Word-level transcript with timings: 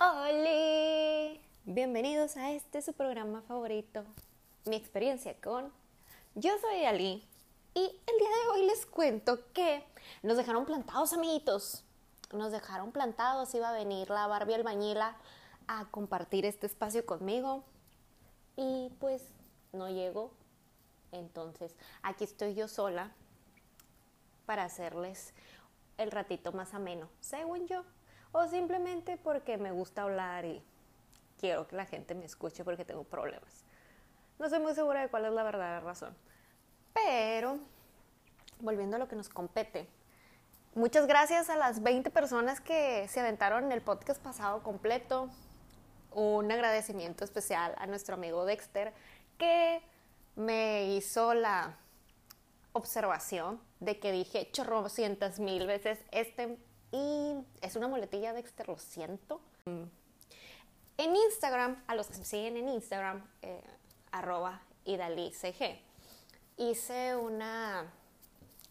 Hola, 0.00 1.40
bienvenidos 1.64 2.36
a 2.36 2.52
este 2.52 2.82
su 2.82 2.92
programa 2.92 3.42
favorito, 3.42 4.04
mi 4.64 4.76
experiencia 4.76 5.34
con. 5.40 5.72
Yo 6.36 6.52
soy 6.60 6.84
Ali 6.84 7.26
y 7.74 7.80
el 7.80 8.18
día 8.18 8.28
de 8.28 8.48
hoy 8.52 8.66
les 8.66 8.86
cuento 8.86 9.40
que 9.52 9.84
nos 10.22 10.36
dejaron 10.36 10.66
plantados, 10.66 11.14
amiguitos. 11.14 11.82
Nos 12.32 12.52
dejaron 12.52 12.92
plantados, 12.92 13.52
iba 13.56 13.70
a 13.70 13.72
venir 13.72 14.08
la 14.08 14.28
Barbie 14.28 14.54
albañila 14.54 15.16
a 15.66 15.86
compartir 15.90 16.44
este 16.44 16.68
espacio 16.68 17.04
conmigo 17.04 17.64
y 18.54 18.92
pues 19.00 19.24
no 19.72 19.88
llegó. 19.88 20.30
Entonces 21.10 21.74
aquí 22.02 22.22
estoy 22.22 22.54
yo 22.54 22.68
sola 22.68 23.10
para 24.46 24.62
hacerles 24.62 25.34
el 25.96 26.12
ratito 26.12 26.52
más 26.52 26.72
ameno, 26.72 27.08
según 27.18 27.66
yo 27.66 27.82
o 28.32 28.46
simplemente 28.48 29.16
porque 29.16 29.58
me 29.58 29.70
gusta 29.70 30.02
hablar 30.02 30.44
y 30.44 30.62
quiero 31.38 31.66
que 31.66 31.76
la 31.76 31.86
gente 31.86 32.14
me 32.14 32.26
escuche 32.26 32.64
porque 32.64 32.84
tengo 32.84 33.04
problemas. 33.04 33.64
No 34.38 34.46
estoy 34.46 34.60
muy 34.60 34.74
segura 34.74 35.00
de 35.00 35.08
cuál 35.08 35.24
es 35.24 35.32
la 35.32 35.42
verdadera 35.42 35.80
razón. 35.80 36.16
Pero, 36.92 37.58
volviendo 38.60 38.96
a 38.96 38.98
lo 38.98 39.08
que 39.08 39.16
nos 39.16 39.28
compete, 39.28 39.88
muchas 40.74 41.06
gracias 41.06 41.50
a 41.50 41.56
las 41.56 41.82
20 41.82 42.10
personas 42.10 42.60
que 42.60 43.06
se 43.08 43.20
aventaron 43.20 43.64
en 43.64 43.72
el 43.72 43.82
podcast 43.82 44.22
pasado 44.22 44.62
completo. 44.62 45.28
Un 46.12 46.50
agradecimiento 46.50 47.24
especial 47.24 47.74
a 47.78 47.86
nuestro 47.86 48.14
amigo 48.14 48.44
Dexter 48.44 48.92
que 49.36 49.82
me 50.36 50.94
hizo 50.94 51.34
la 51.34 51.76
observación 52.72 53.60
de 53.80 53.98
que 53.98 54.12
dije 54.12 54.50
chorrocientas 54.52 55.40
mil 55.40 55.66
veces 55.66 55.98
este 56.12 56.58
y 56.92 57.34
es 57.60 57.76
una 57.76 57.88
muletilla 57.88 58.32
Dexter, 58.32 58.68
lo 58.68 58.78
siento. 58.78 59.40
En 59.66 61.16
Instagram, 61.16 61.82
a 61.86 61.94
los 61.94 62.08
que 62.08 62.18
me 62.18 62.24
siguen 62.24 62.56
en 62.56 62.68
Instagram, 62.68 63.24
eh, 63.42 63.62
arroba 64.10 64.62
idalicg, 64.84 65.34
hice 66.56 67.16
una 67.16 67.92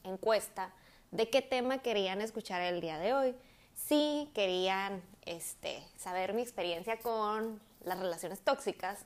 encuesta 0.03 0.73
de 1.11 1.29
qué 1.29 1.41
tema 1.41 1.79
querían 1.79 2.21
escuchar 2.21 2.61
el 2.61 2.81
día 2.81 2.99
de 2.99 3.13
hoy. 3.13 3.35
Si 3.75 4.29
querían 4.33 5.01
este, 5.25 5.83
saber 5.97 6.33
mi 6.33 6.41
experiencia 6.41 6.99
con 6.99 7.61
las 7.83 7.99
relaciones 7.99 8.41
tóxicas 8.41 9.05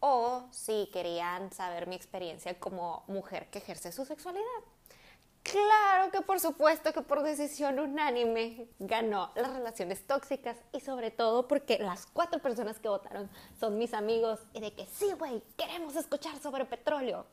o 0.00 0.46
si 0.50 0.90
querían 0.92 1.52
saber 1.52 1.86
mi 1.86 1.94
experiencia 1.94 2.58
como 2.58 3.04
mujer 3.06 3.48
que 3.50 3.58
ejerce 3.58 3.92
su 3.92 4.04
sexualidad. 4.04 4.44
Claro 5.42 6.12
que 6.12 6.20
por 6.20 6.38
supuesto 6.38 6.92
que 6.92 7.02
por 7.02 7.22
decisión 7.22 7.80
unánime 7.80 8.68
ganó 8.78 9.32
las 9.34 9.52
relaciones 9.52 10.06
tóxicas 10.06 10.56
y 10.72 10.80
sobre 10.80 11.10
todo 11.10 11.48
porque 11.48 11.78
las 11.78 12.06
cuatro 12.06 12.40
personas 12.40 12.78
que 12.78 12.88
votaron 12.88 13.28
son 13.58 13.76
mis 13.76 13.92
amigos 13.92 14.40
y 14.52 14.60
de 14.60 14.72
que 14.72 14.86
sí, 14.86 15.12
güey, 15.18 15.42
queremos 15.56 15.96
escuchar 15.96 16.38
sobre 16.38 16.64
petróleo. 16.64 17.26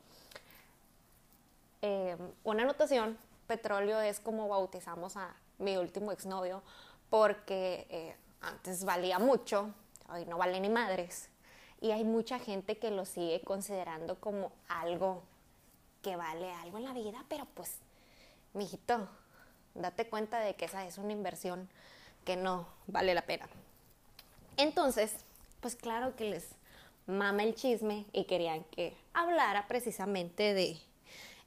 Em, 1.81 2.17
una 2.43 2.63
anotación, 2.63 3.17
petróleo 3.47 4.01
es 4.01 4.19
como 4.19 4.47
bautizamos 4.47 5.15
a 5.15 5.35
mi 5.59 5.77
último 5.77 6.11
exnovio 6.11 6.63
porque 7.11 7.85
eh, 7.89 8.15
antes 8.41 8.85
valía 8.85 9.19
mucho, 9.19 9.73
hoy 10.11 10.25
no 10.25 10.37
vale 10.37 10.59
ni 10.59 10.69
madres. 10.69 11.29
Y 11.79 11.91
hay 11.91 12.03
mucha 12.03 12.39
gente 12.39 12.77
que 12.77 12.91
lo 12.91 13.05
sigue 13.05 13.41
considerando 13.41 14.19
como 14.19 14.51
algo 14.67 15.23
que 16.01 16.15
vale 16.15 16.51
algo 16.53 16.77
en 16.77 16.83
la 16.85 16.93
vida, 16.93 17.23
pero 17.29 17.45
pues 17.53 17.79
mijito, 18.53 19.07
date 19.75 20.07
cuenta 20.07 20.39
de 20.39 20.55
que 20.55 20.65
esa 20.65 20.85
es 20.85 20.97
una 20.97 21.13
inversión 21.13 21.69
que 22.25 22.35
no 22.35 22.67
vale 22.87 23.13
la 23.13 23.23
pena. 23.23 23.47
Entonces, 24.57 25.13
pues 25.61 25.75
claro 25.75 26.15
que 26.15 26.25
les 26.25 26.47
mama 27.07 27.43
el 27.43 27.55
chisme 27.55 28.05
y 28.11 28.25
querían 28.25 28.63
que 28.65 28.95
hablara 29.13 29.67
precisamente 29.67 30.53
de 30.53 30.79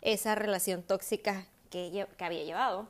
esa 0.00 0.34
relación 0.34 0.82
tóxica 0.82 1.46
que, 1.70 2.06
que 2.16 2.24
había 2.24 2.44
llevado. 2.44 2.88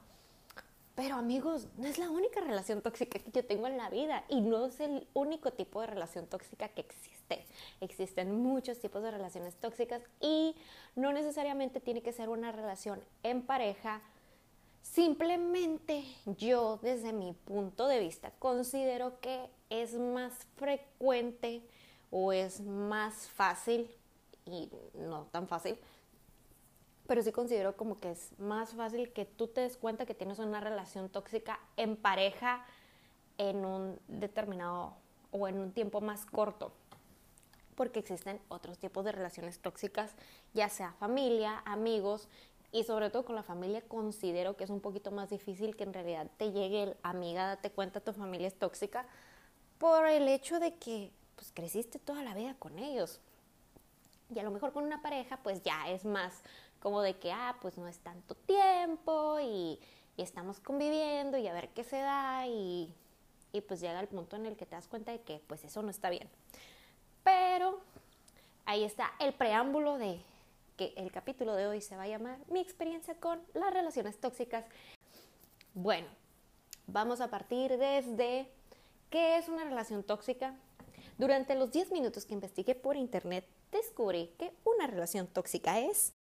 Pero 0.94 1.16
amigos, 1.16 1.68
no 1.78 1.86
es 1.86 1.98
la 1.98 2.10
única 2.10 2.40
relación 2.40 2.82
tóxica 2.82 3.18
que 3.18 3.30
yo 3.32 3.44
tengo 3.44 3.66
en 3.66 3.78
la 3.78 3.88
vida 3.88 4.24
y 4.28 4.42
no 4.42 4.66
es 4.66 4.78
el 4.80 5.06
único 5.14 5.50
tipo 5.52 5.80
de 5.80 5.86
relación 5.86 6.26
tóxica 6.26 6.68
que 6.68 6.82
existe. 6.82 7.46
Existen 7.80 8.42
muchos 8.42 8.78
tipos 8.78 9.02
de 9.02 9.10
relaciones 9.10 9.54
tóxicas 9.56 10.02
y 10.20 10.54
no 10.94 11.12
necesariamente 11.12 11.80
tiene 11.80 12.02
que 12.02 12.12
ser 12.12 12.28
una 12.28 12.52
relación 12.52 13.00
en 13.22 13.42
pareja. 13.42 14.02
Simplemente 14.82 16.04
yo 16.38 16.78
desde 16.82 17.12
mi 17.12 17.32
punto 17.32 17.88
de 17.88 18.00
vista 18.00 18.30
considero 18.38 19.20
que 19.20 19.48
es 19.70 19.94
más 19.94 20.32
frecuente 20.56 21.62
o 22.10 22.32
es 22.32 22.60
más 22.60 23.28
fácil 23.28 23.90
y 24.44 24.68
no 24.94 25.24
tan 25.32 25.48
fácil 25.48 25.78
pero 27.06 27.22
sí 27.22 27.32
considero 27.32 27.76
como 27.76 27.98
que 27.98 28.12
es 28.12 28.30
más 28.38 28.74
fácil 28.74 29.12
que 29.12 29.24
tú 29.24 29.48
te 29.48 29.60
des 29.60 29.76
cuenta 29.76 30.06
que 30.06 30.14
tienes 30.14 30.38
una 30.38 30.60
relación 30.60 31.08
tóxica 31.08 31.60
en 31.76 31.96
pareja 31.96 32.64
en 33.38 33.64
un 33.64 33.98
determinado 34.08 34.94
o 35.30 35.48
en 35.48 35.58
un 35.58 35.72
tiempo 35.72 36.00
más 36.00 36.24
corto. 36.24 36.72
Porque 37.74 37.98
existen 37.98 38.40
otros 38.48 38.78
tipos 38.78 39.04
de 39.04 39.12
relaciones 39.12 39.58
tóxicas, 39.58 40.14
ya 40.54 40.68
sea 40.68 40.92
familia, 40.92 41.62
amigos 41.64 42.28
y 42.72 42.84
sobre 42.84 43.10
todo 43.10 43.24
con 43.24 43.36
la 43.36 43.42
familia 43.42 43.82
considero 43.82 44.56
que 44.56 44.64
es 44.64 44.70
un 44.70 44.80
poquito 44.80 45.10
más 45.10 45.28
difícil 45.28 45.76
que 45.76 45.84
en 45.84 45.92
realidad 45.92 46.26
te 46.38 46.50
llegue 46.52 46.82
el 46.82 46.96
amiga, 47.02 47.46
date 47.46 47.70
cuenta 47.70 48.00
tu 48.00 48.14
familia 48.14 48.48
es 48.48 48.58
tóxica 48.58 49.06
por 49.78 50.06
el 50.06 50.26
hecho 50.26 50.58
de 50.58 50.74
que 50.74 51.10
pues 51.36 51.52
creciste 51.52 51.98
toda 51.98 52.22
la 52.22 52.34
vida 52.34 52.54
con 52.58 52.78
ellos. 52.78 53.20
Y 54.34 54.38
a 54.38 54.42
lo 54.42 54.50
mejor 54.50 54.72
con 54.72 54.84
una 54.84 55.02
pareja 55.02 55.36
pues 55.42 55.62
ya 55.62 55.90
es 55.90 56.06
más 56.06 56.42
como 56.80 57.02
de 57.02 57.14
que, 57.14 57.30
ah, 57.30 57.56
pues 57.60 57.78
no 57.78 57.86
es 57.86 57.98
tanto 57.98 58.34
tiempo 58.34 59.38
y, 59.40 59.78
estamos 60.18 60.60
conviviendo 60.60 61.36
y 61.36 61.48
a 61.48 61.52
ver 61.52 61.70
qué 61.70 61.82
se 61.82 61.96
da 61.96 62.46
y, 62.46 62.94
y, 63.52 63.60
pues 63.62 63.80
llega 63.80 63.98
el 63.98 64.06
punto 64.06 64.36
en 64.36 64.46
el 64.46 64.56
que 64.56 64.66
te 64.66 64.76
das 64.76 64.86
cuenta 64.86 65.10
de 65.10 65.20
que 65.20 65.40
pues 65.48 65.64
eso 65.64 65.82
no 65.82 65.90
está 65.90 66.10
bien. 66.10 66.28
Pero 67.24 67.80
ahí 68.64 68.84
está 68.84 69.10
el 69.18 69.32
preámbulo 69.32 69.98
de 69.98 70.20
el 70.96 71.12
capítulo 71.12 71.54
de 71.54 71.66
hoy 71.66 71.80
se 71.80 71.96
va 71.96 72.04
a 72.04 72.08
llamar 72.08 72.38
Mi 72.50 72.60
experiencia 72.60 73.14
con 73.14 73.40
las 73.54 73.72
relaciones 73.72 74.18
tóxicas. 74.18 74.64
Bueno, 75.74 76.08
vamos 76.86 77.20
a 77.20 77.28
partir 77.28 77.76
desde 77.78 78.48
qué 79.10 79.38
es 79.38 79.48
una 79.48 79.64
relación 79.64 80.02
tóxica. 80.02 80.54
Durante 81.18 81.54
los 81.54 81.70
10 81.70 81.92
minutos 81.92 82.24
que 82.24 82.34
investigué 82.34 82.74
por 82.74 82.96
internet, 82.96 83.46
descubrí 83.70 84.34
que 84.38 84.52
una 84.64 84.86
relación 84.86 85.26
tóxica 85.26 85.78
es 85.78 86.14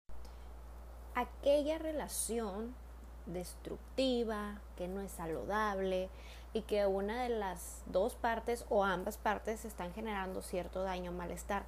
aquella 1.16 1.78
relación 1.78 2.76
destructiva, 3.26 4.62
que 4.78 4.88
no 4.88 5.02
es 5.02 5.12
saludable 5.12 6.10
y 6.54 6.62
que 6.62 6.86
una 6.86 7.24
de 7.24 7.30
las 7.30 7.84
dos 7.88 8.16
partes 8.16 8.66
o 8.70 8.84
ambas 8.84 9.18
partes 9.18 9.66
están 9.66 9.94
generando 9.94 10.42
cierto 10.42 10.84
daño 10.84 11.12
o 11.12 11.14
malestar. 11.14 11.66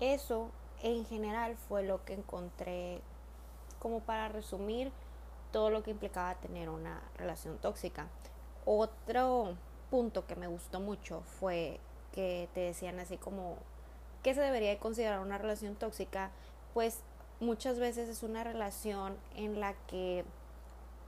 Eso 0.00 0.50
en 0.82 1.04
general 1.06 1.56
fue 1.56 1.82
lo 1.82 2.04
que 2.04 2.14
encontré 2.14 3.00
como 3.78 4.00
para 4.00 4.28
resumir 4.28 4.92
todo 5.52 5.70
lo 5.70 5.82
que 5.82 5.90
implicaba 5.90 6.34
tener 6.36 6.68
una 6.68 7.02
relación 7.16 7.58
tóxica. 7.58 8.08
Otro 8.64 9.56
punto 9.90 10.26
que 10.26 10.36
me 10.36 10.46
gustó 10.46 10.80
mucho 10.80 11.22
fue 11.40 11.80
que 12.12 12.48
te 12.54 12.60
decían 12.60 12.98
así 12.98 13.16
como 13.16 13.56
que 14.22 14.34
se 14.34 14.40
debería 14.40 14.78
considerar 14.78 15.20
una 15.20 15.38
relación 15.38 15.74
tóxica, 15.74 16.30
pues 16.74 17.00
muchas 17.40 17.78
veces 17.78 18.08
es 18.08 18.22
una 18.22 18.44
relación 18.44 19.16
en 19.34 19.60
la 19.60 19.74
que 19.86 20.24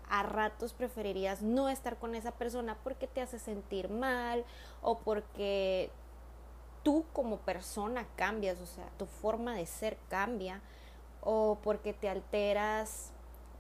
a 0.09 0.23
ratos 0.23 0.75
preferirías 0.75 1.43
no 1.43 1.69
estar 1.69 1.97
con 1.97 2.15
esa 2.15 2.33
persona 2.33 2.77
porque 2.85 3.07
te 3.07 3.23
hace 3.23 3.39
sentir 3.39 3.89
mal 3.89 4.45
o 4.83 4.99
porque 4.99 5.91
tú 6.85 7.05
como 7.13 7.39
persona 7.39 8.07
cambias, 8.15 8.61
o 8.61 8.67
sea, 8.67 8.89
tu 8.99 9.07
forma 9.07 9.55
de 9.55 9.67
ser 9.67 9.99
cambia 10.09 10.61
o 11.21 11.59
porque 11.63 11.93
te 11.93 12.09
alteras 12.09 13.11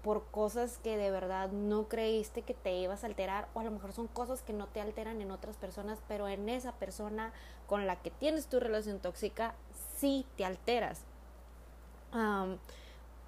por 0.02 0.26
cosas 0.26 0.78
que 0.84 0.98
de 0.98 1.10
verdad 1.10 1.50
no 1.50 1.88
creíste 1.88 2.42
que 2.42 2.52
te 2.52 2.74
ibas 2.76 3.02
a 3.02 3.06
alterar 3.06 3.48
o 3.54 3.60
a 3.60 3.64
lo 3.64 3.70
mejor 3.70 3.92
son 3.94 4.06
cosas 4.06 4.42
que 4.42 4.52
no 4.52 4.66
te 4.66 4.82
alteran 4.82 5.22
en 5.22 5.30
otras 5.30 5.56
personas, 5.56 5.98
pero 6.06 6.28
en 6.28 6.50
esa 6.50 6.72
persona 6.72 7.32
con 7.66 7.86
la 7.86 7.96
que 8.02 8.10
tienes 8.10 8.46
tu 8.46 8.60
relación 8.60 9.00
tóxica 9.00 9.54
sí 9.96 10.26
te 10.36 10.44
alteras. 10.44 11.00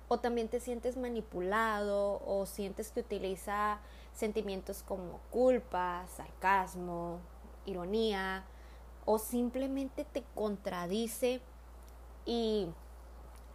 O 0.09 0.21
también 0.21 0.49
te 0.49 0.61
sientes 0.61 0.97
manipulado 0.99 2.23
o 2.25 2.45
sientes 2.45 2.93
que 2.93 3.01
utiliza 3.01 3.81
sentimientos 4.13 4.83
como 4.83 5.19
culpa, 5.31 6.05
sarcasmo, 6.15 7.19
ironía 7.65 8.45
o 9.07 9.19
simplemente 9.19 10.05
te 10.05 10.23
contradice 10.35 11.41
y 12.27 12.69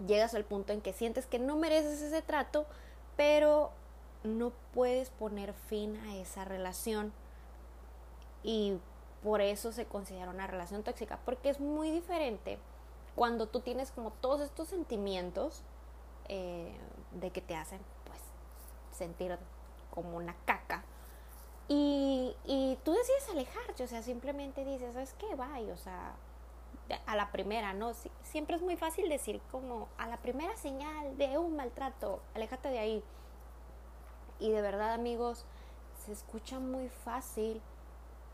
llegas 0.08 0.34
al 0.34 0.46
punto 0.46 0.74
en 0.74 0.82
que 0.82 0.94
sientes 0.94 1.28
que 1.28 1.38
no 1.38 1.58
mereces 1.58 2.02
ese 2.02 2.22
trato, 2.22 2.66
pero 3.16 3.72
no 4.24 4.52
puedes 4.74 5.10
poner 5.10 5.54
fin 5.54 5.98
a 5.98 6.16
esa 6.16 6.46
relación 6.46 7.14
y 8.44 8.80
por 9.22 9.42
eso 9.42 9.72
se 9.72 9.86
considera 9.86 10.32
una 10.32 10.48
relación 10.48 10.84
tóxica, 10.84 11.20
porque 11.26 11.50
es 11.50 11.60
muy 11.60 11.92
diferente 11.92 12.58
cuando 13.16 13.48
tú 13.48 13.60
tienes 13.60 13.92
como 13.92 14.12
todos 14.12 14.42
estos 14.42 14.70
sentimientos 14.70 15.64
eh, 16.30 16.74
de 17.12 17.30
que 17.30 17.42
te 17.42 17.56
hacen 17.56 17.82
pues 18.06 18.20
sentir 18.98 19.38
como 19.94 20.16
una 20.18 20.36
caca 20.46 20.84
y, 21.74 22.78
tú 22.84 22.92
decides 22.92 23.30
alejarte, 23.30 23.84
o 23.84 23.88
sea, 23.88 24.02
simplemente 24.02 24.66
dices, 24.66 24.94
¿sabes 24.94 25.16
qué? 25.18 25.36
Bye, 25.36 25.72
o 25.72 25.78
sea, 25.78 26.16
a 27.06 27.16
la 27.16 27.32
primera, 27.32 27.74
¿no? 27.74 27.94
siempre 28.24 28.58
es 28.58 28.62
muy 28.62 28.76
fácil 28.76 29.08
decir 29.08 29.40
como 29.52 29.88
a 29.98 30.08
la 30.08 30.18
primera 30.18 30.58
señal 30.58 31.18
de 31.18 31.38
un 31.38 31.56
maltrato, 31.56 32.22
aléjate 32.34 32.70
de 32.70 32.80
ahí. 32.80 33.04
Y 34.40 34.52
de 34.52 34.62
verdad, 34.62 34.94
amigos, 34.94 35.46
se 36.06 36.12
escucha 36.12 36.60
muy 36.60 36.90
fácil, 36.90 37.62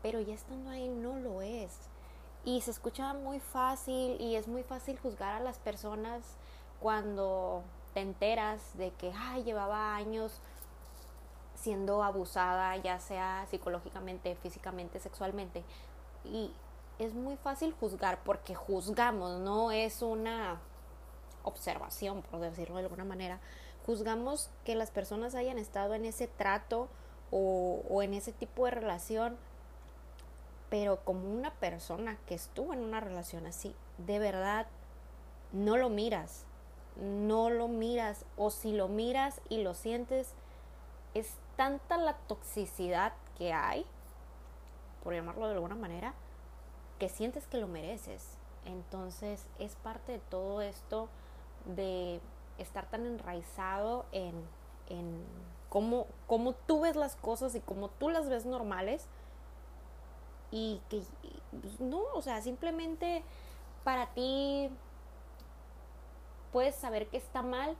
pero 0.02 0.20
ya 0.20 0.34
estando 0.34 0.70
ahí 0.70 0.88
no 0.88 1.16
lo 1.20 1.40
es. 1.40 1.78
Y 2.44 2.62
se 2.62 2.72
escucha 2.72 3.14
muy 3.14 3.38
fácil 3.38 4.20
y 4.20 4.34
es 4.34 4.48
muy 4.48 4.64
fácil 4.64 4.98
juzgar 4.98 5.34
a 5.34 5.40
las 5.40 5.58
personas 5.58 6.22
cuando 6.80 7.62
te 7.94 8.00
enteras 8.00 8.76
de 8.78 8.90
que, 8.92 9.12
ay, 9.16 9.44
llevaba 9.44 9.94
años 9.94 10.40
siendo 11.68 12.02
abusada, 12.02 12.74
ya 12.78 12.98
sea 12.98 13.46
psicológicamente, 13.50 14.34
físicamente, 14.36 14.98
sexualmente. 15.00 15.62
Y 16.24 16.50
es 16.98 17.12
muy 17.12 17.36
fácil 17.36 17.74
juzgar 17.78 18.20
porque 18.24 18.54
juzgamos, 18.54 19.38
no 19.40 19.70
es 19.70 20.00
una 20.00 20.62
observación, 21.44 22.22
por 22.22 22.40
decirlo 22.40 22.76
de 22.76 22.84
alguna 22.84 23.04
manera. 23.04 23.38
Juzgamos 23.84 24.48
que 24.64 24.76
las 24.76 24.90
personas 24.90 25.34
hayan 25.34 25.58
estado 25.58 25.92
en 25.92 26.06
ese 26.06 26.26
trato 26.26 26.88
o, 27.30 27.82
o 27.86 28.00
en 28.00 28.14
ese 28.14 28.32
tipo 28.32 28.64
de 28.64 28.70
relación, 28.70 29.36
pero 30.70 31.04
como 31.04 31.30
una 31.30 31.50
persona 31.50 32.16
que 32.26 32.34
estuvo 32.34 32.72
en 32.72 32.80
una 32.80 33.00
relación 33.00 33.44
así, 33.44 33.74
de 33.98 34.18
verdad, 34.18 34.68
no 35.52 35.76
lo 35.76 35.90
miras, 35.90 36.46
no 36.96 37.50
lo 37.50 37.68
miras, 37.68 38.24
o 38.38 38.48
si 38.50 38.72
lo 38.72 38.88
miras 38.88 39.42
y 39.50 39.62
lo 39.62 39.74
sientes, 39.74 40.32
es 41.12 41.34
tanta 41.58 41.96
la 41.96 42.14
toxicidad 42.14 43.12
que 43.36 43.52
hay, 43.52 43.84
por 45.02 45.12
llamarlo 45.12 45.48
de 45.48 45.54
alguna 45.54 45.74
manera, 45.74 46.14
que 47.00 47.08
sientes 47.08 47.48
que 47.48 47.58
lo 47.58 47.66
mereces. 47.66 48.38
Entonces 48.64 49.44
es 49.58 49.74
parte 49.74 50.12
de 50.12 50.18
todo 50.20 50.62
esto 50.62 51.08
de 51.64 52.20
estar 52.58 52.86
tan 52.86 53.06
enraizado 53.06 54.06
en, 54.12 54.34
en 54.88 55.24
cómo, 55.68 56.06
cómo 56.28 56.52
tú 56.52 56.82
ves 56.82 56.94
las 56.94 57.16
cosas 57.16 57.56
y 57.56 57.60
cómo 57.60 57.88
tú 57.88 58.08
las 58.08 58.28
ves 58.28 58.46
normales. 58.46 59.08
Y 60.52 60.80
que 60.88 61.02
pues, 61.60 61.80
no, 61.80 62.04
o 62.14 62.22
sea, 62.22 62.40
simplemente 62.40 63.24
para 63.82 64.06
ti 64.14 64.70
puedes 66.52 66.76
saber 66.76 67.08
que 67.08 67.16
está 67.16 67.42
mal, 67.42 67.76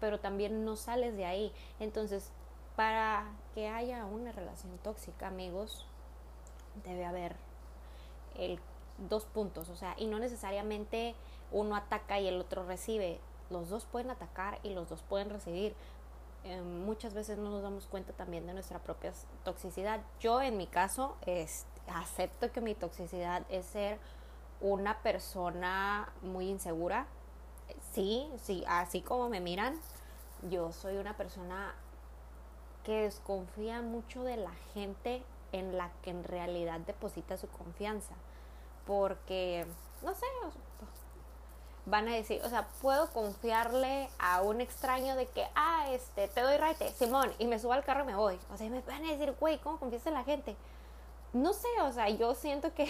pero 0.00 0.18
también 0.18 0.64
no 0.64 0.76
sales 0.76 1.14
de 1.14 1.26
ahí. 1.26 1.52
Entonces, 1.78 2.32
para 2.78 3.24
que 3.56 3.68
haya 3.68 4.04
una 4.04 4.30
relación 4.30 4.78
tóxica, 4.78 5.26
amigos, 5.26 5.84
debe 6.84 7.04
haber 7.04 7.34
el 8.36 8.60
dos 9.08 9.24
puntos, 9.24 9.68
o 9.68 9.74
sea, 9.74 9.96
y 9.96 10.06
no 10.06 10.20
necesariamente 10.20 11.16
uno 11.50 11.74
ataca 11.74 12.20
y 12.20 12.28
el 12.28 12.40
otro 12.40 12.64
recibe, 12.64 13.18
los 13.50 13.68
dos 13.68 13.84
pueden 13.84 14.12
atacar 14.12 14.60
y 14.62 14.74
los 14.74 14.88
dos 14.88 15.02
pueden 15.02 15.28
recibir. 15.28 15.74
Eh, 16.44 16.62
muchas 16.62 17.14
veces 17.14 17.36
no 17.36 17.50
nos 17.50 17.64
damos 17.64 17.86
cuenta 17.86 18.12
también 18.12 18.46
de 18.46 18.52
nuestra 18.54 18.78
propia 18.78 19.12
toxicidad. 19.42 20.00
Yo 20.20 20.40
en 20.40 20.56
mi 20.56 20.68
caso 20.68 21.16
acepto 21.92 22.52
que 22.52 22.60
mi 22.60 22.76
toxicidad 22.76 23.44
es 23.48 23.66
ser 23.66 23.98
una 24.60 25.02
persona 25.02 26.12
muy 26.22 26.48
insegura. 26.48 27.08
Sí, 27.92 28.30
sí, 28.40 28.62
así 28.68 29.02
como 29.02 29.28
me 29.28 29.40
miran, 29.40 29.74
yo 30.48 30.70
soy 30.70 30.96
una 30.98 31.16
persona 31.16 31.74
que 32.88 33.02
desconfía 33.02 33.82
mucho 33.82 34.24
de 34.24 34.38
la 34.38 34.54
gente 34.72 35.22
en 35.52 35.76
la 35.76 35.90
que 36.00 36.08
en 36.08 36.24
realidad 36.24 36.80
deposita 36.80 37.36
su 37.36 37.46
confianza. 37.46 38.14
Porque, 38.86 39.66
no 40.02 40.14
sé, 40.14 40.24
van 41.84 42.08
a 42.08 42.14
decir, 42.14 42.40
o 42.42 42.48
sea, 42.48 42.66
puedo 42.80 43.10
confiarle 43.10 44.08
a 44.18 44.40
un 44.40 44.62
extraño 44.62 45.16
de 45.16 45.26
que, 45.26 45.46
ah, 45.54 45.88
este, 45.90 46.28
te 46.28 46.40
doy 46.40 46.56
raite, 46.56 46.88
Simón, 46.92 47.30
y 47.38 47.46
me 47.46 47.58
subo 47.58 47.74
al 47.74 47.84
carro 47.84 48.04
y 48.04 48.06
me 48.06 48.14
voy. 48.14 48.38
O 48.50 48.56
sea, 48.56 48.70
me 48.70 48.80
van 48.80 49.04
a 49.04 49.12
decir, 49.12 49.34
güey, 49.38 49.58
¿cómo 49.58 49.78
confías 49.78 50.06
en 50.06 50.14
la 50.14 50.24
gente? 50.24 50.56
No 51.34 51.52
sé, 51.52 51.68
o 51.82 51.92
sea, 51.92 52.08
yo 52.08 52.34
siento 52.34 52.72
que 52.72 52.88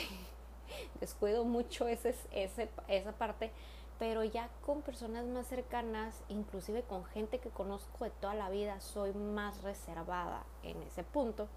descuido 1.00 1.44
mucho 1.44 1.88
ese, 1.88 2.14
ese, 2.30 2.70
esa 2.86 3.10
parte, 3.10 3.50
pero 3.98 4.22
ya 4.22 4.48
con 4.64 4.82
personas 4.82 5.26
más 5.26 5.46
cercanas, 5.46 6.22
inclusive 6.28 6.82
con 6.82 7.04
gente 7.06 7.38
que 7.38 7.50
conozco 7.50 8.04
de 8.04 8.10
toda 8.10 8.34
la 8.34 8.48
vida, 8.48 8.80
soy 8.80 9.12
más 9.12 9.62
reservada 9.62 10.44
en 10.62 10.80
ese 10.82 11.02
punto. 11.02 11.48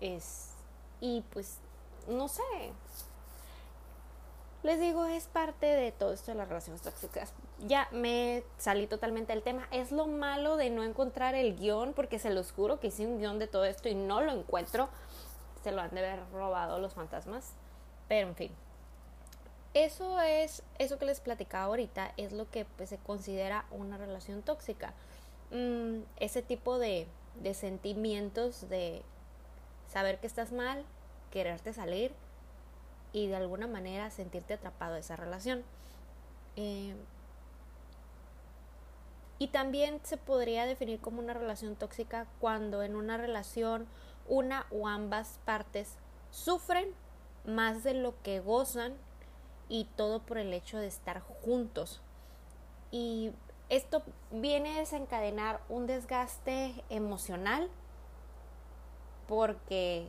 Es, 0.00 0.52
y 1.00 1.22
pues, 1.32 1.58
no 2.08 2.28
sé. 2.28 2.42
Les 4.62 4.80
digo, 4.80 5.04
es 5.04 5.26
parte 5.26 5.66
de 5.66 5.92
todo 5.92 6.12
esto 6.12 6.30
de 6.30 6.38
las 6.38 6.48
relaciones 6.48 6.80
tóxicas. 6.80 7.34
Ya 7.66 7.88
me 7.92 8.42
salí 8.56 8.86
totalmente 8.86 9.32
del 9.32 9.42
tema. 9.42 9.68
Es 9.70 9.92
lo 9.92 10.06
malo 10.06 10.56
de 10.56 10.70
no 10.70 10.84
encontrar 10.84 11.34
el 11.34 11.56
guion, 11.56 11.92
porque 11.92 12.18
se 12.18 12.30
los 12.30 12.52
juro 12.52 12.80
que 12.80 12.86
hice 12.86 13.06
un 13.06 13.18
guion 13.18 13.38
de 13.38 13.46
todo 13.46 13.64
esto 13.64 13.88
y 13.88 13.94
no 13.94 14.22
lo 14.22 14.32
encuentro. 14.32 14.88
Se 15.62 15.72
lo 15.72 15.82
han 15.82 15.90
de 15.90 16.00
haber 16.00 16.30
robado 16.32 16.78
los 16.78 16.94
fantasmas. 16.94 17.52
Pero 18.08 18.28
en 18.28 18.36
fin. 18.36 18.63
Eso 19.74 20.20
es, 20.20 20.62
eso 20.78 20.98
que 20.98 21.04
les 21.04 21.18
platicaba 21.18 21.64
ahorita, 21.64 22.12
es 22.16 22.32
lo 22.32 22.48
que 22.48 22.64
pues, 22.64 22.90
se 22.90 22.98
considera 22.98 23.66
una 23.72 23.98
relación 23.98 24.42
tóxica. 24.42 24.94
Mm, 25.50 26.02
ese 26.18 26.42
tipo 26.42 26.78
de, 26.78 27.08
sentimientos 27.54 28.68
de 28.68 29.02
saber 29.92 30.20
que 30.20 30.28
estás 30.28 30.52
mal, 30.52 30.84
quererte 31.32 31.72
salir 31.72 32.12
y 33.12 33.26
de 33.26 33.34
alguna 33.34 33.66
manera 33.66 34.10
sentirte 34.10 34.54
atrapado 34.54 34.94
de 34.94 35.00
esa 35.00 35.16
relación. 35.16 35.64
Eh, 36.54 36.94
y 39.40 39.48
también 39.48 40.00
se 40.04 40.16
podría 40.16 40.66
definir 40.66 41.00
como 41.00 41.18
una 41.18 41.34
relación 41.34 41.74
tóxica 41.74 42.28
cuando 42.40 42.84
en 42.84 42.94
una 42.94 43.16
relación 43.16 43.88
una 44.28 44.66
o 44.70 44.86
ambas 44.86 45.40
partes 45.44 45.96
sufren 46.30 46.94
más 47.44 47.82
de 47.82 47.94
lo 47.94 48.14
que 48.22 48.38
gozan 48.38 48.94
y 49.68 49.84
todo 49.96 50.20
por 50.20 50.38
el 50.38 50.52
hecho 50.52 50.78
de 50.78 50.86
estar 50.86 51.20
juntos. 51.20 52.00
Y 52.90 53.32
esto 53.68 54.02
viene 54.30 54.76
a 54.76 54.80
desencadenar 54.80 55.60
un 55.68 55.86
desgaste 55.86 56.84
emocional 56.90 57.70
porque 59.26 60.06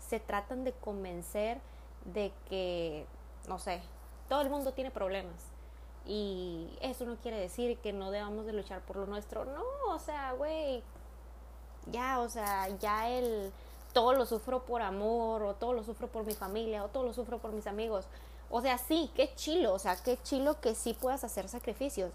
se 0.00 0.20
tratan 0.20 0.64
de 0.64 0.72
convencer 0.72 1.58
de 2.12 2.32
que, 2.48 3.06
no 3.48 3.58
sé, 3.58 3.80
todo 4.28 4.40
el 4.40 4.50
mundo 4.50 4.72
tiene 4.72 4.90
problemas. 4.90 5.46
Y 6.06 6.70
eso 6.80 7.04
no 7.04 7.16
quiere 7.16 7.38
decir 7.38 7.78
que 7.78 7.92
no 7.92 8.10
debamos 8.10 8.46
de 8.46 8.52
luchar 8.52 8.80
por 8.80 8.96
lo 8.96 9.06
nuestro. 9.06 9.44
No, 9.44 9.64
o 9.88 9.98
sea, 9.98 10.32
güey, 10.32 10.82
ya, 11.90 12.20
o 12.20 12.28
sea, 12.28 12.68
ya 12.78 13.10
el 13.10 13.52
todo 13.92 14.12
lo 14.14 14.26
sufro 14.26 14.64
por 14.64 14.82
amor, 14.82 15.42
o 15.42 15.54
todo 15.54 15.72
lo 15.72 15.82
sufro 15.82 16.08
por 16.08 16.24
mi 16.24 16.34
familia, 16.34 16.84
o 16.84 16.88
todo 16.88 17.04
lo 17.04 17.12
sufro 17.12 17.38
por 17.38 17.52
mis 17.52 17.66
amigos. 17.66 18.06
O 18.50 18.60
sea, 18.60 18.78
sí, 18.78 19.10
qué 19.14 19.34
chilo, 19.34 19.74
o 19.74 19.78
sea, 19.78 19.96
qué 20.02 20.16
chilo 20.22 20.60
que 20.60 20.74
sí 20.74 20.94
puedas 20.94 21.22
hacer 21.24 21.48
sacrificios, 21.48 22.12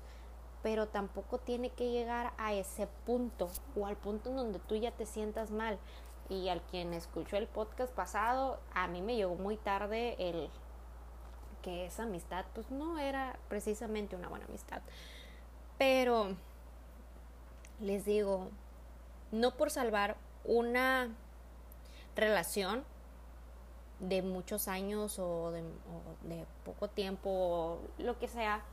pero 0.64 0.88
tampoco 0.88 1.38
tiene 1.38 1.70
que 1.70 1.92
llegar 1.92 2.34
a 2.38 2.54
ese 2.54 2.88
punto 3.06 3.50
o 3.76 3.86
al 3.86 3.98
punto 3.98 4.30
en 4.30 4.38
donde 4.38 4.60
tú 4.60 4.76
ya 4.76 4.92
te 4.92 5.06
sientas 5.06 5.52
mal 5.52 5.78
y 6.30 6.50
al 6.50 6.62
quien 6.62 6.94
escuchó 6.94 7.38
el 7.38 7.48
podcast 7.48 7.94
pasado, 7.94 8.60
a 8.74 8.88
mí 8.88 9.02
me 9.02 9.16
llegó 9.16 9.36
muy 9.36 9.58
tarde 9.58 10.16
el 10.18 10.50
que 11.62 11.86
esa 11.86 12.04
amistad 12.04 12.46
pues 12.54 12.72
no 12.72 12.98
era 12.98 13.38
precisamente 13.50 14.16
una 14.16 14.30
buena 14.30 14.46
amistad. 14.46 14.82
Pero 15.78 16.36
les 17.80 18.06
digo, 18.06 18.50
no 19.32 19.56
por 19.56 19.70
salvar 19.70 20.18
una 20.46 21.10
relación 22.16 22.84
de 24.10 24.22
muchos 24.22 24.68
años 24.68 25.18
o 25.18 25.52
de, 25.52 25.64
poco 26.66 26.90
tiempo, 26.90 27.30
o 27.30 27.80
lo 27.98 28.20
que 28.20 28.28
sea, 28.28 28.64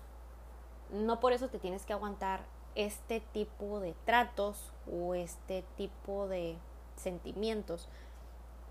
no 0.91 1.21
por 1.21 1.33
eso 1.33 1.49
te 1.49 1.59
tienes 1.59 1.87
que 1.87 1.93
aguantar 1.93 2.45
este 2.75 3.21
tipo 3.33 3.81
de 3.81 3.95
tratos 4.05 4.73
o 4.91 5.15
este 5.15 5.65
tipo 5.77 6.27
de 6.27 6.57
sentimientos. 6.97 7.89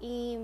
Y 0.01 0.37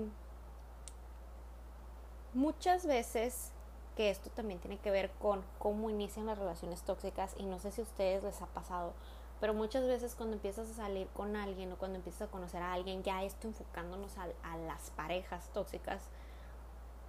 muchas 2.32 2.86
veces 2.86 3.52
que 3.94 4.10
esto 4.10 4.30
también 4.30 4.60
tiene 4.60 4.78
que 4.78 4.90
ver 4.90 5.10
con 5.20 5.42
cómo 5.58 5.90
inician 5.90 6.26
las 6.26 6.38
relaciones 6.38 6.82
tóxicas 6.82 7.34
y 7.38 7.44
no 7.44 7.58
sé 7.58 7.72
si 7.72 7.80
a 7.82 7.84
ustedes 7.84 8.22
les 8.22 8.40
ha 8.42 8.46
pasado, 8.46 8.92
Pero 9.40 9.54
muchas 9.54 9.86
veces 9.86 10.14
cuando 10.14 10.36
empiezas 10.36 10.70
a 10.70 10.74
salir 10.74 11.08
con 11.08 11.36
alguien 11.36 11.72
o 11.72 11.76
cuando 11.76 11.96
empiezas 11.96 12.28
a 12.28 12.30
conocer 12.30 12.62
a 12.62 12.72
alguien, 12.72 13.02
ya 13.02 13.22
esto 13.22 13.48
enfocándonos 13.48 14.16
a, 14.18 14.28
a 14.42 14.56
las 14.56 14.90
parejas 14.90 15.50
tóxicas, 15.52 16.02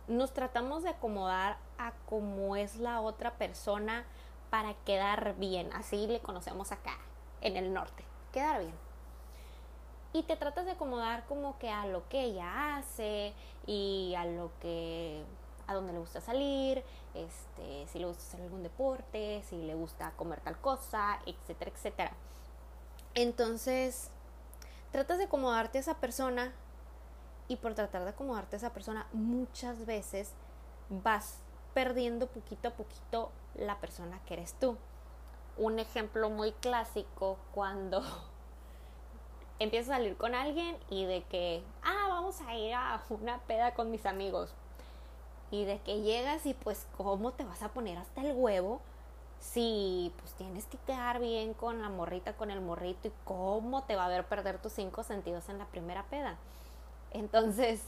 nos 0.07 0.33
tratamos 0.33 0.83
de 0.83 0.89
acomodar 0.89 1.57
a 1.77 1.93
cómo 2.05 2.55
es 2.55 2.77
la 2.77 3.01
otra 3.01 3.37
persona 3.37 4.05
para 4.49 4.73
quedar 4.85 5.35
bien. 5.37 5.71
Así 5.73 6.07
le 6.07 6.19
conocemos 6.19 6.71
acá, 6.71 6.97
en 7.41 7.57
el 7.57 7.73
norte. 7.73 8.03
Quedar 8.31 8.61
bien. 8.61 8.87
Y 10.13 10.23
te 10.23 10.35
tratas 10.35 10.65
de 10.65 10.71
acomodar 10.71 11.25
como 11.27 11.59
que 11.59 11.69
a 11.69 11.85
lo 11.85 12.07
que 12.09 12.23
ella 12.23 12.77
hace 12.77 13.33
y 13.65 14.15
a 14.17 14.25
lo 14.25 14.51
que 14.61 15.23
a 15.67 15.73
dónde 15.73 15.93
le 15.93 15.99
gusta 15.99 16.21
salir, 16.21 16.83
este, 17.13 17.87
si 17.87 17.99
le 17.99 18.05
gusta 18.05 18.23
hacer 18.23 18.41
algún 18.41 18.63
deporte, 18.63 19.43
si 19.47 19.57
le 19.57 19.75
gusta 19.75 20.11
comer 20.15 20.39
tal 20.41 20.57
cosa, 20.59 21.19
etcétera, 21.25 21.71
etcétera. 21.71 22.11
Entonces, 23.13 24.09
tratas 24.91 25.17
de 25.17 25.25
acomodarte 25.25 25.77
a 25.77 25.81
esa 25.81 25.95
persona 25.95 26.53
y 27.47 27.57
por 27.57 27.73
tratar 27.73 28.03
de 28.03 28.09
acomodarte 28.09 28.55
a 28.55 28.57
esa 28.57 28.73
persona 28.73 29.07
muchas 29.13 29.85
veces 29.85 30.33
vas 30.89 31.39
perdiendo 31.73 32.27
poquito 32.27 32.69
a 32.69 32.71
poquito 32.71 33.31
la 33.55 33.79
persona 33.79 34.19
que 34.25 34.35
eres 34.35 34.53
tú. 34.53 34.77
Un 35.57 35.79
ejemplo 35.79 36.29
muy 36.29 36.51
clásico 36.53 37.37
cuando 37.53 38.03
empiezas 39.59 39.91
a 39.91 39.97
salir 39.97 40.17
con 40.17 40.35
alguien 40.35 40.77
y 40.89 41.05
de 41.05 41.23
que, 41.23 41.63
ah, 41.83 42.07
vamos 42.09 42.41
a 42.41 42.55
ir 42.55 42.73
a 42.73 43.01
una 43.09 43.39
peda 43.41 43.73
con 43.73 43.91
mis 43.91 44.05
amigos. 44.05 44.53
Y 45.51 45.65
de 45.65 45.79
que 45.79 46.01
llegas 46.01 46.45
y 46.45 46.53
pues, 46.53 46.87
¿cómo 46.97 47.31
te 47.31 47.43
vas 47.43 47.63
a 47.63 47.69
poner 47.69 47.97
hasta 47.97 48.21
el 48.21 48.35
huevo? 48.35 48.81
Si 49.39 50.11
pues 50.19 50.33
tienes 50.33 50.65
que 50.65 50.77
quedar 50.79 51.19
bien 51.19 51.53
con 51.53 51.81
la 51.81 51.89
morrita, 51.89 52.33
con 52.33 52.51
el 52.51 52.59
morrito 52.59 53.07
y 53.07 53.11
cómo 53.23 53.83
te 53.83 53.95
va 53.95 54.05
a 54.05 54.09
ver 54.09 54.25
perder 54.25 54.59
tus 54.61 54.73
cinco 54.73 55.03
sentidos 55.03 55.47
en 55.49 55.59
la 55.59 55.65
primera 55.65 56.03
peda. 56.03 56.37
Entonces, 57.11 57.81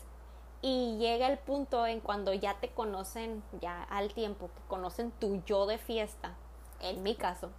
y 0.62 0.98
llega 0.98 1.28
el 1.28 1.38
punto 1.38 1.86
en 1.88 2.02
cuando 2.02 2.34
ya 2.34 2.56
te 2.56 2.70
conocen, 2.70 3.44
ya 3.62 3.84
al 3.84 4.14
tiempo, 4.14 4.48
que 4.48 4.62
conocen 4.68 5.12
tu 5.12 5.42
yo 5.46 5.66
de 5.66 5.78
fiesta, 5.78 6.36
en 6.82 7.02
mi 7.04 7.16
caso, 7.16 7.50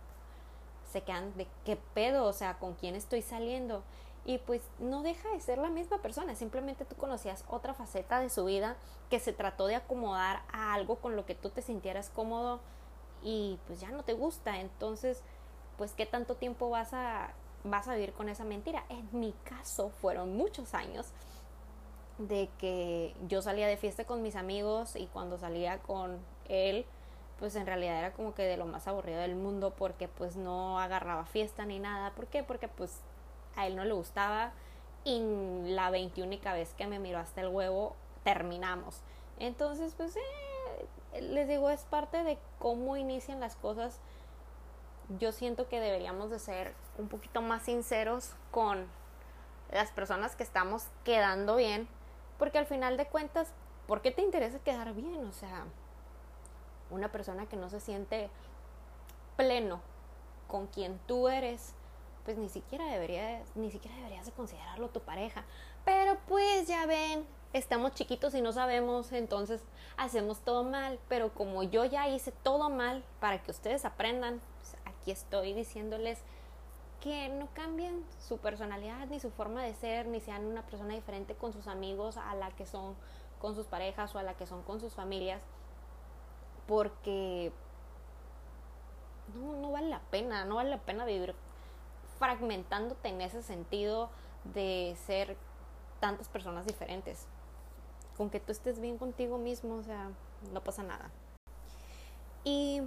se 0.93 1.03
quedan 1.03 1.37
de 1.37 1.47
qué 1.65 1.77
pedo, 1.95 2.25
o 2.27 2.33
sea, 2.33 2.59
con 2.59 2.75
quién 2.75 2.95
estoy 2.95 3.23
saliendo. 3.23 3.83
Y 4.25 4.39
pues 4.39 4.63
no 4.79 5.03
deja 5.03 5.29
de 5.31 5.41
ser 5.41 5.59
la 5.59 5.71
misma 5.71 5.99
persona, 5.99 6.35
simplemente 6.35 6.85
tú 6.85 6.95
conocías 6.97 7.45
otra 7.49 7.73
faceta 7.73 8.21
de 8.21 8.29
su 8.29 8.45
vida 8.45 8.77
que 9.09 9.19
se 9.19 9.33
trató 9.33 9.67
de 9.67 9.77
acomodar 9.77 10.43
a 10.53 10.75
algo 10.75 10.97
con 10.97 11.17
lo 11.17 11.25
que 11.25 11.35
tú 11.35 11.51
te 11.51 11.63
sintieras 11.63 12.11
cómodo 12.11 12.61
y 13.23 13.59
pues 13.67 13.81
ya 13.81 13.91
no 13.91 14.03
te 14.03 14.13
gusta. 14.13 14.61
Entonces, 14.61 15.23
pues 15.79 15.93
qué 15.93 16.05
tanto 16.05 16.35
tiempo 16.35 16.69
vas 16.69 16.93
a 16.93 17.33
vas 17.65 17.89
a 17.89 17.95
vivir 17.95 18.13
con 18.13 18.29
esa 18.29 18.45
mentira. 18.45 18.85
En 18.89 19.09
mi 19.13 19.33
caso 19.45 19.91
fueron 19.91 20.37
muchos 20.37 20.75
años 20.75 21.13
de 22.19 22.51
que 22.59 23.15
yo 23.29 23.43
salía 23.43 23.67
de 23.67 23.77
fiesta 23.77 24.05
con 24.05 24.23
mis 24.23 24.37
amigos 24.37 24.97
y 24.97 25.07
cuando 25.07 25.39
salía 25.39 25.79
con 25.79 26.19
él, 26.49 26.85
pues 27.39 27.57
en 27.57 27.67
realidad 27.67 27.99
era 27.99 28.13
como 28.13 28.35
que 28.35 28.43
de 28.43 28.57
lo 28.57 28.67
más 28.67 28.87
aburrido 28.87 29.21
del 29.21 29.37
mundo 29.37 29.75
porque 29.75 30.09
pues 30.09 30.37
no 30.37 30.79
agarraba 30.79 31.25
fiesta 31.25 31.65
ni 31.65 31.79
nada. 31.79 32.13
¿Por 32.15 32.27
qué? 32.27 32.43
Porque 32.43 32.69
pues 32.69 33.01
a 33.61 33.67
él 33.67 33.77
no 33.77 33.85
le 33.85 33.93
gustaba 33.93 34.53
y 35.05 35.21
la 35.65 35.91
veintiúnica 35.91 36.53
vez 36.53 36.75
que 36.75 36.87
me 36.87 36.99
miró 36.99 37.19
hasta 37.19 37.41
el 37.41 37.49
huevo 37.49 37.97
terminamos. 38.25 39.01
Entonces 39.39 39.95
pues 39.97 40.17
eh, 40.17 41.21
les 41.21 41.49
digo 41.49 41.71
es 41.71 41.83
parte 41.85 42.23
de 42.25 42.39
cómo 42.59 42.97
inician 42.97 43.41
las 43.41 43.57
cosas. 43.57 44.01
Yo 45.19 45.33
siento 45.33 45.69
que 45.69 45.81
deberíamos 45.81 46.31
de 46.31 46.39
ser 46.39 46.75
un 46.99 47.09
poquito 47.09 47.43
más 47.43 47.63
sinceros 47.63 48.35
con 48.51 48.87
las 49.73 49.91
personas 49.91 50.37
que 50.37 50.43
estamos 50.43 50.87
quedando 51.05 51.57
bien 51.57 51.89
porque 52.39 52.59
al 52.59 52.67
final 52.67 52.97
de 52.97 53.07
cuentas, 53.07 53.53
¿por 53.87 54.01
qué 54.01 54.11
te 54.11 54.23
interesa 54.23 54.59
quedar 54.61 54.95
bien? 54.95 55.27
O 55.27 55.33
sea, 55.33 55.67
una 56.91 57.13
persona 57.13 57.47
que 57.47 57.57
no 57.57 57.69
se 57.69 57.81
siente 57.81 58.31
pleno 59.37 59.81
con 60.49 60.67
quien 60.67 60.99
tú 61.07 61.29
eres, 61.29 61.75
pues 62.31 62.39
ni 62.39 62.49
siquiera 62.49 62.85
deberías, 62.87 63.45
ni 63.57 63.73
siquiera 63.73 63.97
deberías 63.97 64.25
de 64.25 64.31
considerarlo 64.31 64.89
tu 64.89 65.01
pareja. 65.01 65.43
Pero 65.85 66.17
pues 66.29 66.69
ya 66.69 66.87
ven, 66.87 67.27
estamos 67.53 67.93
chiquitos 67.95 68.37
y 68.37 68.41
no 68.41 68.53
sabemos, 68.53 69.11
entonces 69.11 69.61
hacemos 69.97 70.39
todo 70.43 70.63
mal. 70.63 71.01
Pero 71.09 71.35
como 71.35 71.65
yo 71.65 71.85
ya 71.85 72.09
hice 72.09 72.31
todo 72.31 72.71
mal 72.71 73.03
para 73.19 73.43
que 73.43 73.51
ustedes 73.51 73.85
aprendan, 73.85 74.41
pues 74.59 74.77
aquí 74.85 75.11
estoy 75.11 75.55
diciéndoles 75.55 76.21
que 77.01 77.31
no 77.31 77.49
cambien 77.53 78.05
su 78.21 78.39
personalidad 78.39 79.09
ni 79.09 79.19
su 79.19 79.33
forma 79.33 79.65
de 79.65 79.75
ser, 79.75 80.07
ni 80.07 80.21
sean 80.21 80.47
una 80.47 80.63
persona 80.63 80.95
diferente 80.95 81.35
con 81.35 81.53
sus 81.53 81.67
amigos 81.67 82.17
a 82.17 82.37
la 82.37 82.53
que 82.53 82.65
son 82.65 82.95
con 83.41 83.57
sus 83.57 83.67
parejas 83.67 84.15
o 84.15 84.21
a 84.21 84.23
la 84.23 84.35
que 84.35 84.47
son 84.47 84.63
con 84.63 84.81
sus 84.81 84.95
familias, 84.95 85.43
porque 86.69 87.51
no, 89.35 89.57
no 89.57 89.73
vale 89.73 89.89
la 89.89 90.01
pena, 90.13 90.45
no 90.45 90.55
vale 90.57 90.71
la 90.71 90.79
pena 90.79 91.05
vivir 91.05 91.35
fragmentándote 92.21 93.09
en 93.09 93.21
ese 93.21 93.43
sentido 93.43 94.11
de 94.55 94.97
ser 95.07 95.37
tantas 95.99 96.29
personas 96.29 96.65
diferentes. 96.65 97.27
Con 98.17 98.31
que 98.31 98.39
tú 98.39 98.53
estés 98.53 98.79
bien 98.79 98.97
contigo 98.97 99.39
mismo, 99.39 99.75
o 99.75 99.83
sea, 99.83 100.11
no 100.53 100.63
pasa 100.63 100.85
nada. 100.85 101.11
Y 102.45 102.83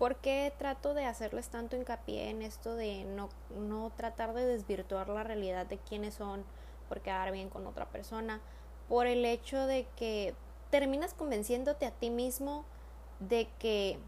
¿Por 0.00 0.16
qué 0.16 0.50
trato 0.56 0.94
de 0.94 1.04
hacerles 1.04 1.50
tanto 1.50 1.76
hincapié 1.76 2.30
en 2.30 2.40
esto 2.40 2.74
de 2.74 3.04
no, 3.04 3.28
no 3.54 3.92
tratar 3.98 4.32
de 4.32 4.46
desvirtuar 4.46 5.10
la 5.10 5.24
realidad 5.24 5.66
de 5.66 5.76
quiénes 5.76 6.14
son 6.14 6.42
por 6.88 7.02
quedar 7.02 7.30
bien 7.32 7.50
con 7.50 7.66
otra 7.66 7.84
persona? 7.84 8.40
Por 8.88 9.06
el 9.06 9.26
hecho 9.26 9.66
de 9.66 9.86
que 9.96 10.34
terminas 10.70 11.12
convenciéndote 11.12 11.84
a 11.84 11.90
ti 11.90 12.08
mismo 12.08 12.64
de 13.18 13.50
que 13.58 13.98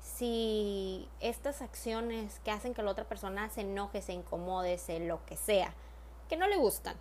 si 0.00 1.08
estas 1.20 1.62
acciones 1.62 2.40
que 2.40 2.50
hacen 2.50 2.74
que 2.74 2.82
la 2.82 2.90
otra 2.90 3.04
persona 3.04 3.48
se 3.50 3.62
enoje, 3.62 4.02
se 4.02 4.12
incomode, 4.12 4.78
se 4.78 5.00
lo 5.00 5.24
que 5.26 5.36
sea, 5.36 5.74
que 6.28 6.36
no 6.36 6.46
le 6.48 6.56
gustan, 6.56 6.96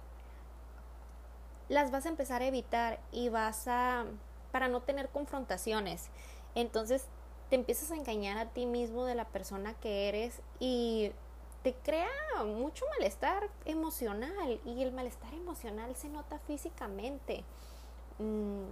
las 1.70 1.92
vas 1.92 2.06
a 2.06 2.10
empezar 2.10 2.42
a 2.42 2.48
evitar 2.48 3.00
y 3.12 3.30
vas 3.30 3.68
a 3.68 4.06
para 4.52 4.68
no 4.68 4.82
tener 4.82 5.10
confrontaciones. 5.10 6.10
Entonces 6.56 7.06
te 7.50 7.56
empiezas 7.56 7.92
a 7.92 7.96
engañar 7.96 8.38
a 8.38 8.46
ti 8.50 8.66
mismo 8.66 9.06
de 9.06 9.16
la 9.16 9.26
persona 9.26 9.74
que 9.76 10.10
eres 10.10 10.42
y 10.60 11.12
te 11.64 11.74
crea 11.74 12.10
mucho 12.46 12.86
malestar 12.98 13.50
emocional 13.66 14.60
y 14.66 14.82
el 14.82 14.92
malestar 14.92 15.34
emocional 15.34 15.96
se 15.96 16.10
nota 16.10 16.40
físicamente. 16.40 17.44
Mm, 18.18 18.66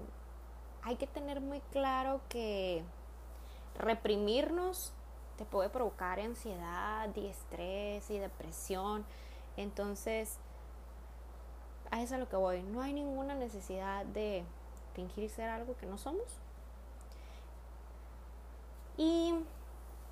hay 0.84 0.96
que 0.96 1.07
tener 1.07 1.41
muy 1.41 1.60
claro 1.72 2.22
que 2.29 2.84
reprimirnos 3.77 4.93
te 5.38 5.46
puede 5.46 5.69
provocar 5.69 6.19
ansiedad 6.19 7.10
y 7.15 7.27
estrés 7.27 8.10
y 8.10 8.17
depresión. 8.17 9.05
Entonces, 9.55 10.38
a 11.91 12.01
eso 12.01 12.05
es 12.05 12.12
a 12.13 12.17
lo 12.17 12.29
que 12.29 12.36
voy. 12.36 12.63
No 12.63 12.81
hay 12.81 12.93
ninguna 12.93 13.36
necesidad 13.36 14.05
de 14.05 14.43
fingir 14.93 15.29
ser 15.29 15.50
algo 15.50 15.77
que 15.77 15.86
no 15.86 15.98
somos 15.98 16.39
y 18.98 19.36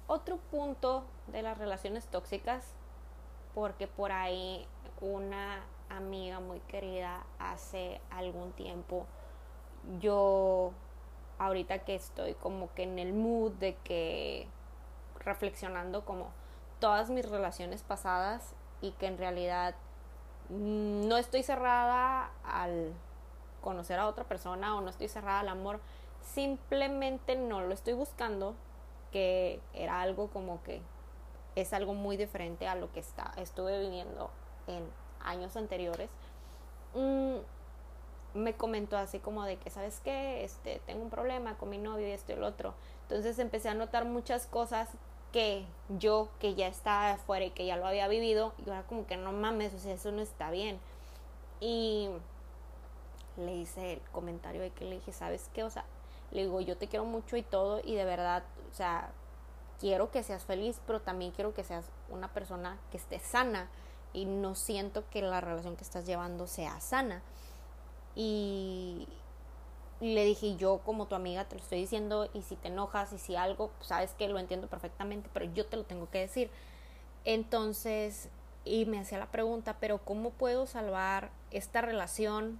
otro 0.08 0.38
punto 0.38 1.04
de 1.28 1.42
las 1.42 1.58
relaciones 1.58 2.06
tóxicas, 2.06 2.64
porque 3.56 3.88
por 3.88 4.12
ahí 4.12 4.68
una 5.02 5.64
amiga 5.90 6.40
muy 6.40 6.60
querida 6.62 7.26
hace 7.40 8.00
algún 8.12 8.52
tiempo, 8.52 9.08
yo 10.00 10.72
ahorita 11.38 11.80
que 11.80 11.96
estoy 11.96 12.34
como 12.36 12.74
que 12.74 12.84
en 12.84 13.00
el 13.00 13.14
mood 13.14 13.52
de 13.54 13.76
que 13.84 14.48
reflexionando 15.20 16.06
como 16.06 16.30
todas 16.80 17.10
mis 17.10 17.30
relaciones 17.30 17.84
pasadas 17.84 18.54
y 18.82 18.92
que 18.92 19.08
en 19.08 19.18
realidad 19.18 19.76
no 20.50 21.18
estoy 21.18 21.44
cerrada 21.44 22.32
al 22.44 22.94
conocer 23.62 24.00
a 24.00 24.08
otra 24.08 24.26
persona 24.26 24.76
o 24.76 24.82
no 24.82 24.90
estoy 24.90 25.08
cerrada 25.08 25.40
al 25.40 25.50
amor, 25.50 25.80
simplemente 26.22 27.36
no 27.36 27.62
lo 27.62 27.74
estoy 27.74 27.94
buscando, 27.94 28.56
que 29.12 29.60
era 29.74 30.02
algo 30.02 30.30
como 30.30 30.62
que 30.64 30.82
es 31.56 31.74
algo 31.74 31.94
muy 31.94 32.18
diferente 32.18 32.68
a 32.68 32.76
lo 32.76 32.92
que 32.92 33.00
está, 33.00 33.32
estuve 33.38 33.80
viviendo 33.80 34.30
en 34.68 34.88
años 35.22 35.56
anteriores. 35.56 36.10
Mm, 36.94 37.38
me 38.36 38.54
comentó 38.54 38.98
así 38.98 39.20
como 39.20 39.44
de 39.44 39.58
que, 39.58 39.70
¿sabes 39.70 40.02
qué? 40.04 40.44
Este, 40.44 40.82
tengo 40.86 41.02
un 41.02 41.10
problema 41.10 41.58
con 41.58 41.70
mi 41.70 41.78
novio 41.78 42.08
y 42.08 42.12
esto 42.12 42.34
y 42.34 42.36
el 42.36 42.44
otro. 42.44 42.76
Entonces 43.04 43.40
empecé 43.40 43.70
a 43.70 43.74
notar 43.74 44.06
muchas 44.06 44.46
cosas 44.46 44.90
que 45.32 45.66
yo, 45.90 46.30
que 46.40 46.54
ya 46.54 46.68
estaba 46.68 47.12
afuera 47.12 47.46
y 47.46 47.52
que 47.52 47.66
ya 47.66 47.78
lo 47.78 47.88
había 47.88 48.08
vivido, 48.08 48.54
y 48.66 48.70
ahora 48.70 48.84
como 48.84 49.06
que 49.06 49.18
no 49.18 49.32
mames, 49.32 49.74
o 49.74 49.80
sea, 49.80 49.94
eso 49.94 50.12
no 50.12 50.22
está 50.22 50.52
bien. 50.52 50.80
Y 51.60 52.10
le 53.38 53.54
hice 53.56 53.94
el 53.94 54.02
comentario 54.12 54.62
de 54.62 54.72
que 54.72 54.86
le 54.86 54.96
dije, 54.96 55.12
¿sabes 55.12 55.50
qué? 55.54 55.64
O 55.64 55.70
sea, 55.70 55.86
le 56.32 56.44
digo, 56.44 56.62
yo 56.62 56.78
te 56.78 56.88
quiero 56.88 57.06
mucho 57.06 57.38
y 57.38 57.42
todo, 57.42 57.82
y 57.84 57.96
de 57.96 58.06
verdad, 58.06 58.44
o 58.72 58.74
sea, 58.74 59.12
quiero 59.80 60.12
que 60.12 60.24
seas 60.24 60.46
feliz, 60.46 60.80
pero 60.88 61.02
también 61.02 61.32
quiero 61.32 61.54
que 61.54 61.64
seas 61.64 61.86
una 62.10 62.30
persona 62.34 62.78
que 62.92 62.98
esté 62.98 63.20
sana 63.20 63.70
y 64.14 64.26
no 64.26 64.56
siento 64.56 65.04
que 65.10 65.22
la 65.22 65.42
relación 65.42 65.76
que 65.76 65.84
estás 65.84 66.06
llevando 66.06 66.48
sea 66.48 66.80
sana. 66.80 67.22
Y, 68.16 69.08
le 70.02 70.26
dije, 70.26 70.56
yo 70.58 70.80
como 70.80 71.08
tu 71.08 71.16
amiga 71.16 71.46
te 71.46 71.56
lo 71.56 71.62
estoy 71.62 71.80
diciendo 71.80 72.30
y 72.34 72.42
si 72.42 72.56
te 72.56 72.68
enojas 72.68 73.14
y 73.14 73.18
si 73.18 73.36
algo, 73.36 73.72
pues, 73.78 73.88
sabes 73.88 74.14
que 74.14 74.28
lo 74.28 74.40
entiendo 74.40 74.68
perfectamente, 74.68 75.30
pero 75.34 75.46
yo 75.54 75.66
te 75.66 75.78
lo 75.78 75.84
tengo 75.84 76.10
que 76.10 76.20
decir. 76.20 76.50
Entonces, 77.24 78.30
y 78.66 78.86
me 78.86 79.00
hacía 79.00 79.18
la 79.18 79.32
pregunta, 79.32 79.78
pero 79.80 80.00
¿cómo 80.00 80.32
puedo 80.32 80.66
salvar 80.68 81.32
esta 81.52 81.82
relación 81.82 82.60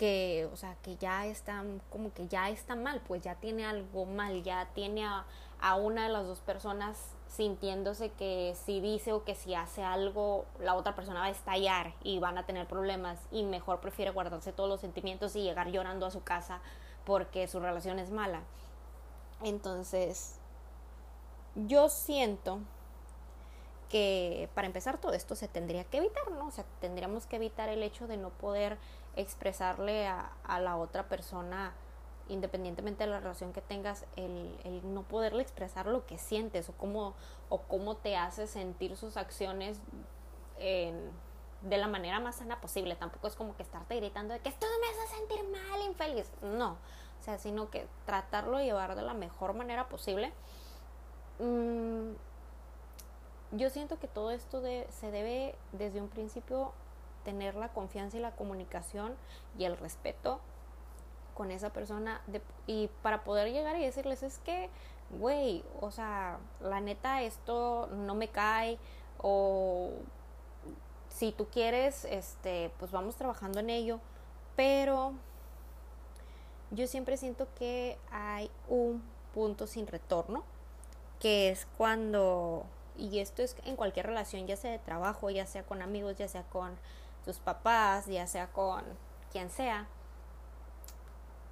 que, 0.00 0.48
o 0.50 0.56
sea, 0.56 0.76
que 0.76 0.96
ya 0.96 1.26
está, 1.26 1.62
como 1.90 2.10
que 2.14 2.26
ya 2.26 2.48
está 2.48 2.74
mal, 2.74 3.02
pues 3.06 3.20
ya 3.20 3.34
tiene 3.34 3.66
algo 3.66 4.06
mal, 4.06 4.42
ya 4.42 4.70
tiene 4.72 5.04
a, 5.04 5.26
a 5.60 5.76
una 5.76 6.04
de 6.04 6.08
las 6.08 6.26
dos 6.26 6.40
personas 6.40 6.96
sintiéndose 7.28 8.10
que 8.12 8.56
si 8.64 8.80
dice 8.80 9.12
o 9.12 9.24
que 9.24 9.34
si 9.34 9.54
hace 9.54 9.84
algo, 9.84 10.46
la 10.58 10.74
otra 10.74 10.94
persona 10.94 11.20
va 11.20 11.26
a 11.26 11.30
estallar 11.30 11.92
y 12.02 12.18
van 12.18 12.38
a 12.38 12.46
tener 12.46 12.66
problemas 12.66 13.18
y 13.30 13.42
mejor 13.42 13.80
prefiere 13.80 14.10
guardarse 14.10 14.54
todos 14.54 14.70
los 14.70 14.80
sentimientos 14.80 15.36
y 15.36 15.42
llegar 15.42 15.70
llorando 15.70 16.06
a 16.06 16.10
su 16.10 16.22
casa 16.22 16.62
porque 17.04 17.46
su 17.46 17.60
relación 17.60 17.98
es 17.98 18.10
mala. 18.10 18.40
Entonces, 19.42 20.38
yo 21.54 21.90
siento 21.90 22.60
que 23.90 24.48
para 24.54 24.66
empezar 24.66 24.96
todo 24.96 25.12
esto 25.12 25.34
se 25.34 25.46
tendría 25.46 25.84
que 25.84 25.98
evitar, 25.98 26.30
¿no? 26.30 26.46
O 26.46 26.50
sea, 26.50 26.64
tendríamos 26.80 27.26
que 27.26 27.36
evitar 27.36 27.68
el 27.68 27.82
hecho 27.82 28.06
de 28.06 28.16
no 28.16 28.30
poder 28.30 28.78
expresarle 29.16 30.06
a, 30.06 30.32
a 30.44 30.60
la 30.60 30.76
otra 30.76 31.08
persona 31.08 31.72
independientemente 32.30 33.04
de 33.04 33.10
la 33.10 33.20
relación 33.20 33.52
que 33.52 33.60
tengas, 33.60 34.06
el, 34.16 34.56
el, 34.64 34.94
no 34.94 35.02
poderle 35.02 35.42
expresar 35.42 35.86
lo 35.86 36.06
que 36.06 36.16
sientes 36.16 36.68
o 36.68 36.72
cómo, 36.72 37.14
o 37.48 37.62
cómo 37.62 37.96
te 37.96 38.16
hace 38.16 38.46
sentir 38.46 38.96
sus 38.96 39.16
acciones 39.16 39.80
de 40.58 41.76
la 41.76 41.88
manera 41.88 42.20
más 42.20 42.36
sana 42.36 42.60
posible. 42.60 42.94
Tampoco 42.94 43.26
es 43.26 43.34
como 43.34 43.56
que 43.56 43.62
estarte 43.62 43.96
gritando 43.96 44.32
de 44.32 44.40
que 44.40 44.48
esto 44.48 44.66
me 44.80 44.86
hace 44.88 45.16
sentir 45.16 45.44
mal, 45.50 45.82
infeliz. 45.82 46.30
No, 46.42 46.76
o 47.20 47.22
sea, 47.22 47.38
sino 47.38 47.70
que 47.70 47.86
tratarlo 48.06 48.58
de 48.58 48.64
llevar 48.64 48.94
de 48.94 49.02
la 49.02 49.14
mejor 49.14 49.54
manera 49.54 49.88
posible. 49.88 50.32
Mm, 51.38 52.12
yo 53.52 53.70
siento 53.70 53.98
que 53.98 54.06
todo 54.06 54.30
esto 54.30 54.60
de, 54.60 54.86
se 54.90 55.10
debe 55.10 55.56
desde 55.72 56.00
un 56.00 56.08
principio 56.08 56.72
tener 57.24 57.54
la 57.54 57.68
confianza 57.68 58.16
y 58.16 58.20
la 58.20 58.32
comunicación 58.32 59.14
y 59.58 59.64
el 59.64 59.76
respeto 59.76 60.40
con 61.34 61.50
esa 61.50 61.70
persona 61.70 62.20
y 62.66 62.88
para 63.02 63.24
poder 63.24 63.52
llegar 63.52 63.76
y 63.76 63.84
decirles 63.84 64.22
es 64.22 64.38
que, 64.38 64.68
güey, 65.10 65.64
o 65.80 65.90
sea, 65.90 66.38
la 66.60 66.80
neta 66.80 67.22
esto 67.22 67.88
no 67.92 68.14
me 68.14 68.28
cae 68.28 68.78
o 69.18 69.90
si 71.08 71.32
tú 71.32 71.46
quieres, 71.46 72.04
este, 72.06 72.70
pues 72.78 72.90
vamos 72.90 73.16
trabajando 73.16 73.60
en 73.60 73.70
ello, 73.70 74.00
pero 74.56 75.12
yo 76.70 76.86
siempre 76.86 77.16
siento 77.16 77.48
que 77.58 77.98
hay 78.10 78.50
un 78.68 79.02
punto 79.34 79.66
sin 79.66 79.86
retorno, 79.86 80.44
que 81.18 81.50
es 81.50 81.66
cuando, 81.76 82.64
y 82.96 83.18
esto 83.18 83.42
es 83.42 83.56
en 83.64 83.76
cualquier 83.76 84.06
relación, 84.06 84.46
ya 84.46 84.56
sea 84.56 84.70
de 84.70 84.78
trabajo, 84.78 85.30
ya 85.30 85.46
sea 85.46 85.62
con 85.62 85.82
amigos, 85.82 86.16
ya 86.16 86.28
sea 86.28 86.44
con 86.44 86.76
tus 87.24 87.38
papás, 87.38 88.06
ya 88.06 88.26
sea 88.26 88.48
con 88.48 88.82
quien 89.30 89.50
sea, 89.50 89.86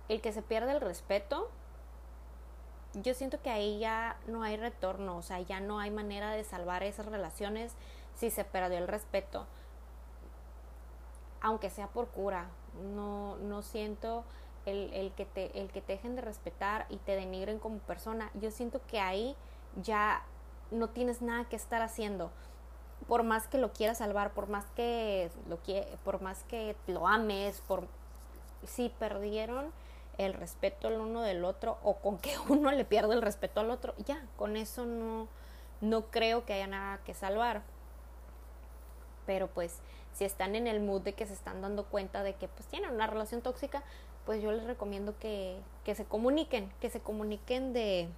el 0.09 0.21
que 0.21 0.33
se 0.33 0.43
pierde 0.43 0.73
el 0.73 0.81
respeto, 0.81 1.49
yo 2.95 3.15
siento 3.15 3.41
que 3.43 3.51
ahí 3.51 3.79
ya 3.79 4.17
no 4.27 4.43
hay 4.43 4.57
retorno, 4.57 5.19
o 5.19 5.23
sea, 5.23 5.41
ya 5.41 5.61
no 5.61 5.79
hay 5.79 5.91
manera 5.91 6.33
de 6.33 6.45
salvar 6.45 6.83
esas 6.83 7.07
relaciones 7.07 7.75
si 8.15 8.31
se 8.31 8.45
perdió 8.45 8.79
el 8.79 8.89
respeto. 8.89 9.47
Aunque 11.41 11.71
sea 11.71 11.87
por 11.89 12.09
cura, 12.09 12.47
no, 12.95 13.37
no 13.37 13.63
siento 13.63 14.25
el, 14.67 14.93
el, 14.93 15.13
que 15.13 15.25
te, 15.25 15.61
el 15.61 15.71
que 15.71 15.81
te 15.81 15.93
dejen 15.93 16.17
de 16.17 16.23
respetar 16.23 16.87
y 16.89 16.97
te 16.97 17.15
denigren 17.15 17.59
como 17.59 17.79
persona. 17.79 18.31
Yo 18.35 18.51
siento 18.51 18.81
que 18.87 19.01
ahí 19.01 19.37
ya 19.77 20.23
no 20.71 20.89
tienes 20.89 21.23
nada 21.23 21.49
que 21.49 21.57
estar 21.57 21.83
haciendo. 21.83 22.31
Por 23.07 23.23
más 23.23 23.47
que 23.47 23.59
lo 23.59 23.73
quieras 23.73 23.99
salvar, 23.99 24.33
por 24.33 24.49
más 24.49 24.67
que 24.75 25.31
lo, 25.49 25.59
por 26.05 26.21
más 26.21 26.43
que 26.45 26.77
lo 26.87 27.07
ames, 27.07 27.63
por 27.67 27.87
si 28.65 28.89
perdieron 28.89 29.73
el 30.19 30.35
respeto 30.35 30.89
el 30.89 31.01
uno 31.01 31.23
del 31.23 31.45
otro 31.45 31.79
o 31.83 31.97
con 31.97 32.19
que 32.19 32.37
uno 32.49 32.71
le 32.73 32.85
pierda 32.85 33.15
el 33.15 33.23
respeto 33.23 33.61
al 33.61 33.71
otro, 33.71 33.95
ya, 34.05 34.27
con 34.37 34.57
eso 34.57 34.85
no, 34.85 35.29
no 35.81 36.07
creo 36.11 36.45
que 36.45 36.55
haya 36.55 36.67
nada 36.67 36.99
que 37.05 37.15
salvar. 37.15 37.63
Pero 39.27 39.49
pues 39.49 39.81
si 40.13 40.25
están 40.25 40.57
en 40.57 40.67
el 40.67 40.81
mood 40.81 41.03
de 41.03 41.13
que 41.13 41.27
se 41.27 41.35
están 41.35 41.61
dando 41.61 41.85
cuenta 41.85 42.23
de 42.23 42.35
que 42.35 42.49
pues 42.49 42.67
tienen 42.69 42.91
una 42.91 43.07
relación 43.07 43.41
tóxica, 43.41 43.83
pues 44.27 44.43
yo 44.43 44.53
les 44.53 44.65
recomiendo 44.65 45.19
que, 45.19 45.59
que 45.85 45.95
se 45.95 46.05
comuniquen, 46.05 46.71
que 46.81 46.91
se 46.91 47.01
comuniquen 47.01 47.73
de, 47.73 48.09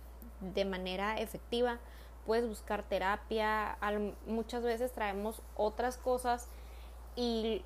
de 0.40 0.64
manera 0.64 1.20
efectiva. 1.20 1.78
Puedes 2.26 2.46
buscar 2.46 2.82
terapia, 2.82 3.78
muchas 4.26 4.62
veces 4.62 4.92
traemos 4.92 5.42
otras 5.56 5.96
cosas 5.96 6.48
y 7.16 7.64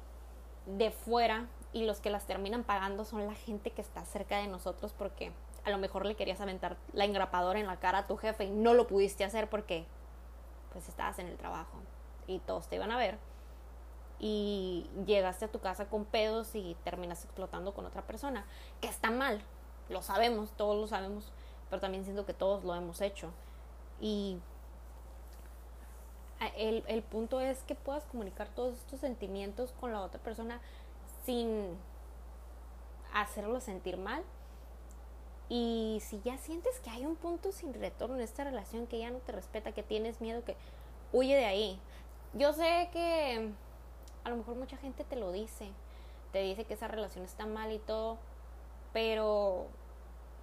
de 0.67 0.91
fuera 0.91 1.47
y 1.73 1.85
los 1.85 2.01
que 2.01 2.11
las 2.11 2.27
terminan 2.27 2.65
pagando 2.65 3.05
son 3.05 3.27
la 3.27 3.35
gente 3.35 3.71
que 3.71 3.83
está 3.83 4.05
cerca 4.05 4.39
de 4.39 4.47
nosotros 4.47 4.95
porque 4.97 5.33
a 5.65 5.71
lo 5.71 5.79
mejor 5.79 6.07
le 6.07 6.15
querías 6.15 6.41
aventar 6.41 6.77
la 6.93 7.05
engrapadora 7.05 7.59
en 7.59 7.67
la 7.67 7.81
cara 7.81 7.99
a 7.99 8.07
tu 8.07 8.17
jefe 8.17 8.45
y 8.45 8.51
no 8.51 8.75
lo 8.75 8.87
pudiste 8.87 9.25
hacer 9.25 9.51
porque 9.51 9.85
pues 10.73 10.89
estabas 10.89 11.19
en 11.19 11.27
el 11.27 11.37
trabajo 11.37 11.79
y 12.27 12.39
todos 12.39 12.69
te 12.69 12.77
iban 12.77 12.93
a 12.93 12.97
ver 12.97 13.19
y 14.19 14.87
llegaste 15.07 15.47
a 15.47 15.53
tu 15.53 15.61
casa 15.61 15.87
con 15.87 16.05
pedos 16.05 16.55
y 16.55 16.77
terminas 16.85 17.25
explotando 17.25 17.75
con 17.75 17.85
otra 17.87 18.03
persona, 18.03 18.47
que 18.81 18.89
está 18.89 19.11
mal, 19.11 19.43
lo 19.89 20.03
sabemos, 20.03 20.53
todos 20.53 20.81
lo 20.81 20.87
sabemos, 20.87 21.33
pero 21.69 21.81
también 21.81 22.05
siento 22.05 22.25
que 22.25 22.35
todos 22.35 22.65
lo 22.65 22.75
hemos 22.75 23.01
hecho. 23.01 23.31
Y 24.01 24.39
el, 26.57 26.85
el 26.87 27.03
punto 27.03 27.41
es 27.41 27.63
que 27.63 27.75
puedas 27.75 28.05
comunicar 28.05 28.49
todos 28.49 28.79
estos 28.79 29.01
sentimientos 29.01 29.73
con 29.81 29.93
la 29.93 30.03
otra 30.03 30.21
persona 30.21 30.61
sin 31.25 31.77
hacerlo 33.13 33.61
sentir 33.61 33.97
mal. 33.97 34.23
Y 35.49 36.01
si 36.03 36.21
ya 36.23 36.39
sientes 36.39 36.81
que 36.81 36.91
hay 36.91 37.05
un 37.05 37.17
punto 37.17 37.53
sin 37.53 37.75
retorno 37.75 38.17
en 38.17 38.23
esta 38.23 38.45
relación, 38.45 38.87
que 38.87 38.99
ya 38.99 39.11
no 39.11 39.19
te 39.19 39.33
respeta, 39.33 39.73
que 39.73 39.83
tienes 39.83 40.21
miedo, 40.21 40.45
que 40.45 40.57
huye 41.13 41.37
de 41.37 41.45
ahí. 41.45 41.79
Yo 42.33 42.53
sé 42.53 42.89
que 42.93 43.51
a 44.25 44.31
lo 44.31 44.37
mejor 44.37 44.57
mucha 44.57 44.77
gente 44.79 45.05
te 45.05 45.17
lo 45.17 45.33
dice, 45.33 45.69
te 46.33 46.41
dice 46.41 46.65
que 46.65 46.75
esa 46.75 46.89
relación 46.89 47.25
está 47.25 47.47
mal 47.47 47.71
y 47.73 47.79
todo, 47.79 48.19
pero 48.93 49.67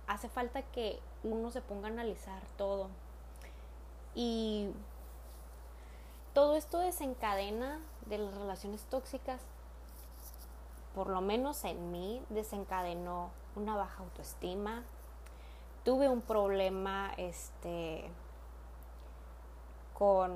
hace 0.08 0.30
falta 0.30 0.62
que 0.62 1.00
uno 1.24 1.52
se 1.52 1.62
ponga 1.62 1.88
a 1.88 1.92
analizar 1.92 2.44
todo. 2.58 2.90
Y 4.15 4.69
todo 6.34 6.56
esto 6.56 6.80
desencadena 6.80 7.80
de 8.06 8.17
las 8.17 8.34
relaciones 8.36 8.84
tóxicas 8.84 9.41
por 10.95 11.08
lo 11.08 11.21
menos 11.21 11.63
en 11.63 11.91
mí, 11.91 12.21
desencadenó 12.30 13.30
una 13.56 13.76
baja 13.76 14.04
autoestima. 14.04 14.84
Tuve 15.84 16.10
un 16.10 16.21
problema 16.21 17.13
este, 17.17 18.10
con, 19.97 20.36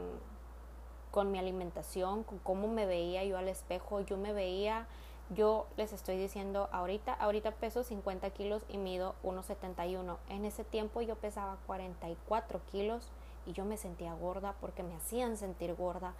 con 1.11 1.31
mi 1.31 1.39
alimentación, 1.39 2.23
con 2.23 2.39
cómo 2.39 2.67
me 2.67 2.85
veía 2.85 3.23
yo 3.25 3.37
al 3.37 3.49
espejo. 3.49 3.99
Yo 4.01 4.17
me 4.17 4.33
veía, 4.33 4.87
yo 5.29 5.67
les 5.75 5.91
estoy 5.91 6.17
diciendo 6.17 6.69
ahorita, 6.71 7.13
ahorita 7.13 7.51
peso 7.51 7.83
50 7.83 8.29
kilos 8.31 8.63
y 8.69 8.77
mido 8.77 9.13
1,71. 9.23 10.17
En 10.29 10.45
ese 10.45 10.63
tiempo 10.63 11.01
yo 11.01 11.15
pesaba 11.15 11.57
44 11.67 12.61
kilos 12.71 13.09
y 13.45 13.53
yo 13.53 13.65
me 13.65 13.77
sentía 13.77 14.13
gorda 14.13 14.55
porque 14.59 14.83
me 14.83 14.95
hacían 14.95 15.37
sentir 15.37 15.75
gorda 15.75 16.13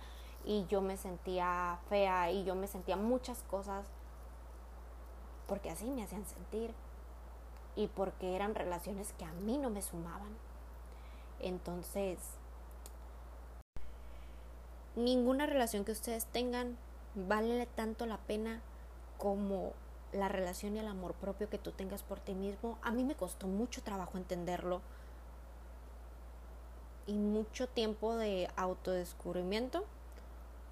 y 0.46 0.66
yo 0.68 0.82
me 0.82 0.98
sentía 0.98 1.80
fea 1.90 2.32
y 2.32 2.44
yo 2.44 2.56
me 2.56 2.68
sentía 2.68 2.96
muchas 2.96 3.44
cosas 3.44 3.86
porque 5.48 5.70
así 5.70 5.90
me 5.90 6.04
hacían 6.04 6.26
sentir 6.26 6.74
y 7.76 7.88
porque 7.88 8.36
eran 8.36 8.56
relaciones 8.56 9.14
que 9.14 9.26
a 9.26 9.34
mí 9.34 9.58
no 9.58 9.70
me 9.70 9.82
sumaban. 9.82 10.36
Entonces, 11.40 12.20
ninguna 14.96 15.46
relación 15.46 15.84
que 15.84 15.92
ustedes 15.92 16.26
tengan 16.28 16.78
vale 17.16 17.66
tanto 17.66 18.06
la 18.06 18.18
pena 18.18 18.62
como 19.18 19.74
la 20.14 20.30
relación 20.30 20.76
y 20.76 20.80
el 20.80 20.88
amor 20.88 21.14
propio 21.14 21.50
que 21.50 21.58
tú 21.58 21.72
tengas 21.72 22.04
por 22.04 22.20
ti 22.20 22.34
mismo. 22.34 22.78
A 22.82 22.92
mí 22.92 23.04
me 23.04 23.16
costó 23.16 23.48
mucho 23.48 23.84
trabajo 23.84 24.18
entenderlo 24.18 24.82
y 27.08 27.14
mucho 27.14 27.68
tiempo 27.68 28.16
de 28.16 28.50
autodescubrimiento, 28.56 29.86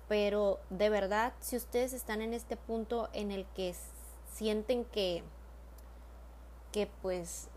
pero 0.07 0.59
de 0.69 0.89
verdad, 0.89 1.33
si 1.39 1.55
ustedes 1.55 1.93
están 1.93 2.21
en 2.21 2.33
este 2.33 2.57
punto 2.57 3.09
en 3.13 3.31
el 3.31 3.45
que 3.55 3.75
sienten 4.31 4.85
que, 4.85 5.23
que 6.71 6.87
pues 7.01 7.49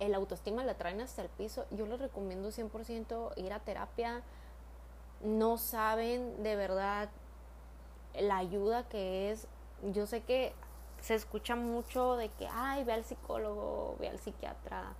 el 0.00 0.14
autoestima 0.14 0.64
la 0.64 0.74
traen 0.74 1.00
hasta 1.00 1.22
el 1.22 1.28
piso. 1.28 1.66
Yo 1.70 1.86
les 1.86 2.00
recomiendo 2.00 2.50
100% 2.50 3.32
ir 3.36 3.52
a 3.52 3.60
terapia. 3.60 4.22
No 5.22 5.56
saben 5.56 6.42
de 6.42 6.56
verdad 6.56 7.08
la 8.18 8.38
ayuda 8.38 8.88
que 8.88 9.30
es. 9.30 9.46
Yo 9.82 10.06
sé 10.06 10.22
que 10.22 10.52
se 11.00 11.14
escucha 11.14 11.56
mucho 11.56 12.16
de 12.16 12.30
que, 12.30 12.48
ay, 12.50 12.84
ve 12.84 12.94
al 12.94 13.04
psicólogo, 13.04 13.96
ve 13.98 14.08
al 14.08 14.18
psiquiatra, 14.18 14.94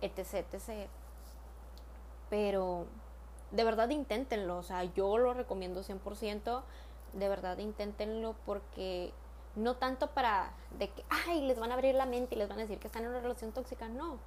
etc, 0.00 0.44
etc. 0.52 0.88
Pero 2.30 2.86
de 3.50 3.64
verdad 3.64 3.88
inténtenlo, 3.90 4.58
o 4.58 4.62
sea, 4.62 4.84
yo 4.84 5.18
lo 5.18 5.34
recomiendo 5.34 5.82
100%, 5.82 6.62
de 7.14 7.28
verdad 7.28 7.58
inténtenlo 7.58 8.34
porque 8.44 9.12
no 9.56 9.76
tanto 9.76 10.08
para 10.08 10.52
de 10.78 10.90
que, 10.90 11.04
ay, 11.26 11.40
les 11.42 11.58
van 11.58 11.70
a 11.70 11.74
abrir 11.74 11.94
la 11.94 12.06
mente 12.06 12.34
y 12.34 12.38
les 12.38 12.48
van 12.48 12.58
a 12.58 12.62
decir 12.62 12.78
que 12.78 12.86
están 12.86 13.04
en 13.04 13.10
una 13.10 13.20
relación 13.20 13.52
tóxica, 13.52 13.88
no. 13.88 14.18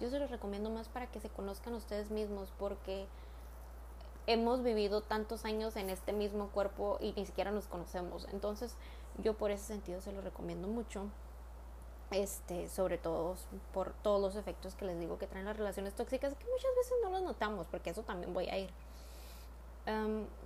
Yo 0.00 0.10
se 0.10 0.18
los 0.18 0.30
recomiendo 0.30 0.70
más 0.70 0.88
para 0.88 1.06
que 1.06 1.20
se 1.20 1.28
conozcan 1.28 1.74
ustedes 1.74 2.10
mismos 2.10 2.52
porque 2.58 3.06
hemos 4.26 4.62
vivido 4.62 5.00
tantos 5.02 5.44
años 5.44 5.76
en 5.76 5.90
este 5.90 6.12
mismo 6.12 6.48
cuerpo 6.48 6.98
y 7.00 7.12
ni 7.12 7.26
siquiera 7.26 7.50
nos 7.50 7.66
conocemos. 7.68 8.26
Entonces, 8.32 8.76
yo 9.22 9.34
por 9.34 9.50
ese 9.50 9.64
sentido 9.64 10.00
se 10.00 10.12
los 10.12 10.24
recomiendo 10.24 10.66
mucho. 10.66 11.06
Este, 12.14 12.68
sobre 12.68 12.96
todo 12.96 13.34
por 13.72 13.92
todos 13.92 14.20
los 14.20 14.36
efectos 14.36 14.76
que 14.76 14.84
les 14.84 15.00
digo 15.00 15.18
que 15.18 15.26
traen 15.26 15.46
las 15.46 15.56
relaciones 15.56 15.94
tóxicas, 15.94 16.32
que 16.34 16.44
muchas 16.44 16.70
veces 16.76 16.92
no 17.02 17.10
los 17.10 17.22
notamos, 17.22 17.66
porque 17.72 17.90
eso 17.90 18.04
también 18.04 18.32
voy 18.32 18.48
a 18.48 18.56
ir. 18.56 18.70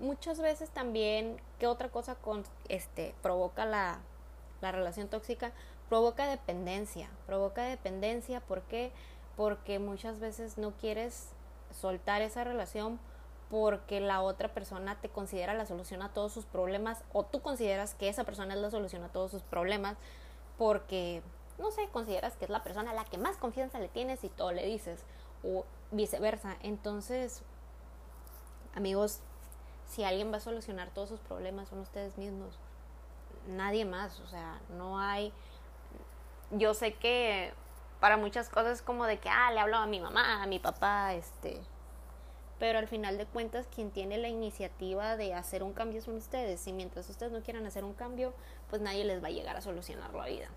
muchas 0.01 0.41
veces 0.41 0.71
también, 0.71 1.39
¿qué 1.59 1.67
otra 1.67 1.91
cosa 1.91 2.17
este, 2.71 3.15
provoca 3.21 3.67
la, 3.67 3.99
la 4.63 4.73
relación 4.73 5.09
tóxica? 5.09 5.53
Provoca 5.91 6.27
dependencia, 6.27 7.11
provoca 7.27 7.65
dependencia, 7.65 8.41
¿por 8.41 8.63
qué? 8.63 8.91
Porque 9.37 9.79
muchas 9.79 10.21
veces 10.21 10.57
no 10.57 10.73
quieres 10.73 11.29
soltar 11.71 12.23
esa 12.23 12.45
relación 12.45 12.99
porque 13.51 14.01
la 14.01 14.23
otra 14.23 14.49
persona 14.55 14.99
te 15.03 15.11
considera 15.11 15.53
la 15.53 15.67
solución 15.67 16.01
a 16.01 16.15
todos 16.15 16.33
sus 16.33 16.47
problemas 16.47 17.05
o 17.13 17.25
tú 17.25 17.43
consideras 17.43 17.95
que 17.95 18.09
esa 18.09 18.25
persona 18.25 18.55
es 18.55 18.61
la 18.61 18.71
solución 18.71 19.05
a 19.05 19.09
todos 19.09 19.31
sus 19.31 19.43
problemas 19.43 19.99
porque, 20.59 21.23
no 21.59 21.71
sé, 21.71 21.89
consideras 21.89 22.37
que 22.37 22.45
es 22.45 22.51
la 22.51 22.63
persona 22.63 22.93
a 22.93 22.95
la 22.95 23.05
que 23.05 23.19
más 23.19 23.37
confianza 23.37 23.79
le 23.79 23.89
tienes 23.89 24.25
y 24.25 24.29
todo 24.29 24.53
le 24.53 24.65
dices 24.65 25.05
o 25.43 25.65
viceversa. 25.91 26.57
Entonces, 26.63 27.43
amigos, 28.75 29.21
si 29.87 30.05
alguien 30.05 30.33
va 30.33 30.37
a 30.37 30.41
solucionar 30.41 30.91
todos 30.91 31.09
sus 31.09 31.21
problemas 31.21 31.69
son 31.69 31.81
ustedes 31.81 32.17
mismos, 32.19 32.59
nadie 33.47 33.85
más, 33.85 34.21
o 34.21 34.27
sea, 34.29 34.61
no 34.77 34.99
hay... 34.99 35.33
Yo 36.51 36.75
sé 36.75 36.95
que 36.95 37.53
para 38.01 38.17
muchas 38.17 38.49
cosas 38.49 38.81
como 38.81 39.05
de 39.05 39.19
que, 39.19 39.29
ah, 39.29 39.51
le 39.53 39.61
hablo 39.61 39.77
a 39.77 39.87
mi 39.87 40.01
mamá, 40.01 40.43
a 40.43 40.47
mi 40.47 40.59
papá, 40.59 41.15
este, 41.15 41.61
pero 42.59 42.79
al 42.79 42.89
final 42.89 43.19
de 43.19 43.27
cuentas 43.27 43.67
quien 43.75 43.91
tiene 43.91 44.19
la 44.19 44.29
iniciativa 44.29 45.17
de 45.17 45.35
hacer 45.35 45.63
un 45.63 45.73
cambio 45.73 46.03
son 46.03 46.17
ustedes 46.17 46.67
y 46.67 46.73
mientras 46.73 47.09
ustedes 47.09 47.33
no 47.33 47.43
quieran 47.43 47.67
hacer 47.67 47.85
un 47.85 47.95
cambio 47.95 48.35
pues 48.69 48.83
nadie 48.83 49.05
les 49.05 49.23
va 49.23 49.29
a 49.29 49.31
llegar 49.31 49.57
a 49.57 49.61
solucionar 49.61 50.13
la 50.15 50.27
vida 50.27 50.49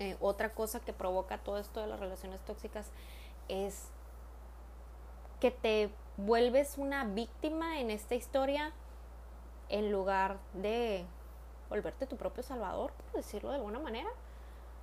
eh, 0.00 0.16
otra 0.18 0.54
cosa 0.54 0.80
que 0.80 0.94
provoca 0.94 1.36
todo 1.36 1.58
esto 1.58 1.80
de 1.80 1.86
las 1.86 2.00
relaciones 2.00 2.40
tóxicas 2.40 2.90
es 3.48 3.88
que 5.40 5.50
te 5.50 5.90
vuelves 6.16 6.78
una 6.78 7.04
víctima 7.04 7.80
en 7.80 7.90
esta 7.90 8.14
historia 8.14 8.72
en 9.68 9.92
lugar 9.92 10.38
de 10.54 11.04
volverte 11.68 12.06
tu 12.06 12.16
propio 12.16 12.42
salvador 12.42 12.92
por 12.92 13.12
decirlo 13.12 13.50
de 13.50 13.56
alguna 13.56 13.78
manera. 13.78 14.08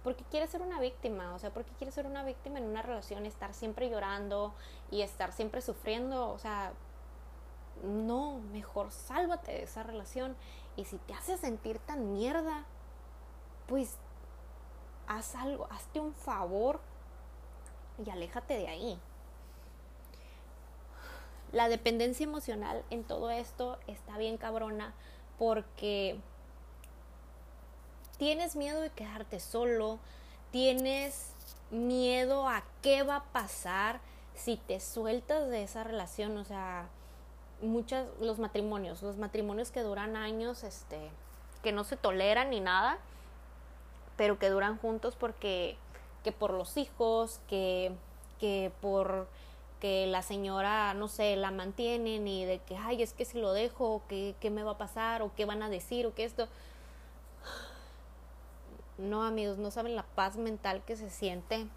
Porque 0.03 0.23
quieres 0.30 0.51
ser 0.51 0.62
una 0.62 0.80
víctima, 0.80 1.34
o 1.34 1.39
sea, 1.39 1.49
porque 1.49 1.71
quieres 1.80 1.95
ser 1.95 2.06
una 2.06 2.23
víctima 2.23 2.60
en 2.60 2.65
una 2.65 2.84
relación, 2.84 3.25
estar 3.25 3.56
siempre 3.56 3.89
llorando 3.89 4.53
y 4.91 5.01
estar 5.01 5.34
siempre 5.34 5.62
sufriendo, 5.62 6.30
o 6.30 6.38
sea, 6.38 6.73
no, 7.84 8.39
mejor 8.53 8.91
sálvate 8.91 9.51
de 9.51 9.63
esa 9.63 9.82
relación. 9.82 10.38
Y 10.75 10.86
si 10.86 10.97
te 10.99 11.15
hace 11.15 11.38
sentir 11.38 11.80
tan 11.80 12.13
mierda, 12.13 12.65
pues 13.65 13.97
haz 15.07 15.35
algo, 15.35 15.67
hazte 15.71 15.99
un 15.99 16.13
favor 16.13 16.79
y 18.05 18.09
aléjate 18.09 18.55
de 18.57 18.67
ahí. 18.67 18.99
La 21.51 21.69
dependencia 21.69 22.25
emocional 22.25 22.83
en 22.89 23.03
todo 23.03 23.29
esto 23.31 23.79
está 23.87 24.17
bien 24.17 24.37
cabrona 24.37 24.93
porque 25.39 26.19
tienes 28.17 28.55
miedo 28.55 28.81
de 28.81 28.89
quedarte 28.89 29.39
solo, 29.39 29.99
tienes 30.51 31.31
miedo 31.71 32.47
a 32.47 32.63
qué 32.81 33.03
va 33.03 33.17
a 33.17 33.23
pasar 33.25 33.99
si 34.35 34.57
te 34.57 34.79
sueltas 34.79 35.49
de 35.49 35.63
esa 35.63 35.83
relación, 35.83 36.37
o 36.37 36.43
sea, 36.43 36.89
muchos 37.61 38.07
los 38.19 38.39
matrimonios, 38.39 39.01
los 39.01 39.17
matrimonios 39.17 39.71
que 39.71 39.81
duran 39.81 40.15
años, 40.15 40.63
este, 40.63 41.09
que 41.63 41.71
no 41.71 41.83
se 41.83 41.97
toleran 41.97 42.49
ni 42.49 42.59
nada, 42.59 42.99
pero 44.17 44.39
que 44.39 44.49
duran 44.49 44.77
juntos 44.77 45.15
porque 45.15 45.77
que 46.23 46.32
por 46.32 46.51
los 46.51 46.75
hijos, 46.77 47.39
que 47.47 47.93
que 48.39 48.71
por 48.82 49.27
que 49.80 50.08
la 50.08 50.21
señora, 50.23 50.93
no 50.95 51.08
sé, 51.08 51.36
la 51.36 51.51
mantienen 51.51 52.27
y 52.27 52.45
de 52.45 52.60
que, 52.60 52.75
ay, 52.77 53.03
es 53.03 53.13
que 53.13 53.25
si 53.25 53.39
lo 53.39 53.53
dejo, 53.53 54.01
¿qué, 54.10 54.36
qué 54.39 54.49
me 54.49 54.63
va 54.63 54.71
a 54.71 54.77
pasar? 54.77 55.21
o 55.21 55.32
qué 55.36 55.45
van 55.45 55.62
a 55.62 55.69
decir, 55.69 56.08
o 56.08 56.15
qué 56.15 56.23
esto. 56.23 56.47
No, 58.97 59.23
amigos, 59.23 59.60
no 59.60 59.69
saben 59.69 59.95
la 59.95 60.03
paz 60.03 60.38
mental 60.38 60.82
que 60.84 60.95
se 60.95 61.10
siente 61.12 61.67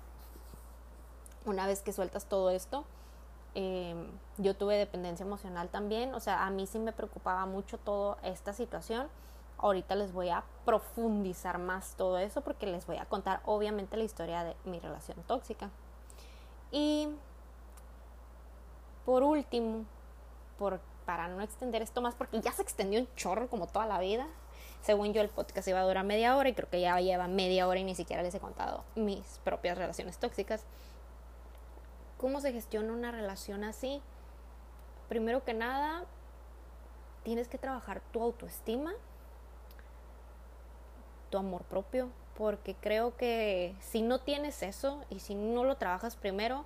una 1.45 1.67
vez 1.67 1.83
que 1.83 1.93
sueltas 1.93 2.27
todo 2.27 2.51
esto. 2.51 2.85
Em, 3.55 4.07
yo 4.39 4.55
tuve 4.57 4.77
dependencia 4.77 5.25
emocional 5.27 5.69
también, 5.69 6.15
o 6.15 6.21
sea, 6.21 6.47
a 6.47 6.51
mí 6.51 6.67
sí 6.67 6.79
me 6.79 6.93
preocupaba 6.93 7.47
mucho 7.47 7.79
toda 7.79 8.17
esta 8.23 8.53
situación. 8.53 9.09
Ahorita 9.63 9.95
les 9.95 10.13
voy 10.13 10.31
a 10.31 10.45
profundizar 10.65 11.59
más 11.59 11.95
todo 11.97 12.19
eso 12.19 12.41
porque 12.41 12.67
les 12.67 12.87
voy 12.87 12.97
a 12.97 13.05
contar 13.05 13.41
obviamente 13.45 13.97
la 13.97 14.05
historia 14.05 14.45
de 14.45 14.57
mi 14.65 14.81
relación 14.81 15.23
tóxica. 15.27 15.71
Y 16.71 17.09
por 19.05 19.23
último, 19.23 19.85
por, 20.59 20.81
para 21.05 21.29
no 21.29 21.43
extender 21.43 21.83
esto 21.83 22.01
más, 22.01 22.15
porque 22.15 22.41
ya 22.41 22.53
se 22.53 22.63
extendió 22.63 23.01
un 23.01 23.09
chorro 23.17 23.49
como 23.49 23.67
toda 23.67 23.87
la 23.87 24.01
vida, 24.01 24.27
según 24.83 25.13
yo, 25.13 25.21
el 25.21 25.29
podcast 25.29 25.69
iba 25.69 25.81
a 25.81 25.85
durar 25.85 26.05
media 26.05 26.37
hora 26.37 26.49
y 26.49 26.55
creo 26.55 26.69
que 26.71 26.81
ya 26.81 26.99
lleva 27.01 27.29
media 27.29 27.69
hora 27.69 27.79
y 27.81 27.85
ni 27.85 27.95
siquiera 27.95 28.23
les 28.23 28.35
he 28.35 28.41
contado 28.41 28.83
mis 28.95 29.39
propias 29.45 29.77
relaciones 29.77 30.19
tóxicas. 30.19 30.65
¿Cómo 32.17 32.41
se 32.41 32.53
gestiona 32.53 32.93
una 32.93 33.11
relación 33.11 33.63
así? 33.65 34.01
Primero 35.09 35.45
que 35.45 35.53
nada, 35.53 36.05
tienes 37.25 37.49
que 37.49 37.59
trabajar 37.59 38.01
tu 38.11 38.23
autoestima, 38.23 38.93
tu 41.31 41.39
amor 41.39 41.63
propio, 41.63 42.11
porque 42.37 42.75
creo 42.75 43.17
que 43.17 43.75
si 43.81 44.03
no 44.03 44.19
tienes 44.19 44.63
eso 44.63 45.05
y 45.11 45.21
si 45.21 45.35
no 45.35 45.65
lo 45.65 45.77
trabajas 45.77 46.17
primero, 46.17 46.65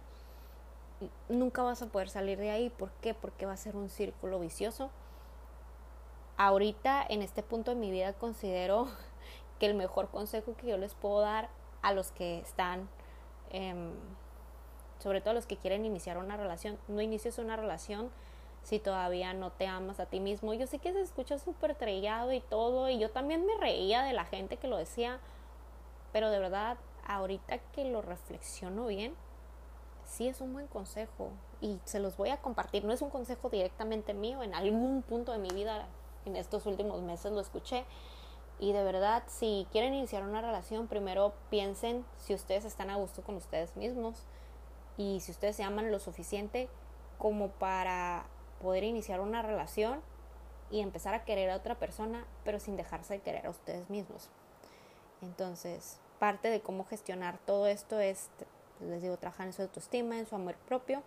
nunca 1.28 1.62
vas 1.62 1.82
a 1.82 1.86
poder 1.86 2.08
salir 2.08 2.38
de 2.38 2.50
ahí. 2.50 2.70
¿Por 2.70 2.90
qué? 3.00 3.14
Porque 3.14 3.46
va 3.46 3.52
a 3.52 3.56
ser 3.56 3.76
un 3.76 3.88
círculo 3.88 4.40
vicioso 4.40 4.90
ahorita 6.36 7.04
en 7.08 7.22
este 7.22 7.42
punto 7.42 7.72
de 7.72 7.76
mi 7.76 7.90
vida 7.90 8.12
considero 8.12 8.88
que 9.58 9.66
el 9.66 9.74
mejor 9.74 10.08
consejo 10.08 10.56
que 10.56 10.68
yo 10.68 10.76
les 10.76 10.94
puedo 10.94 11.20
dar 11.20 11.48
a 11.82 11.92
los 11.92 12.12
que 12.12 12.38
están, 12.38 12.88
em, 13.50 13.92
sobre 14.98 15.20
todo 15.20 15.30
a 15.30 15.34
los 15.34 15.46
que 15.46 15.56
quieren 15.56 15.84
iniciar 15.84 16.18
una 16.18 16.36
relación, 16.36 16.78
no 16.88 17.00
inicies 17.00 17.38
una 17.38 17.56
relación 17.56 18.10
si 18.64 18.78
todavía 18.78 19.34
no 19.34 19.52
te 19.52 19.66
amas 19.66 20.00
a 20.00 20.06
ti 20.06 20.18
mismo. 20.18 20.54
Yo 20.54 20.66
sé 20.66 20.78
que 20.78 20.92
se 20.92 21.02
escucha 21.02 21.38
súper 21.38 21.76
trillado 21.76 22.32
y 22.32 22.40
todo, 22.40 22.88
y 22.88 22.98
yo 22.98 23.10
también 23.10 23.46
me 23.46 23.56
reía 23.58 24.02
de 24.02 24.14
la 24.14 24.24
gente 24.24 24.56
que 24.56 24.68
lo 24.68 24.78
decía, 24.78 25.20
pero 26.12 26.30
de 26.30 26.38
verdad, 26.38 26.78
ahorita 27.06 27.58
que 27.58 27.84
lo 27.84 28.02
reflexiono 28.02 28.86
bien, 28.86 29.14
sí 30.04 30.28
es 30.28 30.40
un 30.40 30.52
buen 30.54 30.66
consejo 30.66 31.30
y 31.60 31.78
se 31.84 32.00
los 32.00 32.16
voy 32.16 32.30
a 32.30 32.38
compartir. 32.38 32.84
No 32.84 32.92
es 32.92 33.02
un 33.02 33.10
consejo 33.10 33.50
directamente 33.50 34.14
mío, 34.14 34.42
en 34.42 34.54
algún 34.54 35.02
punto 35.02 35.32
de 35.32 35.38
mi 35.38 35.50
vida 35.50 35.86
en 36.24 36.36
estos 36.36 36.64
últimos 36.66 37.02
meses 37.02 37.32
lo 37.32 37.40
escuché. 37.40 37.84
Y 38.58 38.72
de 38.72 38.82
verdad, 38.82 39.24
si 39.26 39.66
quieren 39.72 39.92
iniciar 39.92 40.22
una 40.22 40.40
relación, 40.40 40.86
primero 40.86 41.34
piensen 41.50 42.04
si 42.16 42.32
ustedes 42.34 42.64
están 42.64 42.88
a 42.88 42.96
gusto 42.96 43.22
con 43.22 43.34
ustedes 43.36 43.76
mismos 43.76 44.24
y 44.96 45.20
si 45.20 45.32
ustedes 45.32 45.56
se 45.56 45.64
aman 45.64 45.90
lo 45.90 45.98
suficiente 45.98 46.68
como 47.18 47.48
para 47.48 48.26
poder 48.64 48.82
iniciar 48.82 49.20
una 49.20 49.42
relación 49.42 50.00
y 50.70 50.80
empezar 50.80 51.12
a 51.12 51.24
querer 51.24 51.50
a 51.50 51.56
otra 51.56 51.74
persona, 51.74 52.24
pero 52.44 52.58
sin 52.58 52.76
dejarse 52.76 53.14
de 53.14 53.20
querer 53.20 53.46
a 53.46 53.50
ustedes 53.50 53.90
mismos. 53.90 54.30
Entonces, 55.20 55.98
parte 56.18 56.48
de 56.48 56.62
cómo 56.62 56.86
gestionar 56.86 57.36
todo 57.44 57.66
esto 57.66 58.00
es, 58.00 58.30
les 58.80 59.02
digo, 59.02 59.18
trabajar 59.18 59.46
en 59.46 59.52
su 59.52 59.60
autoestima, 59.60 60.18
en 60.18 60.26
su 60.26 60.34
amor 60.34 60.54
propio 60.66 61.02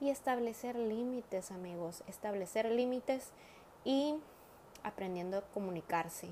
y 0.00 0.08
establecer 0.08 0.74
límites, 0.76 1.50
amigos, 1.50 2.02
establecer 2.06 2.70
límites 2.70 3.28
y 3.84 4.16
aprendiendo 4.82 5.36
a 5.36 5.42
comunicarse. 5.42 6.28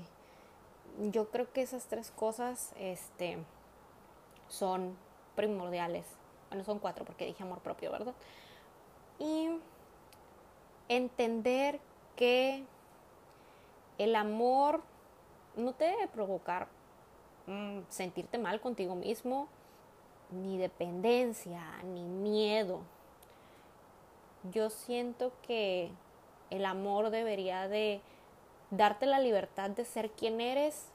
Yo 1.11 1.29
creo 1.29 1.53
que 1.53 1.61
esas 1.61 1.85
tres 1.85 2.09
cosas 2.09 2.73
este, 2.79 3.37
son 4.47 4.97
primordiales. 5.35 6.05
Bueno, 6.49 6.63
son 6.63 6.79
cuatro 6.79 7.05
porque 7.05 7.27
dije 7.27 7.43
amor 7.43 7.59
propio, 7.59 7.91
¿verdad? 7.91 8.15
Y 9.19 9.59
entender 10.87 11.79
que 12.15 12.63
el 13.97 14.15
amor 14.15 14.83
no 15.55 15.73
te 15.73 15.85
debe 15.85 16.07
provocar 16.07 16.67
mm, 17.47 17.79
sentirte 17.89 18.37
mal 18.37 18.59
contigo 18.61 18.95
mismo, 18.95 19.47
ni 20.31 20.57
dependencia, 20.57 21.61
ni 21.83 22.03
miedo. 22.03 22.81
Yo 24.51 24.69
siento 24.69 25.31
que 25.41 25.91
el 26.49 26.65
amor 26.65 27.09
debería 27.09 27.67
de 27.67 28.01
darte 28.69 29.05
la 29.05 29.19
libertad 29.19 29.69
de 29.69 29.85
ser 29.85 30.11
quien 30.11 30.41
eres 30.41 30.89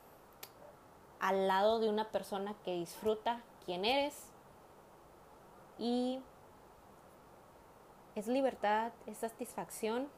al 1.18 1.48
lado 1.48 1.80
de 1.80 1.88
una 1.88 2.08
persona 2.08 2.54
que 2.64 2.74
disfruta 2.74 3.42
quien 3.64 3.84
eres 3.84 4.14
y 5.78 6.20
es 8.20 8.28
libertad, 8.28 8.92
es 9.06 9.18
satisfacción 9.18 10.08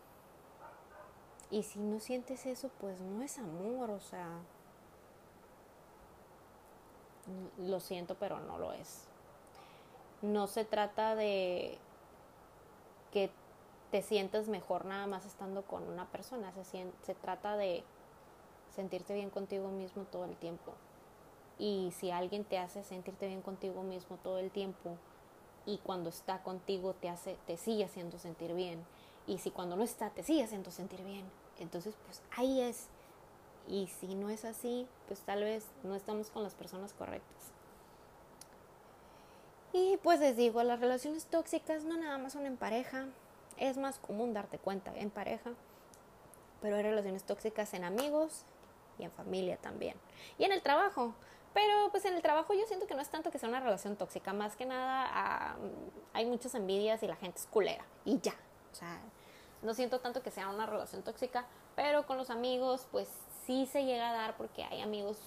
y 1.50 1.62
si 1.62 1.78
no 1.78 2.00
sientes 2.00 2.46
eso 2.46 2.70
pues 2.80 3.00
no 3.00 3.22
es 3.22 3.38
amor, 3.38 3.90
o 3.90 4.00
sea, 4.00 4.28
lo 7.58 7.80
siento 7.80 8.16
pero 8.16 8.40
no 8.40 8.58
lo 8.58 8.72
es. 8.72 9.06
No 10.20 10.46
se 10.46 10.64
trata 10.64 11.14
de 11.14 11.78
que 13.12 13.30
te 13.90 14.02
sientas 14.02 14.48
mejor 14.48 14.84
nada 14.84 15.06
más 15.06 15.26
estando 15.26 15.62
con 15.62 15.82
una 15.88 16.06
persona. 16.06 16.52
Se, 16.52 16.86
se 17.02 17.14
trata 17.14 17.56
de 17.56 17.84
sentirte 18.74 19.14
bien 19.14 19.30
contigo 19.30 19.68
mismo 19.68 20.04
todo 20.04 20.24
el 20.24 20.36
tiempo. 20.36 20.72
Y 21.58 21.92
si 21.96 22.10
alguien 22.10 22.44
te 22.44 22.58
hace 22.58 22.82
sentirte 22.82 23.26
bien 23.26 23.42
contigo 23.42 23.82
mismo 23.82 24.16
todo 24.16 24.38
el 24.38 24.50
tiempo 24.50 24.96
y 25.66 25.78
cuando 25.78 26.08
está 26.08 26.42
contigo 26.42 26.94
te 26.94 27.08
hace 27.08 27.36
te 27.46 27.56
sigue 27.56 27.84
haciendo 27.84 28.18
sentir 28.18 28.54
bien 28.54 28.84
y 29.26 29.38
si 29.38 29.50
cuando 29.50 29.76
no 29.76 29.84
está 29.84 30.10
te 30.10 30.22
sigue 30.22 30.42
haciendo 30.42 30.70
sentir 30.70 31.02
bien, 31.04 31.24
entonces 31.58 31.94
pues 32.06 32.22
ahí 32.36 32.60
es. 32.60 32.88
Y 33.68 33.86
si 33.86 34.16
no 34.16 34.28
es 34.28 34.44
así, 34.44 34.88
pues 35.06 35.20
tal 35.20 35.44
vez 35.44 35.64
no 35.84 35.94
estamos 35.94 36.30
con 36.30 36.42
las 36.42 36.54
personas 36.54 36.92
correctas. 36.92 37.52
Y 39.72 39.98
pues 40.02 40.20
les 40.20 40.36
digo, 40.36 40.62
las 40.64 40.80
relaciones 40.80 41.26
tóxicas 41.26 41.84
no 41.84 41.96
nada 41.96 42.18
más 42.18 42.32
son 42.32 42.44
en 42.44 42.56
pareja, 42.56 43.06
es 43.56 43.78
más 43.78 43.98
común 43.98 44.34
darte 44.34 44.58
cuenta 44.58 44.92
en 44.96 45.10
pareja, 45.10 45.52
pero 46.60 46.76
hay 46.76 46.82
relaciones 46.82 47.24
tóxicas 47.24 47.72
en 47.72 47.84
amigos 47.84 48.44
y 48.98 49.04
en 49.04 49.12
familia 49.12 49.56
también. 49.56 49.96
Y 50.38 50.44
en 50.44 50.52
el 50.52 50.62
trabajo. 50.62 51.14
Pero 51.54 51.90
pues 51.90 52.04
en 52.04 52.14
el 52.14 52.22
trabajo 52.22 52.54
yo 52.54 52.64
siento 52.66 52.86
que 52.86 52.94
no 52.94 53.02
es 53.02 53.10
tanto 53.10 53.30
que 53.30 53.38
sea 53.38 53.48
una 53.48 53.60
relación 53.60 53.96
tóxica, 53.96 54.32
más 54.32 54.56
que 54.56 54.64
nada 54.64 55.06
ah, 55.12 55.56
hay 56.14 56.24
muchas 56.24 56.54
envidias 56.54 57.02
y 57.02 57.06
la 57.06 57.16
gente 57.16 57.38
es 57.38 57.46
culera 57.46 57.84
y 58.04 58.18
ya. 58.20 58.34
O 58.72 58.74
sea, 58.74 59.00
no 59.60 59.74
siento 59.74 60.00
tanto 60.00 60.22
que 60.22 60.30
sea 60.30 60.48
una 60.48 60.66
relación 60.66 61.02
tóxica, 61.02 61.46
pero 61.76 62.06
con 62.06 62.16
los 62.16 62.30
amigos 62.30 62.88
pues 62.90 63.08
sí 63.46 63.66
se 63.66 63.84
llega 63.84 64.10
a 64.10 64.12
dar 64.12 64.36
porque 64.36 64.64
hay 64.64 64.80
amigos 64.80 65.18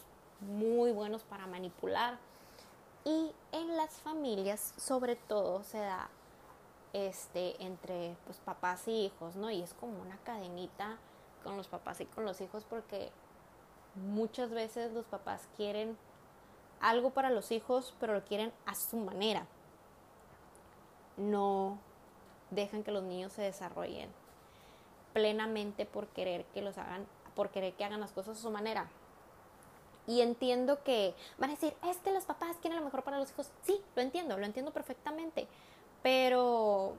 muy 0.42 0.92
buenos 0.92 1.24
para 1.24 1.46
manipular. 1.48 2.18
Y 3.04 3.32
en 3.52 3.78
las 3.78 3.92
familias 4.02 4.74
sobre 4.78 5.16
todo 5.16 5.64
se 5.64 5.78
da 5.78 6.10
este, 6.94 7.62
entre 7.64 8.16
pues, 8.26 8.40
papás 8.40 8.88
y 8.88 9.06
hijos, 9.06 9.36
¿no? 9.36 9.52
Y 9.52 9.62
es 9.62 9.74
como 9.74 10.02
una 10.02 10.18
cadenita 10.24 10.98
con 11.44 11.56
los 11.56 11.68
papás 11.68 12.02
y 12.02 12.06
con 12.06 12.26
los 12.26 12.42
hijos 12.42 12.66
porque 12.66 13.12
muchas 13.96 14.50
veces 14.50 14.92
los 14.94 15.06
papás 15.06 15.48
quieren 15.56 15.98
algo 16.90 17.12
para 17.12 17.30
los 17.30 17.52
hijos, 17.52 17.96
pero 18.00 18.14
lo 18.14 18.24
quieren 18.24 18.52
a 18.66 18.76
su 18.76 18.98
manera. 18.98 19.46
No 21.18 21.78
dejan 22.52 22.84
que 22.84 22.92
los 22.92 23.04
niños 23.04 23.34
se 23.34 23.42
desarrollen 23.42 24.10
plenamente 25.14 25.86
por 25.86 26.08
querer 26.08 26.46
que 26.54 26.62
los 26.62 26.78
hagan, 26.78 27.06
por 27.36 27.50
querer 27.50 27.74
que 27.74 27.86
hagan 27.86 28.02
las 28.02 28.12
cosas 28.12 28.38
a 28.38 28.42
su 28.42 28.52
manera. 28.52 28.88
Y 30.08 30.22
entiendo 30.22 30.84
que 30.84 31.16
van 31.38 31.50
a 31.50 31.54
decir, 31.54 31.74
es 31.90 31.98
que 31.98 32.12
los 32.12 32.26
papás 32.26 32.58
quieren 32.62 32.80
lo 32.80 32.86
mejor 32.86 33.04
para 33.04 33.18
los 33.18 33.32
hijos. 33.32 33.50
Sí, 33.64 33.82
lo 33.96 34.02
entiendo, 34.02 34.38
lo 34.38 34.46
entiendo 34.46 34.72
perfectamente 34.72 35.48
pero 36.06 36.94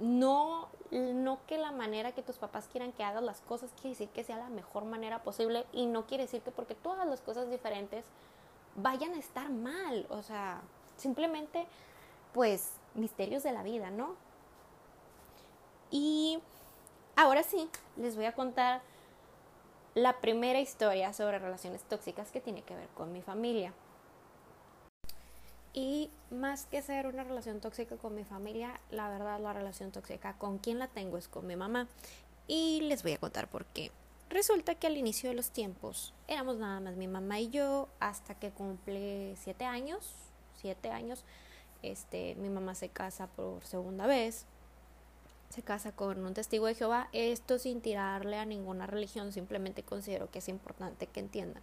no, 0.00 0.70
no 0.90 1.38
que 1.46 1.56
la 1.56 1.70
manera 1.70 2.10
que 2.10 2.20
tus 2.20 2.36
papás 2.36 2.66
quieran 2.66 2.90
que 2.90 3.04
hagas 3.04 3.22
las 3.22 3.42
cosas 3.42 3.70
quiere 3.74 3.90
decir 3.90 4.08
que 4.08 4.24
sea 4.24 4.38
la 4.38 4.48
mejor 4.48 4.86
manera 4.86 5.22
posible 5.22 5.64
y 5.72 5.86
no 5.86 6.04
quiere 6.04 6.24
decir 6.24 6.42
que 6.42 6.50
porque 6.50 6.74
todas 6.74 7.06
las 7.06 7.20
cosas 7.20 7.48
diferentes 7.48 8.04
vayan 8.76 9.14
a 9.14 9.18
estar 9.18 9.50
mal, 9.50 10.06
o 10.10 10.22
sea, 10.22 10.60
simplemente 10.96 11.66
pues 12.32 12.72
misterios 12.94 13.42
de 13.42 13.52
la 13.52 13.62
vida, 13.62 13.90
¿no? 13.90 14.14
Y 15.90 16.40
ahora 17.16 17.42
sí, 17.42 17.68
les 17.96 18.16
voy 18.16 18.26
a 18.26 18.34
contar 18.34 18.82
la 19.94 20.20
primera 20.20 20.60
historia 20.60 21.12
sobre 21.12 21.38
relaciones 21.38 21.82
tóxicas 21.82 22.30
que 22.30 22.40
tiene 22.40 22.62
que 22.62 22.74
ver 22.74 22.88
con 22.90 23.12
mi 23.12 23.22
familia. 23.22 23.72
Y 25.72 26.10
más 26.30 26.66
que 26.66 26.82
ser 26.82 27.06
una 27.06 27.22
relación 27.22 27.60
tóxica 27.60 27.96
con 27.96 28.14
mi 28.14 28.24
familia, 28.24 28.80
la 28.90 29.08
verdad 29.08 29.38
la 29.40 29.52
relación 29.52 29.92
tóxica 29.92 30.34
con 30.34 30.58
quien 30.58 30.78
la 30.78 30.88
tengo 30.88 31.16
es 31.16 31.28
con 31.28 31.46
mi 31.46 31.56
mamá. 31.56 31.88
Y 32.46 32.80
les 32.82 33.02
voy 33.02 33.12
a 33.12 33.18
contar 33.18 33.48
por 33.48 33.64
qué. 33.66 33.92
Resulta 34.30 34.76
que 34.76 34.86
al 34.86 34.96
inicio 34.96 35.28
de 35.28 35.34
los 35.34 35.50
tiempos 35.50 36.14
éramos 36.28 36.56
nada 36.56 36.78
más 36.78 36.94
mi 36.94 37.08
mamá 37.08 37.40
y 37.40 37.50
yo 37.50 37.88
hasta 37.98 38.36
que 38.36 38.50
cumple 38.50 39.34
siete 39.36 39.64
años. 39.64 40.14
Siete 40.54 40.90
años. 40.90 41.24
Este, 41.82 42.36
mi 42.36 42.48
mamá 42.48 42.76
se 42.76 42.88
casa 42.88 43.26
por 43.26 43.64
segunda 43.64 44.06
vez. 44.06 44.46
Se 45.48 45.62
casa 45.62 45.90
con 45.90 46.24
un 46.24 46.32
testigo 46.32 46.66
de 46.66 46.76
Jehová. 46.76 47.08
Esto 47.12 47.58
sin 47.58 47.80
tirarle 47.80 48.38
a 48.38 48.44
ninguna 48.44 48.86
religión. 48.86 49.32
Simplemente 49.32 49.82
considero 49.82 50.30
que 50.30 50.38
es 50.38 50.48
importante 50.48 51.08
que 51.08 51.18
entiendan 51.18 51.62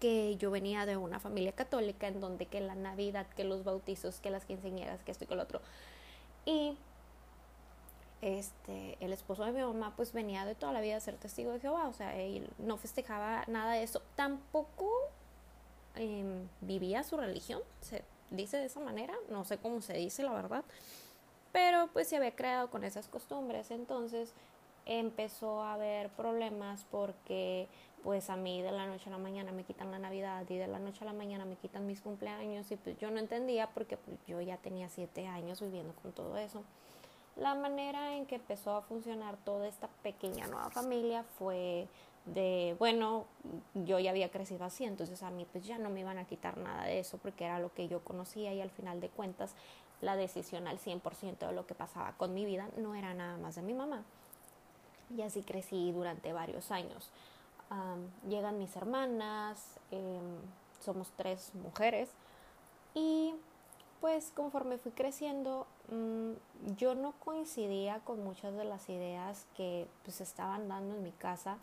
que 0.00 0.36
yo 0.36 0.50
venía 0.50 0.84
de 0.84 0.98
una 0.98 1.18
familia 1.18 1.52
católica 1.52 2.06
en 2.06 2.20
donde 2.20 2.44
que 2.44 2.60
la 2.60 2.74
Navidad, 2.74 3.26
que 3.34 3.44
los 3.44 3.64
bautizos, 3.64 4.20
que 4.20 4.28
las 4.28 4.44
quinceañeras, 4.44 5.02
que 5.02 5.12
esto 5.12 5.24
y 5.24 5.26
que 5.26 5.34
lo 5.34 5.42
otro. 5.42 5.62
Y 6.44 6.76
este, 8.24 8.96
el 9.00 9.12
esposo 9.12 9.44
de 9.44 9.52
mi 9.52 9.60
mamá 9.60 9.92
pues 9.96 10.14
venía 10.14 10.46
de 10.46 10.54
toda 10.54 10.72
la 10.72 10.80
vida 10.80 10.96
a 10.96 11.00
ser 11.00 11.16
testigo 11.16 11.52
de 11.52 11.60
Jehová, 11.60 11.88
o 11.88 11.92
sea, 11.92 12.16
él 12.16 12.48
no 12.56 12.78
festejaba 12.78 13.44
nada 13.48 13.72
de 13.72 13.82
eso, 13.82 14.00
tampoco 14.16 14.90
em, 15.94 16.48
vivía 16.62 17.02
su 17.02 17.18
religión, 17.18 17.60
se 17.82 18.02
dice 18.30 18.56
de 18.56 18.64
esa 18.64 18.80
manera, 18.80 19.12
no 19.28 19.44
sé 19.44 19.58
cómo 19.58 19.82
se 19.82 19.92
dice 19.92 20.22
la 20.22 20.32
verdad, 20.32 20.64
pero 21.52 21.90
pues 21.92 22.08
se 22.08 22.16
había 22.16 22.34
creado 22.34 22.70
con 22.70 22.82
esas 22.82 23.08
costumbres, 23.08 23.70
entonces 23.70 24.32
empezó 24.86 25.62
a 25.62 25.74
haber 25.74 26.08
problemas 26.08 26.86
porque 26.90 27.68
pues 28.02 28.30
a 28.30 28.36
mí 28.36 28.62
de 28.62 28.72
la 28.72 28.86
noche 28.86 29.08
a 29.08 29.12
la 29.12 29.18
mañana 29.18 29.52
me 29.52 29.64
quitan 29.64 29.90
la 29.90 29.98
Navidad 29.98 30.44
y 30.48 30.56
de 30.56 30.66
la 30.66 30.78
noche 30.78 31.00
a 31.02 31.04
la 31.04 31.12
mañana 31.12 31.44
me 31.44 31.56
quitan 31.56 31.86
mis 31.86 32.00
cumpleaños 32.00 32.70
y 32.70 32.76
pues 32.76 32.98
yo 32.98 33.10
no 33.10 33.18
entendía 33.18 33.68
porque 33.68 33.98
pues, 33.98 34.16
yo 34.26 34.40
ya 34.40 34.56
tenía 34.56 34.88
siete 34.88 35.26
años 35.26 35.60
viviendo 35.60 35.94
con 36.02 36.12
todo 36.12 36.38
eso. 36.38 36.62
La 37.36 37.54
manera 37.54 38.14
en 38.16 38.26
que 38.26 38.36
empezó 38.36 38.76
a 38.76 38.82
funcionar 38.82 39.36
toda 39.38 39.66
esta 39.66 39.88
pequeña 40.02 40.46
nueva 40.46 40.70
familia 40.70 41.24
fue 41.38 41.88
de, 42.26 42.76
bueno, 42.78 43.26
yo 43.74 43.98
ya 43.98 44.10
había 44.10 44.30
crecido 44.30 44.64
así, 44.64 44.84
entonces 44.84 45.22
a 45.22 45.30
mí 45.30 45.46
pues 45.50 45.66
ya 45.66 45.78
no 45.78 45.90
me 45.90 46.00
iban 46.00 46.18
a 46.18 46.26
quitar 46.26 46.56
nada 46.56 46.84
de 46.84 47.00
eso 47.00 47.18
porque 47.18 47.44
era 47.44 47.58
lo 47.58 47.72
que 47.74 47.88
yo 47.88 48.02
conocía 48.04 48.54
y 48.54 48.60
al 48.60 48.70
final 48.70 49.00
de 49.00 49.08
cuentas 49.08 49.54
la 50.00 50.16
decisión 50.16 50.66
al 50.68 50.78
100% 50.78 51.38
de 51.38 51.52
lo 51.52 51.66
que 51.66 51.74
pasaba 51.74 52.12
con 52.12 52.32
mi 52.34 52.44
vida 52.44 52.68
no 52.76 52.94
era 52.94 53.14
nada 53.14 53.36
más 53.36 53.56
de 53.56 53.62
mi 53.62 53.74
mamá. 53.74 54.04
Y 55.14 55.22
así 55.22 55.42
crecí 55.42 55.92
durante 55.92 56.32
varios 56.32 56.70
años 56.70 57.10
llegan 58.28 58.58
mis 58.58 58.74
hermanas, 58.76 59.78
em, 59.90 60.38
somos 60.80 61.10
tres 61.16 61.52
mujeres 61.54 62.10
y 62.94 63.34
pues 64.04 64.32
conforme 64.36 64.76
fui 64.76 64.92
creciendo 64.92 65.66
mm, 65.88 66.74
yo 66.76 66.94
no 66.94 67.12
coincidía 67.24 68.00
con 68.00 68.22
muchas 68.22 68.54
de 68.54 68.64
las 68.64 68.90
ideas 68.90 69.46
que 69.56 69.88
pues 70.02 70.20
estaban 70.20 70.68
dando 70.68 70.94
en 70.94 71.02
mi 71.02 71.12
casa 71.12 71.56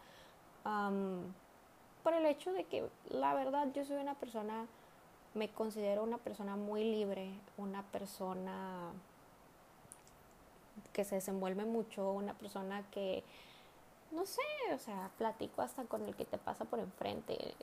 por 0.63 2.13
el 2.15 2.25
hecho 2.25 2.51
de 2.51 2.63
que 2.63 2.89
la 3.12 3.36
verdad 3.36 3.67
yo 3.75 3.86
soy 3.86 3.97
una 3.97 4.15
persona 4.15 4.65
me 5.36 5.49
considero 5.49 6.01
una 6.01 6.17
persona 6.17 6.56
muy 6.56 6.84
libre 6.84 7.30
una 7.58 7.84
persona 7.84 8.89
que 10.93 11.04
se 11.04 11.13
desenvuelve 11.13 11.65
mucho 11.65 12.12
una 12.12 12.34
persona 12.34 12.84
que 12.89 13.23
no 14.10 14.25
sé, 14.25 14.41
o 14.73 14.80
sea, 14.80 15.12
platico 15.19 15.62
hasta 15.62 15.84
con 15.84 16.01
el 16.06 16.15
que 16.15 16.25
te 16.25 16.38
pasa 16.38 16.65
por 16.65 16.80
enfrente. 16.80 17.54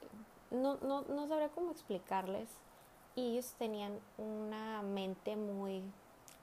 No, 0.50 0.76
no, 0.76 1.02
no 1.02 1.28
sabría 1.28 1.50
cómo 1.50 1.72
explicarles. 1.72 2.48
Y 3.18 3.32
ellos 3.32 3.52
tenían 3.58 3.98
una 4.16 4.80
mente 4.82 5.34
muy 5.34 5.82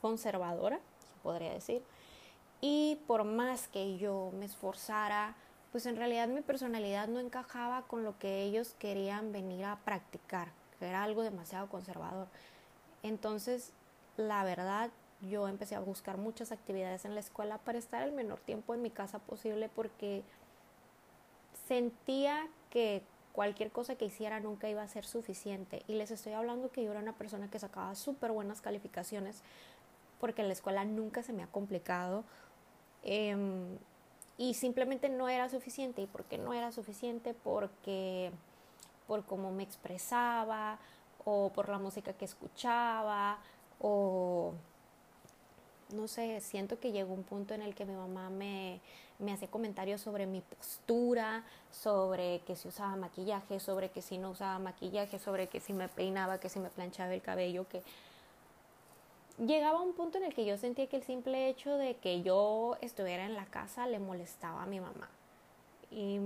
conservadora, 0.02 0.76
se 0.76 1.24
podría 1.24 1.54
decir. 1.54 1.82
Y 2.60 3.00
por 3.08 3.24
más 3.24 3.70
que 3.70 3.98
yo 3.98 4.32
me 4.38 4.44
esforzara, 4.44 5.36
pues 5.72 5.86
en 5.86 5.96
realidad 5.96 6.28
mi 6.28 6.42
personalidad 6.42 7.08
no 7.08 7.22
encajaba 7.22 7.84
con 7.84 8.04
lo 8.04 8.20
que 8.20 8.44
ellos 8.44 8.76
querían 8.78 9.32
venir 9.32 9.64
a 9.64 9.78
practicar. 9.86 10.50
que 10.78 10.90
era 10.90 11.04
algo 11.04 11.22
demasiado 11.22 11.70
conservador. 11.70 12.28
Entonces, 13.02 13.72
la 14.18 14.44
verdad, 14.44 14.92
yo 15.22 15.48
empecé 15.48 15.76
a 15.76 15.80
buscar 15.80 16.18
muchas 16.18 16.52
actividades 16.52 17.06
en 17.06 17.14
la 17.14 17.22
escuela 17.22 17.58
para 17.60 17.78
estar 17.78 18.04
el 18.04 18.12
menor 18.12 18.42
tiempo 18.42 18.74
en 18.74 18.82
mi 18.82 18.90
casa 18.90 19.20
posible 19.20 19.70
porque 19.74 20.26
sentía 21.70 22.50
que 22.70 23.02
cualquier 23.36 23.70
cosa 23.70 23.96
que 23.96 24.06
hiciera 24.06 24.40
nunca 24.40 24.70
iba 24.70 24.82
a 24.82 24.88
ser 24.88 25.06
suficiente. 25.06 25.84
Y 25.88 25.96
les 25.96 26.10
estoy 26.10 26.32
hablando 26.32 26.72
que 26.72 26.84
yo 26.84 26.92
era 26.92 27.02
una 27.02 27.18
persona 27.18 27.50
que 27.52 27.60
sacaba 27.60 27.94
súper 27.94 28.32
buenas 28.32 28.62
calificaciones 28.62 29.44
porque 30.22 30.42
en 30.42 30.48
la 30.48 30.54
escuela 30.54 30.86
nunca 30.86 31.22
se 31.22 31.34
me 31.34 31.44
ha 31.44 31.48
complicado. 31.48 32.24
Em, 33.04 33.78
y 34.38 34.54
simplemente 34.54 35.10
no 35.10 35.28
era 35.28 35.50
suficiente. 35.50 36.02
¿Y 36.02 36.08
por 36.08 36.24
qué 36.24 36.38
no 36.38 36.54
era 36.54 36.72
suficiente? 36.72 37.34
Porque 37.34 38.32
por 39.06 39.26
cómo 39.26 39.52
me 39.52 39.64
expresaba 39.64 40.80
o 41.26 41.52
por 41.54 41.68
la 41.68 41.78
música 41.78 42.14
que 42.14 42.24
escuchaba 42.24 43.40
o 43.80 44.54
no 45.94 46.08
sé, 46.08 46.40
siento 46.40 46.80
que 46.80 46.94
llegó 46.94 47.14
un 47.14 47.24
punto 47.24 47.54
en 47.54 47.62
el 47.62 47.76
que 47.76 47.86
mi 47.86 47.96
mamá 47.96 48.30
me, 48.30 48.80
me 49.20 49.34
hacía 49.34 49.50
comentarios 49.50 50.02
sobre 50.02 50.26
mi 50.26 50.42
postura, 50.42 51.44
sobre 51.72 52.42
que 52.42 52.56
si 52.56 52.68
usaba 52.68 52.96
maquillaje, 52.96 53.60
sobre 53.60 53.90
que 53.90 54.02
si 54.02 54.18
no 54.18 54.32
usaba 54.32 54.60
maquillaje, 54.60 55.20
sobre 55.20 55.48
que 55.48 55.60
si 55.60 55.74
me 55.74 55.88
peinaba, 55.88 56.40
que 56.40 56.50
si 56.50 56.60
me 56.60 56.70
planchaba 56.70 57.14
el 57.14 57.22
cabello, 57.22 57.68
que 57.68 57.82
llegaba 59.38 59.82
un 59.82 59.94
punto 59.94 60.18
en 60.18 60.26
el 60.26 60.34
que 60.34 60.46
yo 60.46 60.58
sentía 60.58 60.88
que 60.88 60.98
el 60.98 61.04
simple 61.04 61.50
hecho 61.50 61.78
de 61.78 61.96
que 61.98 62.22
yo 62.22 62.78
estuviera 62.82 63.26
en 63.26 63.36
la 63.36 63.46
casa 63.46 63.88
le 63.88 64.00
molestaba 64.00 64.64
a 64.64 64.66
mi 64.66 64.80
mamá. 64.80 65.10
Y 65.92 66.20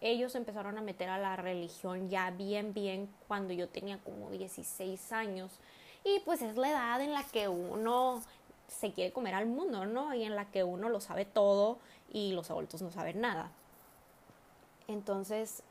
ellos 0.00 0.34
empezaron 0.34 0.76
a 0.78 0.82
meter 0.82 1.08
a 1.08 1.18
la 1.18 1.36
religión 1.36 2.10
ya 2.10 2.30
bien, 2.30 2.74
bien 2.74 3.08
cuando 3.28 3.52
yo 3.52 3.68
tenía 3.68 3.98
como 3.98 4.30
16 4.30 5.12
años. 5.12 5.52
Y 6.04 6.18
pues 6.20 6.42
es 6.42 6.56
la 6.56 6.70
edad 6.70 7.00
en 7.00 7.12
la 7.12 7.22
que 7.22 7.48
uno 7.48 8.20
se 8.72 8.92
quiere 8.92 9.12
comer 9.12 9.34
al 9.34 9.46
mundo, 9.46 9.86
¿no? 9.86 10.14
Y 10.14 10.24
en 10.24 10.34
la 10.34 10.46
que 10.50 10.64
uno 10.64 10.88
lo 10.88 11.00
sabe 11.00 11.24
todo 11.24 11.78
y 12.12 12.32
los 12.32 12.50
adultos 12.50 12.82
no 12.82 12.90
saben 12.90 13.20
nada. 13.20 13.50
Entonces, 14.88 15.62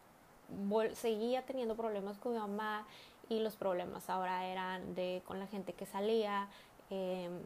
seguía 0.94 1.46
teniendo 1.46 1.76
problemas 1.76 2.18
con 2.18 2.34
mi 2.34 2.40
mamá 2.40 2.86
y 3.30 3.40
los 3.40 3.56
problemas 3.56 4.10
ahora 4.10 4.46
eran 4.48 4.96
de 4.96 5.22
con 5.26 5.40
la 5.40 5.48
gente 5.48 5.74
que 5.74 5.86
salía. 5.86 6.48
Em, 6.90 7.40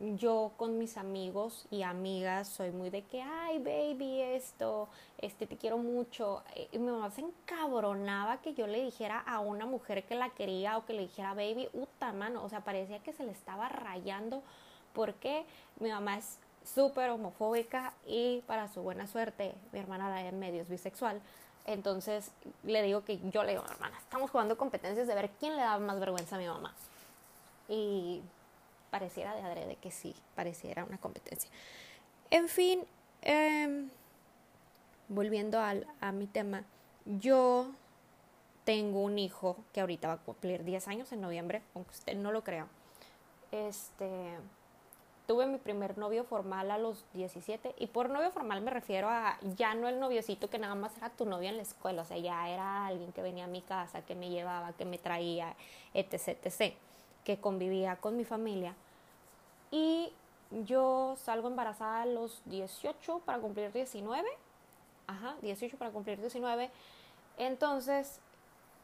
yo 0.00 0.52
con 0.56 0.78
mis 0.78 0.96
amigos 0.96 1.66
y 1.70 1.82
amigas 1.82 2.48
soy 2.48 2.70
muy 2.70 2.88
de 2.88 3.02
que, 3.02 3.22
ay, 3.22 3.58
baby, 3.58 4.22
esto, 4.22 4.88
este, 5.18 5.46
te 5.46 5.56
quiero 5.56 5.76
mucho. 5.76 6.42
Y 6.72 6.78
mi 6.78 6.90
mamá 6.90 7.10
se 7.10 7.20
encabronaba 7.20 8.38
que 8.38 8.54
yo 8.54 8.66
le 8.66 8.82
dijera 8.82 9.20
a 9.20 9.40
una 9.40 9.66
mujer 9.66 10.04
que 10.04 10.14
la 10.14 10.30
quería 10.30 10.78
o 10.78 10.86
que 10.86 10.94
le 10.94 11.02
dijera, 11.02 11.34
baby, 11.34 11.68
uta, 11.74 12.12
mano. 12.12 12.42
O 12.42 12.48
sea, 12.48 12.60
parecía 12.64 13.00
que 13.00 13.12
se 13.12 13.24
le 13.24 13.32
estaba 13.32 13.68
rayando 13.68 14.42
porque 14.94 15.44
mi 15.78 15.90
mamá 15.90 16.16
es 16.16 16.38
súper 16.64 17.10
homofóbica 17.10 17.92
y 18.06 18.42
para 18.46 18.68
su 18.68 18.82
buena 18.82 19.06
suerte, 19.06 19.54
mi 19.72 19.80
hermana 19.80 20.08
la 20.08 20.26
en 20.26 20.38
medio 20.38 20.62
es 20.62 20.68
bisexual. 20.68 21.20
Entonces 21.66 22.30
le 22.64 22.82
digo 22.82 23.04
que 23.04 23.20
yo 23.30 23.44
le 23.44 23.52
digo, 23.52 23.64
hermana, 23.70 23.98
estamos 23.98 24.30
jugando 24.30 24.56
competencias 24.56 25.06
de 25.06 25.14
ver 25.14 25.30
quién 25.38 25.56
le 25.56 25.62
da 25.62 25.78
más 25.78 26.00
vergüenza 26.00 26.36
a 26.36 26.38
mi 26.38 26.46
mamá. 26.46 26.74
Y 27.68 28.22
pareciera 28.90 29.34
de 29.34 29.42
adrede 29.42 29.76
que 29.76 29.90
sí, 29.90 30.14
pareciera 30.34 30.84
una 30.84 30.98
competencia. 30.98 31.50
En 32.30 32.48
fin, 32.48 32.84
em, 33.22 33.90
volviendo 35.08 35.58
a 35.58 36.12
mi 36.12 36.26
tema, 36.26 36.64
yo 37.04 37.70
tengo 38.64 39.02
un 39.02 39.18
hijo 39.18 39.56
que 39.72 39.80
ahorita 39.80 40.08
va 40.08 40.14
a 40.14 40.18
cumplir 40.18 40.64
10 40.64 40.88
años 40.88 41.12
en 41.12 41.20
noviembre, 41.20 41.62
aunque 41.74 41.90
usted 41.90 42.16
no 42.16 42.30
lo 42.30 42.44
crea. 42.44 42.66
Este, 43.50 44.38
tuve 45.26 45.46
mi 45.46 45.58
primer 45.58 45.98
novio 45.98 46.24
formal 46.24 46.70
a 46.70 46.78
los 46.78 47.04
17 47.14 47.74
y 47.78 47.86
por 47.88 48.10
novio 48.10 48.30
formal 48.30 48.60
me 48.60 48.70
refiero 48.70 49.08
a 49.08 49.38
ya 49.56 49.74
no 49.74 49.88
el 49.88 49.98
noviocito 49.98 50.50
que 50.50 50.58
nada 50.58 50.74
más 50.74 50.96
era 50.98 51.10
tu 51.10 51.24
novio 51.24 51.48
en 51.48 51.56
la 51.56 51.62
escuela, 51.62 52.02
o 52.02 52.04
sea, 52.04 52.18
ya 52.18 52.48
era 52.48 52.86
alguien 52.86 53.12
que 53.12 53.22
venía 53.22 53.44
a 53.44 53.48
mi 53.48 53.62
casa, 53.62 54.02
que 54.02 54.14
me 54.14 54.28
llevaba, 54.28 54.72
que 54.72 54.84
me 54.84 54.98
traía, 54.98 55.56
etc, 55.94 56.36
etc, 56.44 56.74
que 57.24 57.38
convivía 57.38 57.96
con 57.96 58.16
mi 58.16 58.24
familia. 58.24 58.74
Y 59.70 60.12
yo 60.64 61.14
salgo 61.16 61.48
embarazada 61.48 62.02
a 62.02 62.06
los 62.06 62.42
18 62.46 63.20
para 63.24 63.38
cumplir 63.38 63.72
19. 63.72 64.28
Ajá, 65.06 65.36
18 65.42 65.76
para 65.76 65.90
cumplir 65.90 66.20
19. 66.20 66.70
Entonces, 67.38 68.20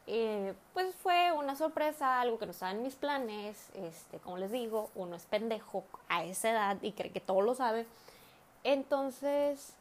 eh, 0.07 0.55
pues 0.73 0.95
fue 0.95 1.33
una 1.33 1.57
sorpresa, 1.57 2.21
algo 2.21 2.39
que 2.39 2.47
no 2.47 2.53
estaba 2.53 2.73
en 2.73 2.83
mis 2.83 2.95
planes. 2.95 3.71
Este, 3.75 4.19
como 4.19 4.39
les 4.39 4.53
digo, 4.53 4.91
uno 4.95 5.17
es 5.17 5.27
pendejo 5.27 5.85
a 6.09 6.25
esa 6.25 6.51
edad 6.51 6.77
y 6.83 6.93
cree 6.93 7.11
que 7.11 7.21
todo 7.21 7.41
lo 7.41 7.55
sabe. 7.55 7.87
Entonces, 8.63 9.75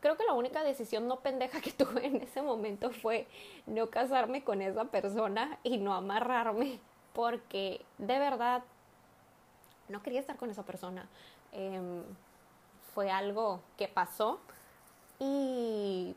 creo 0.00 0.18
que 0.18 0.24
la 0.24 0.34
única 0.34 0.62
decisión 0.62 1.08
no 1.08 1.20
pendeja 1.20 1.60
que 1.62 1.72
tuve 1.72 2.06
en 2.06 2.16
ese 2.16 2.42
momento 2.42 2.90
fue 2.90 3.26
no 3.66 3.88
casarme 3.88 4.44
con 4.44 4.60
esa 4.60 4.84
persona 4.84 5.58
y 5.62 5.78
no 5.78 5.94
amarrarme, 5.94 6.78
porque 7.14 7.80
de 7.96 8.18
verdad 8.18 8.62
no 9.88 10.02
quería 10.02 10.20
estar 10.20 10.36
con 10.36 10.50
esa 10.50 10.64
persona. 10.64 11.08
Em, 11.52 12.02
fue 12.92 13.10
algo 13.10 13.60
que 13.76 13.88
pasó 13.88 14.40
y 15.18 16.14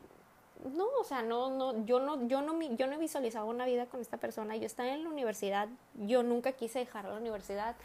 no, 0.64 0.86
o 1.00 1.04
sea, 1.04 1.22
no, 1.22 1.50
no, 1.50 1.84
yo 1.86 2.00
no, 2.00 2.26
yo 2.26 2.42
no, 2.42 2.60
yo 2.60 2.86
no 2.86 2.92
he 2.94 2.98
visualizado 2.98 3.46
una 3.46 3.64
vida 3.64 3.86
con 3.86 4.00
esta 4.00 4.18
persona. 4.18 4.56
Yo 4.56 4.66
estaba 4.66 4.90
en 4.90 5.04
la 5.04 5.10
universidad, 5.10 5.68
yo 5.94 6.22
nunca 6.22 6.52
quise 6.52 6.80
dejar 6.80 7.04
la 7.06 7.14
universidad. 7.14 7.76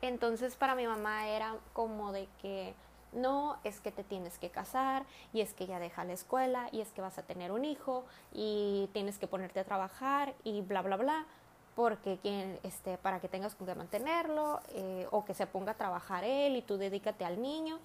Entonces 0.00 0.56
para 0.56 0.74
mi 0.74 0.86
mamá 0.86 1.28
era 1.28 1.56
como 1.72 2.12
de 2.12 2.28
que 2.40 2.74
no, 3.12 3.58
es 3.64 3.80
que 3.80 3.92
te 3.92 4.04
tienes 4.04 4.38
que 4.38 4.50
casar 4.50 5.04
y 5.32 5.42
es 5.42 5.52
que 5.52 5.66
ya 5.66 5.78
deja 5.78 6.04
la 6.04 6.14
escuela 6.14 6.68
y 6.72 6.80
es 6.80 6.92
que 6.92 7.02
vas 7.02 7.18
a 7.18 7.22
tener 7.22 7.52
un 7.52 7.64
hijo 7.64 8.04
y 8.32 8.88
tienes 8.92 9.18
que 9.18 9.26
ponerte 9.26 9.60
a 9.60 9.64
trabajar 9.64 10.34
y 10.44 10.62
bla, 10.62 10.82
bla, 10.82 10.96
bla 10.96 11.26
porque 11.74 12.18
quien, 12.20 12.58
este, 12.62 12.98
para 12.98 13.20
que 13.20 13.28
tengas 13.28 13.54
con 13.54 13.66
qué 13.66 13.74
mantenerlo 13.74 14.60
eh, 14.70 15.06
o 15.10 15.24
que 15.24 15.34
se 15.34 15.46
ponga 15.46 15.72
a 15.72 15.76
trabajar 15.76 16.24
él 16.24 16.56
y 16.56 16.62
tú 16.62 16.76
dedícate 16.76 17.24
al 17.24 17.40
niño, 17.40 17.78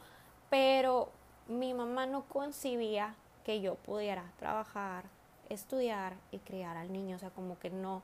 pero 0.49 1.09
mi 1.47 1.73
mamá 1.73 2.05
no 2.05 2.23
concibía 2.23 3.15
que 3.45 3.61
yo 3.61 3.75
pudiera 3.75 4.25
trabajar, 4.39 5.05
estudiar 5.49 6.13
y 6.31 6.39
criar 6.39 6.75
al 6.75 6.91
niño, 6.91 7.15
o 7.15 7.19
sea, 7.19 7.29
como 7.29 7.57
que 7.59 7.69
no, 7.69 8.01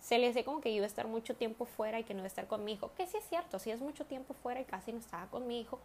se 0.00 0.18
le 0.18 0.28
hace 0.28 0.44
como 0.44 0.60
que 0.60 0.70
iba 0.70 0.84
a 0.84 0.88
estar 0.88 1.06
mucho 1.06 1.36
tiempo 1.36 1.64
fuera 1.64 2.00
y 2.00 2.04
que 2.04 2.14
no 2.14 2.20
iba 2.20 2.26
a 2.26 2.28
estar 2.28 2.48
con 2.48 2.64
mi 2.64 2.72
hijo, 2.72 2.90
que 2.96 3.06
sí 3.06 3.16
es 3.16 3.24
cierto, 3.28 3.58
sí 3.58 3.70
es 3.70 3.80
mucho 3.80 4.06
tiempo 4.06 4.34
fuera 4.34 4.60
y 4.60 4.64
casi 4.64 4.92
no 4.92 4.98
estaba 4.98 5.26
con 5.26 5.46
mi 5.46 5.60
hijo, 5.60 5.78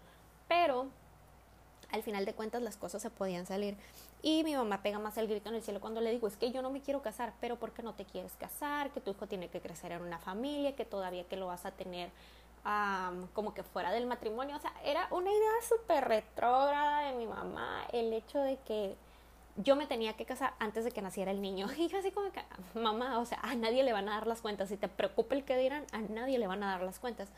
pero 0.48 0.88
al 1.92 2.04
final 2.04 2.26
de 2.26 2.34
cuentas 2.34 2.62
las 2.62 2.78
cosas 2.78 3.02
se 3.02 3.10
podían 3.10 3.46
salir. 3.46 3.78
Y 4.22 4.44
mi 4.44 4.56
mamá 4.56 4.82
pega 4.82 5.00
más 5.00 5.18
el 5.18 5.28
grito 5.28 5.50
en 5.50 5.56
el 5.56 5.62
cielo 5.62 5.80
cuando 5.80 6.02
le 6.02 6.12
digo, 6.12 6.28
es 6.28 6.38
que 6.38 6.52
yo 6.52 6.62
no 6.62 6.70
me 6.70 6.82
quiero 6.82 7.02
casar, 7.02 7.34
pero 7.40 7.58
¿por 7.58 7.72
qué 7.72 7.84
no 7.84 7.94
te 7.94 8.06
quieres 8.06 8.34
casar? 8.34 8.92
Que 8.92 9.02
tu 9.02 9.12
hijo 9.12 9.28
tiene 9.28 9.50
que 9.50 9.62
crecer 9.62 9.92
en 9.92 10.02
una 10.02 10.18
familia, 10.18 10.76
que 10.76 10.86
todavía 10.86 11.24
que 11.26 11.36
lo 11.36 11.48
vas 11.48 11.66
a 11.66 11.72
tener 11.72 12.10
como 13.34 13.54
que 13.54 13.64
fuera 13.64 13.92
del 13.92 14.08
matrimonio. 14.08 14.56
O 14.56 14.60
sea, 14.60 14.74
era 14.84 15.08
una 15.12 15.30
idea 15.32 15.52
súper 15.68 16.08
retrógrada 16.08 17.12
de 17.12 17.18
mi 17.18 17.28
mamá 17.28 17.86
el 17.94 18.12
hecho 18.12 18.40
de 18.40 18.58
que 18.66 18.96
yo 19.58 19.76
me 19.76 19.86
tenía 19.88 20.14
que 20.14 20.26
casar 20.26 20.54
antes 20.60 20.84
de 20.84 20.92
que 20.92 21.02
naciera 21.02 21.32
el 21.32 21.42
niño. 21.42 21.68
Y 21.78 21.94
así 21.96 22.12
como 22.12 22.32
que, 22.32 22.42
mamá, 22.74 23.20
o 23.20 23.26
sea, 23.26 23.40
a 23.42 23.56
nadie 23.56 23.84
le 23.84 23.94
van 23.94 24.10
a 24.10 24.16
dar 24.16 24.28
las 24.28 24.42
cuentas. 24.42 24.70
Si 24.70 24.78
te 24.78 24.88
preocupa 24.88 25.36
el 25.36 25.44
que 25.44 25.58
dirán, 25.58 25.86
a 25.92 26.00
nadie 26.00 26.40
le 26.40 26.48
van 26.48 26.64
a 26.64 26.72
dar 26.72 26.82
las 26.82 27.00
cuentas. 27.00 27.30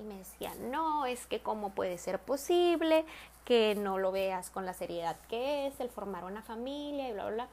Y 0.00 0.02
me 0.02 0.16
decía, 0.16 0.54
no, 0.70 1.04
es 1.04 1.26
que 1.26 1.42
cómo 1.42 1.70
puede 1.70 1.98
ser 1.98 2.18
posible 2.18 3.04
que 3.44 3.74
no 3.74 3.98
lo 3.98 4.12
veas 4.12 4.48
con 4.50 4.64
la 4.64 4.72
seriedad 4.72 5.16
que 5.28 5.66
es 5.66 5.78
el 5.80 5.90
formar 5.90 6.24
una 6.24 6.42
familia 6.42 7.08
y 7.08 7.12
bla, 7.12 7.24
bla, 7.26 7.34
bla. 7.34 7.48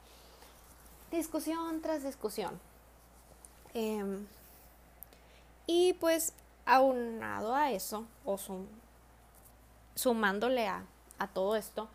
Discusión 1.10 1.82
tras 1.82 2.02
discusión. 2.02 2.58
Em, 3.74 4.26
y 5.66 5.92
pues 5.94 6.32
aunado 6.64 7.54
a 7.54 7.70
eso, 7.70 8.06
o 8.24 8.38
sumándole 9.94 10.66
a, 10.68 10.84
todo 11.34 11.56
esto, 11.56 11.88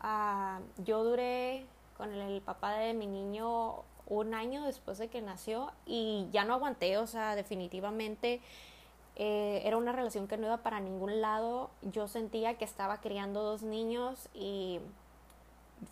ah, 0.00 0.60
yo 0.78 1.02
duré 1.02 1.66
con 1.96 2.12
el, 2.12 2.40
papá 2.42 2.74
de 2.74 2.94
mi 2.94 3.06
niño 3.06 3.82
un 4.06 4.34
año 4.34 4.64
después 4.64 4.98
de 4.98 5.08
que 5.08 5.22
nació 5.22 5.72
y 5.86 6.28
ya 6.30 6.44
no 6.44 6.54
aguanté, 6.54 6.98
o 6.98 7.06
sea, 7.06 7.34
definitivamente 7.34 8.40
eh, 9.16 9.62
era 9.64 9.76
una 9.76 9.92
relación 9.92 10.28
que 10.28 10.36
no 10.36 10.46
iba 10.46 10.58
para 10.58 10.80
ningún 10.80 11.20
lado. 11.20 11.70
Yo 11.82 12.08
sentía 12.08 12.54
que 12.54 12.64
estaba 12.64 13.00
criando 13.00 13.42
dos 13.42 13.62
niños 13.62 14.28
y 14.34 14.80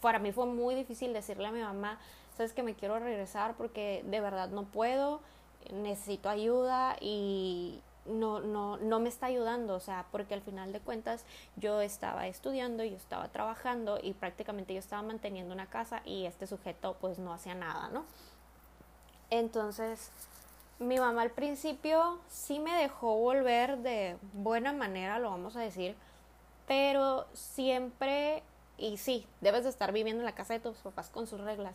para 0.01 0.19
mí 0.19 0.33
fue 0.33 0.47
muy 0.47 0.75
difícil 0.75 1.13
decirle 1.13 1.47
a 1.47 1.53
mi 1.53 1.61
mamá, 1.61 1.99
sabes 2.37 2.53
que 2.53 2.63
me 2.63 2.75
quiero 2.75 2.99
regresar 2.99 3.55
porque 3.57 4.05
de 4.07 4.21
verdad 4.21 4.49
no 4.49 4.65
puedo, 4.65 5.21
necesito 5.73 6.29
ayuda 6.29 6.97
y, 7.01 7.81
no, 8.07 8.41
no, 8.41 8.77
no 8.77 9.01
me 9.01 9.09
está 9.09 9.27
ayudando, 9.27 9.75
o 9.75 9.81
sea, 9.81 10.07
porque 10.11 10.35
al 10.35 10.43
final 10.43 10.73
de 10.73 10.81
cuentas 10.81 11.25
yo 11.57 11.81
estaba 11.81 12.27
estudiando, 12.27 12.85
yo 12.85 12.97
estaba 12.97 13.29
trabajando 13.29 13.99
y 14.03 14.13
prácticamente 14.13 14.75
yo 14.75 14.81
estaba 14.81 15.03
manteniendo 15.03 15.55
una 15.55 15.67
casa 15.67 16.03
y 16.05 16.27
este 16.27 16.47
sujeto 16.47 16.97
pues 17.01 17.19
no 17.19 17.33
hacía 17.33 17.55
nada, 17.55 17.89
¿no? 17.89 18.05
Entonces, 19.31 20.11
mi 20.85 20.99
mamá 20.99 21.23
al 21.23 21.31
principio 21.31 22.19
sí 22.29 22.61
me 22.61 22.75
dejó 22.77 23.17
volver 23.17 23.79
de 23.79 24.17
buena 24.33 24.73
manera, 24.73 25.19
lo 25.19 25.31
vamos 25.31 25.57
a 25.57 25.61
decir, 25.61 25.97
pero 26.67 27.27
siempre, 27.33 28.43
y 28.79 28.97
sí, 28.97 29.27
debes 29.41 29.65
de 29.65 29.71
estar 29.71 29.93
viviendo 29.93 30.23
en 30.23 30.27
la 30.27 30.35
casa 30.35 30.55
de 30.55 30.61
tus 30.61 30.77
papás 30.79 31.11
con 31.11 31.27
sus 31.27 31.41
reglas, 31.41 31.75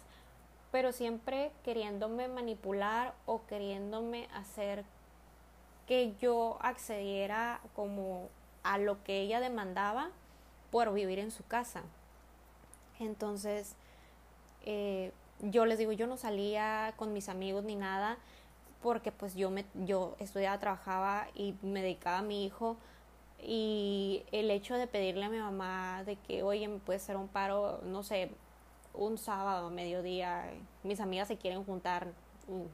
pero 0.72 0.92
siempre 0.92 1.52
queriéndome 1.64 2.28
manipular 2.28 3.14
o 3.26 3.46
queriéndome 3.48 4.28
hacer 4.34 4.84
que 5.88 6.14
yo 6.22 6.58
accediera 6.62 7.62
como 7.76 8.30
a 8.64 8.78
lo 8.78 9.04
que 9.04 9.22
ella 9.22 9.40
demandaba 9.40 10.10
por 10.72 10.94
vivir 10.94 11.18
en 11.20 11.32
su 11.32 11.44
casa. 11.46 11.82
Entonces, 13.00 13.76
eh, 14.66 15.12
yo 15.42 15.66
les 15.66 15.80
digo, 15.80 15.92
yo 15.92 16.06
no 16.06 16.18
salía 16.18 16.94
con 16.98 17.14
mis 17.14 17.30
amigos 17.30 17.64
ni 17.64 17.76
nada 17.76 18.18
porque 18.82 19.12
pues 19.12 19.36
yo 19.36 19.50
me 19.50 19.66
yo 19.74 20.16
estudiaba, 20.20 20.60
trabajaba 20.60 21.28
y 21.36 21.56
me 21.62 21.82
dedicaba 21.82 22.20
a 22.20 22.22
mi 22.22 22.46
hijo 22.46 22.78
y 23.42 24.24
el 24.32 24.52
hecho 24.52 24.76
de 24.76 24.88
pedirle 24.88 25.26
a 25.26 25.30
mi 25.30 25.40
mamá 25.40 26.04
de 26.06 26.18
que, 26.18 26.44
oye, 26.44 26.68
me 26.68 26.80
puede 26.80 26.98
hacer 26.98 27.16
un 27.16 27.28
paro, 27.28 27.80
no 27.84 28.04
sé, 28.04 28.32
un 28.94 29.18
sábado 29.18 29.70
mediodía, 29.70 30.52
mis 30.84 31.00
amigas 31.00 31.28
se 31.28 31.38
quieren 31.38 31.64
juntar, 31.64 32.08
uh, 32.48 32.66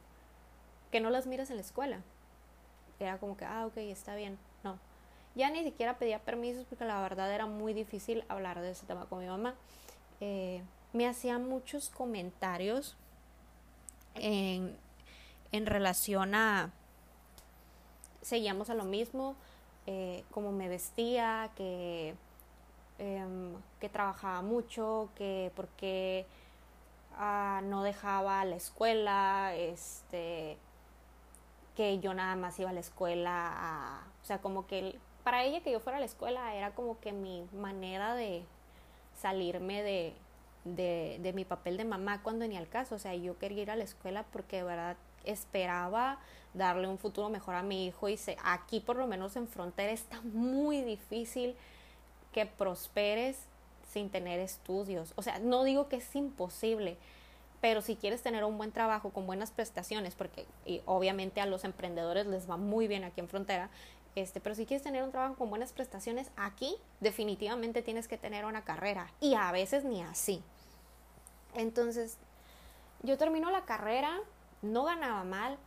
que 0.92 1.00
no 1.00 1.10
las 1.10 1.28
mires 1.28 1.50
en 1.50 1.58
la 1.58 1.62
escuela. 1.62 2.02
Era 3.00 3.18
como 3.20 3.38
que, 3.38 3.46
ah, 3.46 3.66
ok, 3.68 3.78
está 3.78 4.16
bien. 4.16 4.38
No. 4.64 4.80
Ya 5.36 5.50
ni 5.50 5.64
siquiera 5.64 5.98
pedía 5.98 6.20
permisos 6.20 6.66
porque 6.66 6.86
la 6.86 7.02
verdad 7.02 7.32
era 7.32 7.46
muy 7.46 7.74
difícil 7.74 8.24
hablar 8.30 8.62
de 8.62 8.72
ese 8.72 8.86
tema 8.86 9.06
con 9.06 9.20
mi 9.20 9.28
mamá. 9.28 9.56
Eh, 10.22 10.64
me 10.94 11.08
hacía 11.08 11.38
muchos 11.38 11.90
comentarios 11.90 12.96
en, 14.16 14.78
en 15.56 15.66
relación 15.66 16.36
a, 16.36 16.72
seguíamos 18.22 18.70
a 18.70 18.76
lo 18.76 18.84
mismo, 18.84 19.36
eh, 19.88 20.24
cómo 20.32 20.52
me 20.52 20.68
vestía, 20.68 21.52
que, 21.56 22.16
em, 23.00 23.54
que 23.80 23.90
trabajaba 23.90 24.42
mucho, 24.42 25.10
que 25.16 25.52
porque 25.56 26.26
ah, 27.18 27.62
no 27.64 27.84
dejaba 27.84 28.44
la 28.46 28.56
escuela, 28.56 29.54
este, 29.56 30.58
que 31.76 32.00
yo 32.00 32.14
nada 32.14 32.36
más 32.36 32.60
iba 32.60 32.70
a 32.70 32.74
la 32.74 32.80
escuela, 32.80 34.02
o 34.24 34.26
sea, 34.26 34.40
como 34.42 34.68
que 34.68 34.98
para 35.24 35.44
ella 35.44 35.62
que 35.62 35.72
yo 35.72 35.80
fuera 35.80 35.98
a 35.98 36.00
la 36.00 36.06
escuela 36.06 36.56
era 36.56 36.72
como 36.72 37.00
que 37.00 37.12
mi 37.12 37.48
manera 37.54 38.16
de 38.16 38.44
salirme 39.16 39.82
de, 39.84 40.14
de, 40.66 41.20
de 41.22 41.34
mi 41.34 41.46
papel 41.46 41.78
de 41.78 41.86
mamá 41.86 42.22
cuando 42.24 42.48
ni 42.48 42.58
al 42.58 42.68
caso, 42.70 42.96
o 42.96 43.00
sea, 43.00 43.16
yo 43.16 43.38
quería 43.38 43.64
ir 43.64 43.72
a 43.72 43.76
la 43.76 43.84
escuela 43.84 44.24
porque 44.32 44.58
de 44.58 44.64
verdad 44.64 44.98
esperaba 45.26 46.20
darle 46.54 46.88
un 46.88 46.98
futuro 46.98 47.30
mejor 47.30 47.56
a 47.56 47.64
mi 47.64 47.86
hijo 47.86 48.08
y 48.10 48.18
sé, 48.18 48.38
aquí 48.44 48.80
por 48.80 48.96
lo 48.96 49.08
menos 49.08 49.36
en 49.36 49.48
frontera 49.48 49.92
está 49.92 50.22
muy 50.22 50.82
difícil 50.82 51.56
que 52.32 52.46
prosperes 52.46 53.38
sin 53.92 54.10
tener 54.10 54.40
estudios. 54.40 55.14
O 55.16 55.22
sea, 55.22 55.40
no 55.40 55.64
digo 55.64 55.88
que 55.88 55.98
es 55.98 56.16
imposible, 56.16 56.98
pero 57.62 57.82
si 57.82 57.96
quieres 57.96 58.22
tener 58.22 58.44
un 58.44 58.58
buen 58.58 58.72
trabajo 58.72 59.10
con 59.10 59.26
buenas 59.26 59.52
prestaciones, 59.52 60.16
porque 60.16 60.46
obviamente 60.86 61.42
a 61.42 61.46
los 61.46 61.64
emprendedores 61.64 62.26
les 62.28 62.50
va 62.50 62.58
muy 62.58 62.88
bien 62.88 63.04
aquí 63.04 63.22
en 63.22 63.28
frontera, 63.28 63.70
este, 64.16 64.40
pero 64.40 64.56
si 64.56 64.66
quieres 64.66 64.84
tener 64.84 65.04
un 65.04 65.12
trabajo 65.12 65.36
con 65.36 65.50
buenas 65.50 65.74
prestaciones, 65.74 66.32
aquí 66.38 66.76
definitivamente 67.02 67.82
tienes 67.82 68.08
que 68.08 68.18
tener 68.18 68.46
una 68.46 68.64
carrera 68.64 69.12
y 69.20 69.36
a 69.36 69.52
veces 69.52 69.84
ni 69.84 70.02
así. 70.02 70.42
Entonces, 71.54 72.18
yo 73.04 73.18
termino 73.18 73.52
la 73.52 73.66
carrera, 73.66 74.20
no 74.66 74.84
ganaba 74.84 75.24
mal, 75.24 75.58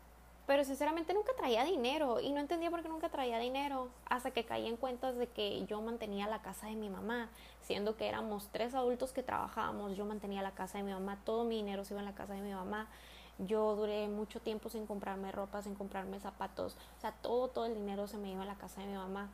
pero 0.48 0.64
sinceramente 0.64 1.12
nunca 1.12 1.32
traía 1.36 1.62
dinero 1.62 2.20
y 2.20 2.32
no 2.32 2.40
entendía 2.40 2.70
por 2.70 2.82
qué 2.82 2.88
nunca 2.88 3.10
traía 3.10 3.38
dinero 3.38 3.90
hasta 4.08 4.30
que 4.30 4.46
caí 4.46 4.66
en 4.66 4.78
cuentas 4.78 5.14
de 5.18 5.26
que 5.26 5.66
yo 5.66 5.82
mantenía 5.82 6.26
la 6.26 6.40
casa 6.40 6.68
de 6.68 6.74
mi 6.74 6.88
mamá, 6.88 7.28
siendo 7.60 7.98
que 7.98 8.08
éramos 8.08 8.48
tres 8.50 8.74
adultos 8.74 9.12
que 9.12 9.22
trabajábamos, 9.22 9.94
yo 9.94 10.06
mantenía 10.06 10.40
la 10.40 10.52
casa 10.52 10.78
de 10.78 10.84
mi 10.84 10.92
mamá, 10.92 11.18
todo 11.26 11.44
mi 11.44 11.56
dinero 11.56 11.84
se 11.84 11.92
iba 11.92 12.00
en 12.00 12.06
la 12.06 12.14
casa 12.14 12.32
de 12.32 12.40
mi 12.40 12.54
mamá. 12.54 12.88
Yo 13.36 13.76
duré 13.76 14.08
mucho 14.08 14.40
tiempo 14.40 14.70
sin 14.70 14.86
comprarme 14.86 15.30
ropa, 15.32 15.60
sin 15.60 15.74
comprarme 15.74 16.18
zapatos, 16.18 16.76
o 16.96 17.00
sea, 17.02 17.12
todo, 17.12 17.48
todo 17.48 17.66
el 17.66 17.74
dinero 17.74 18.08
se 18.08 18.16
me 18.16 18.32
iba 18.32 18.42
a 18.42 18.46
la 18.46 18.56
casa 18.56 18.80
de 18.80 18.86
mi 18.86 18.94
mamá. 18.94 19.28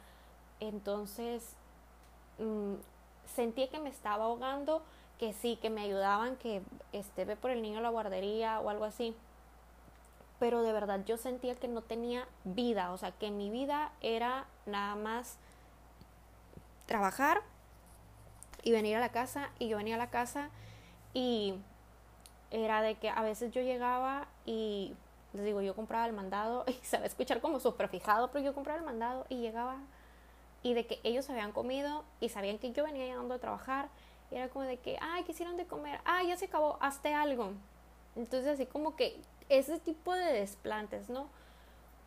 Entonces, 0.59 1.55
mmm, 2.39 2.75
sentí 3.25 3.69
que 3.69 3.79
me 3.79 3.89
estaba 3.89 4.25
ahogando, 4.25 4.83
que 5.21 5.33
sí, 5.33 5.57
que 5.63 5.71
me 5.71 5.83
ayudaban, 5.83 6.35
que 6.37 6.61
este, 6.93 7.25
ve 7.25 7.37
por 7.37 7.53
el 7.53 7.63
niño 7.63 7.79
a 7.79 7.83
la 7.83 7.91
guardería 7.91 8.59
o 8.59 8.69
algo 8.69 8.85
así 8.85 9.15
pero 10.39 10.63
de 10.63 10.73
verdad 10.73 11.05
yo 11.05 11.17
sentía 11.17 11.55
que 11.55 11.69
no 11.69 11.83
tenía 11.83 12.27
vida, 12.45 12.93
o 12.93 12.99
sea, 12.99 13.13
que 13.13 13.31
mi 13.31 13.51
vida 13.51 13.93
era 14.01 14.47
nada 14.67 14.95
más 14.97 15.39
trabajar 16.87 17.43
y 18.63 18.73
venir 18.73 18.97
a 18.97 19.01
la 19.01 19.11
casa 19.11 19.51
y 19.59 19.69
yo 19.69 19.77
venía 19.77 19.95
a 19.95 19.99
la 19.99 20.11
casa 20.11 20.51
y 21.13 21.55
era 22.51 22.83
de 22.83 22.97
que 22.97 23.11
a 23.11 23.23
veces 23.23 23.53
yo 23.53 23.63
llegaba 23.63 24.27
y 24.45 24.95
les 25.33 25.45
digo, 25.45 25.61
yo 25.61 25.75
compraba 25.75 26.07
el 26.07 26.13
mandado 26.13 26.65
y 26.69 26.73
se 26.85 26.97
va 26.97 27.05
a 27.05 27.07
escuchar 27.07 27.41
como 27.41 27.61
súper 27.61 27.89
fijado, 27.89 28.31
pero 28.31 28.45
yo 28.45 28.55
compraba 28.55 28.79
el 28.79 28.85
mandado 28.85 29.27
y 29.29 29.37
llegaba 29.37 29.79
y 30.63 30.75
de 30.75 30.87
que 30.87 30.99
ellos 31.05 31.29
habían 31.29 31.53
comido 31.53 32.05
y 32.21 32.31
sabían 32.31 32.59
que 32.59 32.73
yo 32.73 32.85
venía 32.85 33.05
llegando 33.05 33.35
a 33.35 33.39
trabajar 33.39 33.89
y 34.31 34.37
era 34.37 34.49
como 34.49 34.65
de 34.65 34.79
que, 34.79 34.99
ay, 35.01 35.25
quisieron 35.25 35.57
de 35.57 35.67
comer, 35.67 36.01
ay, 36.05 36.29
ya 36.29 36.37
se 36.37 36.47
acabó, 36.47 36.79
hazte 36.81 37.13
algo. 37.13 37.53
Entonces 38.17 38.55
así 38.55 38.67
como 38.67 38.97
que 38.97 39.21
ese 39.49 39.79
tipo 39.79 40.15
de 40.15 40.33
desplantes, 40.33 41.11
¿no? 41.11 41.29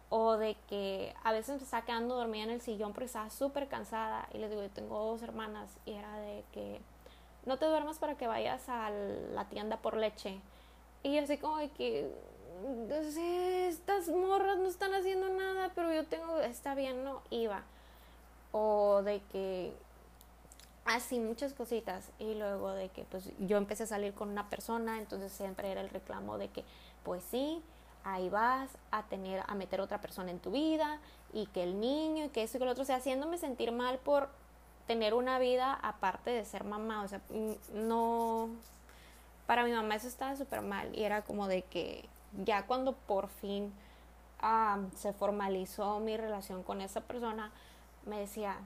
O 0.10 0.38
de 0.38 0.56
que 0.70 1.14
a 1.24 1.32
veces 1.32 1.58
me 1.58 1.64
estaba 1.64 1.86
quedando 1.86 2.16
dormida 2.16 2.44
en 2.44 2.52
el 2.52 2.62
sillón 2.62 2.94
porque 2.94 3.06
estaba 3.06 3.30
súper 3.30 3.68
cansada 3.68 4.28
y 4.34 4.38
les 4.38 4.50
digo, 4.50 4.64
yo 4.64 4.70
tengo 4.70 5.00
dos 5.00 5.22
hermanas 5.22 5.70
y 5.86 5.94
era 5.94 6.18
de 6.20 6.44
que 6.54 6.80
no 7.46 7.58
te 7.58 7.66
duermas 7.66 7.98
para 7.98 8.16
que 8.16 8.28
vayas 8.28 8.68
a 8.70 8.90
la 8.90 9.46
tienda 9.46 9.78
por 9.78 9.98
leche. 9.98 10.40
Y 11.04 11.18
así 11.18 11.38
como 11.38 11.58
de 11.58 11.70
que, 11.70 12.12
estas 13.68 14.10
morras 14.10 14.58
no 14.58 14.68
están 14.68 14.94
haciendo 14.94 15.30
nada, 15.30 15.72
pero 15.76 15.94
yo 15.94 16.06
tengo, 16.06 16.40
está 16.40 16.74
bien, 16.76 17.04
no, 17.04 17.22
iba. 17.30 17.64
O 18.52 19.02
de 19.04 19.22
que 19.32 19.74
así 20.86 21.20
muchas 21.20 21.54
cositas 21.54 22.10
y 22.18 22.34
luego 22.34 22.72
de 22.72 22.90
que 22.90 23.04
pues 23.04 23.30
yo 23.40 23.58
empecé 23.58 23.84
a 23.84 23.88
salir 23.88 24.14
con 24.14 24.30
una 24.30 24.50
persona 24.50 24.98
entonces 24.98 25.34
siempre 25.34 25.70
era 25.70 25.82
el 25.82 25.90
reclamo 25.90 26.38
de 26.38 26.48
que 26.48 26.64
pues 27.08 27.24
sí 27.32 27.64
ahí 28.04 28.28
vas 28.28 28.70
a 28.92 29.04
tener 29.04 29.42
a 29.48 29.56
meter 29.56 29.80
otra 29.80 30.02
persona 30.02 30.30
en 30.30 30.40
tu 30.40 30.52
vida 30.52 31.00
y 31.32 31.46
que 31.48 31.64
el 31.64 31.80
niño 31.80 32.26
y 32.26 32.30
que 32.30 32.44
eso 32.44 32.58
y 32.58 32.60
que 32.60 32.66
lo 32.66 32.72
otro 32.72 32.84
o 32.84 32.86
sea 32.86 32.98
haciéndome 32.98 33.38
sentir 33.38 33.72
mal 33.72 33.98
por 34.00 34.28
tener 34.88 35.14
una 35.14 35.40
vida 35.40 35.74
aparte 35.74 36.32
de 36.32 36.44
ser 36.44 36.66
mamá 36.66 37.04
o 37.04 37.08
sea 37.08 37.22
no 37.74 38.50
para 39.46 39.64
mi 39.64 39.72
mamá 39.72 39.96
eso 39.96 40.10
estaba 40.10 40.36
súper 40.36 40.62
mal 40.62 40.94
y 40.94 41.04
era 41.04 41.22
como 41.22 41.48
de 41.48 41.62
que 41.62 42.10
ya 42.44 42.66
cuando 42.66 42.92
por 42.92 43.30
fin 43.30 43.72
se 44.98 45.14
formalizó 45.14 46.02
mi 46.02 46.18
relación 46.18 46.64
con 46.64 46.82
esa 46.82 47.00
persona 47.00 47.54
me 48.06 48.20
decía 48.20 48.58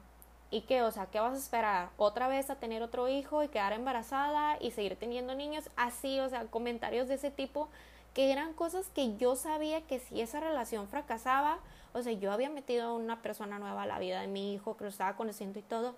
¿Y 0.53 0.63
qué? 0.63 0.81
O 0.81 0.91
sea, 0.91 1.05
¿qué 1.05 1.17
vas 1.21 1.33
a 1.33 1.37
esperar? 1.37 1.89
¿Otra 1.95 2.27
vez 2.27 2.49
a 2.49 2.55
tener 2.55 2.83
otro 2.83 3.07
hijo 3.07 3.41
y 3.41 3.47
quedar 3.47 3.71
embarazada 3.71 4.57
y 4.59 4.71
seguir 4.71 4.97
teniendo 4.97 5.33
niños? 5.33 5.69
Así, 5.77 6.19
o 6.19 6.27
sea, 6.27 6.43
comentarios 6.47 7.07
de 7.07 7.13
ese 7.13 7.31
tipo 7.31 7.69
que 8.13 8.31
eran 8.31 8.53
cosas 8.53 8.89
que 8.89 9.15
yo 9.17 9.35
sabía 9.35 9.81
que 9.81 9.99
si 9.99 10.21
esa 10.21 10.39
relación 10.39 10.87
fracasaba, 10.87 11.59
o 11.93 12.01
sea, 12.01 12.13
yo 12.13 12.31
había 12.31 12.49
metido 12.49 12.89
a 12.89 12.93
una 12.93 13.21
persona 13.21 13.59
nueva 13.59 13.83
a 13.83 13.85
la 13.85 13.99
vida 13.99 14.21
de 14.21 14.27
mi 14.27 14.53
hijo, 14.53 14.75
que 14.77 14.85
lo 14.85 14.89
estaba 14.89 15.15
conociendo 15.15 15.59
y 15.59 15.63
todo, 15.63 15.95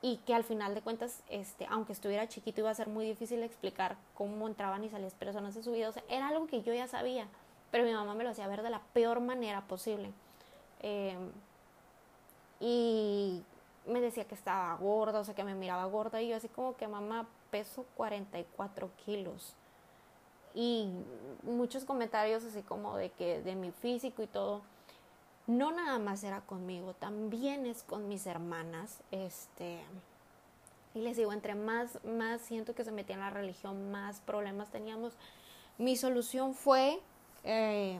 y 0.00 0.16
que 0.18 0.34
al 0.34 0.44
final 0.44 0.74
de 0.74 0.82
cuentas, 0.82 1.22
este, 1.28 1.66
aunque 1.70 1.92
estuviera 1.92 2.28
chiquito, 2.28 2.60
iba 2.60 2.70
a 2.70 2.74
ser 2.74 2.88
muy 2.88 3.06
difícil 3.06 3.42
explicar 3.42 3.96
cómo 4.14 4.48
entraban 4.48 4.82
y 4.82 4.88
salían 4.88 5.12
personas 5.12 5.54
de 5.54 5.62
su 5.62 5.72
vida. 5.72 5.88
O 5.88 5.92
sea, 5.92 6.02
era 6.08 6.28
algo 6.28 6.46
que 6.46 6.62
yo 6.62 6.74
ya 6.74 6.88
sabía, 6.88 7.28
pero 7.70 7.84
mi 7.84 7.92
mamá 7.92 8.14
me 8.14 8.24
lo 8.24 8.30
hacía 8.30 8.48
ver 8.48 8.62
de 8.62 8.70
la 8.70 8.80
peor 8.92 9.20
manera 9.20 9.62
posible. 9.62 10.12
Eh, 10.80 11.16
y 12.58 13.42
me 13.86 14.00
decía 14.00 14.24
que 14.24 14.34
estaba 14.34 14.74
gorda, 14.76 15.20
o 15.20 15.24
sea, 15.24 15.34
que 15.34 15.44
me 15.44 15.54
miraba 15.54 15.84
gorda 15.84 16.20
y 16.20 16.28
yo 16.28 16.36
así 16.36 16.48
como 16.48 16.76
que 16.76 16.88
mamá 16.88 17.26
peso 17.50 17.86
44 17.96 18.90
kilos. 19.04 19.54
Y 20.54 20.90
muchos 21.42 21.84
comentarios 21.84 22.44
así 22.44 22.62
como 22.62 22.96
de 22.96 23.10
que 23.10 23.40
de 23.42 23.54
mi 23.54 23.70
físico 23.70 24.22
y 24.22 24.26
todo. 24.26 24.62
No 25.46 25.72
nada 25.72 25.98
más 25.98 26.22
era 26.22 26.40
conmigo, 26.42 26.94
también 26.94 27.66
es 27.66 27.82
con 27.82 28.08
mis 28.08 28.26
hermanas. 28.26 29.00
Este, 29.10 29.80
y 30.94 31.00
les 31.00 31.16
digo, 31.16 31.32
entre 31.32 31.54
más, 31.54 32.02
más 32.04 32.40
siento 32.42 32.74
que 32.74 32.84
se 32.84 32.92
metía 32.92 33.14
en 33.14 33.20
la 33.20 33.30
religión, 33.30 33.90
más 33.90 34.20
problemas 34.20 34.70
teníamos. 34.70 35.14
Mi 35.78 35.96
solución 35.96 36.54
fue 36.54 37.00
eh, 37.44 37.98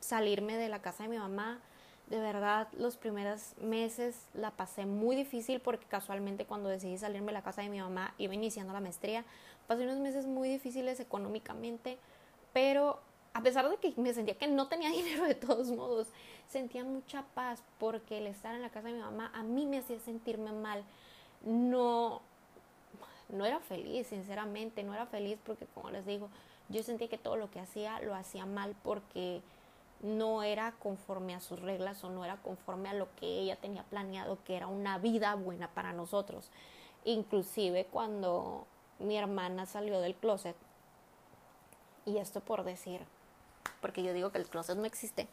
salirme 0.00 0.56
de 0.56 0.68
la 0.68 0.82
casa 0.82 1.04
de 1.04 1.08
mi 1.08 1.18
mamá, 1.18 1.60
de 2.08 2.20
verdad, 2.20 2.68
los 2.78 2.96
primeros 2.96 3.54
meses 3.60 4.16
la 4.32 4.52
pasé 4.52 4.86
muy 4.86 5.16
difícil 5.16 5.60
porque 5.60 5.86
casualmente 5.86 6.44
cuando 6.44 6.68
decidí 6.68 6.96
salirme 6.98 7.28
de 7.28 7.32
la 7.32 7.42
casa 7.42 7.62
de 7.62 7.68
mi 7.68 7.80
mamá 7.80 8.14
iba 8.16 8.32
iniciando 8.32 8.72
la 8.72 8.80
maestría. 8.80 9.24
Pasé 9.66 9.84
unos 9.84 9.98
meses 9.98 10.26
muy 10.26 10.48
difíciles 10.48 11.00
económicamente, 11.00 11.98
pero 12.52 13.00
a 13.36 13.42
pesar 13.42 13.68
de 13.68 13.76
que 13.76 13.92
me 14.00 14.14
sentía 14.14 14.38
que 14.38 14.46
no 14.46 14.68
tenía 14.68 14.88
dinero 14.90 15.24
de 15.24 15.34
todos 15.34 15.70
modos, 15.70 16.08
sentía 16.48 16.84
mucha 16.84 17.22
paz 17.34 17.62
porque 17.78 18.18
el 18.18 18.26
estar 18.26 18.54
en 18.54 18.62
la 18.62 18.70
casa 18.70 18.88
de 18.88 18.94
mi 18.94 19.00
mamá 19.00 19.30
a 19.34 19.42
mí 19.42 19.66
me 19.66 19.78
hacía 19.78 19.98
sentirme 20.00 20.52
mal. 20.52 20.84
No, 21.42 22.22
no 23.28 23.44
era 23.44 23.60
feliz, 23.60 24.06
sinceramente, 24.06 24.82
no 24.82 24.94
era 24.94 25.06
feliz 25.06 25.38
porque, 25.44 25.66
como 25.66 25.90
les 25.90 26.06
digo, 26.06 26.30
yo 26.68 26.82
sentía 26.82 27.08
que 27.08 27.18
todo 27.18 27.36
lo 27.36 27.50
que 27.50 27.60
hacía 27.60 28.00
lo 28.00 28.14
hacía 28.14 28.46
mal 28.46 28.74
porque 28.82 29.42
no 30.00 30.42
era 30.42 30.72
conforme 30.72 31.34
a 31.34 31.40
sus 31.40 31.60
reglas 31.60 32.02
o 32.04 32.10
no 32.10 32.24
era 32.24 32.36
conforme 32.36 32.88
a 32.88 32.94
lo 32.94 33.08
que 33.16 33.26
ella 33.26 33.56
tenía 33.56 33.82
planeado, 33.84 34.38
que 34.44 34.56
era 34.56 34.66
una 34.66 34.98
vida 34.98 35.34
buena 35.34 35.68
para 35.68 35.92
nosotros. 35.92 36.50
Inclusive 37.04 37.86
cuando 37.86 38.66
mi 38.98 39.16
hermana 39.16 39.66
salió 39.66 40.00
del 40.00 40.14
closet, 40.14 40.56
y 42.04 42.18
esto 42.18 42.40
por 42.40 42.64
decir, 42.64 43.00
porque 43.80 44.02
yo 44.02 44.12
digo 44.12 44.30
que 44.30 44.38
el 44.38 44.46
closet 44.46 44.76
no 44.76 44.84
existe, 44.84 45.28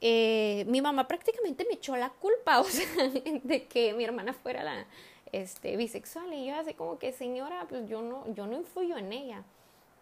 eh, 0.00 0.64
mi 0.68 0.82
mamá 0.82 1.08
prácticamente 1.08 1.64
me 1.68 1.74
echó 1.74 1.96
la 1.96 2.10
culpa, 2.10 2.60
o 2.60 2.64
sea, 2.64 3.08
de 3.08 3.66
que 3.66 3.94
mi 3.94 4.04
hermana 4.04 4.32
fuera 4.32 4.62
la 4.62 4.86
este, 5.32 5.76
bisexual 5.76 6.32
y 6.32 6.46
yo 6.46 6.56
así 6.56 6.74
como 6.74 6.98
que 6.98 7.12
señora, 7.12 7.66
pues 7.68 7.88
yo 7.88 8.02
no, 8.02 8.32
yo 8.34 8.46
no 8.46 8.56
influyo 8.56 8.96
en 8.96 9.12
ella 9.12 9.44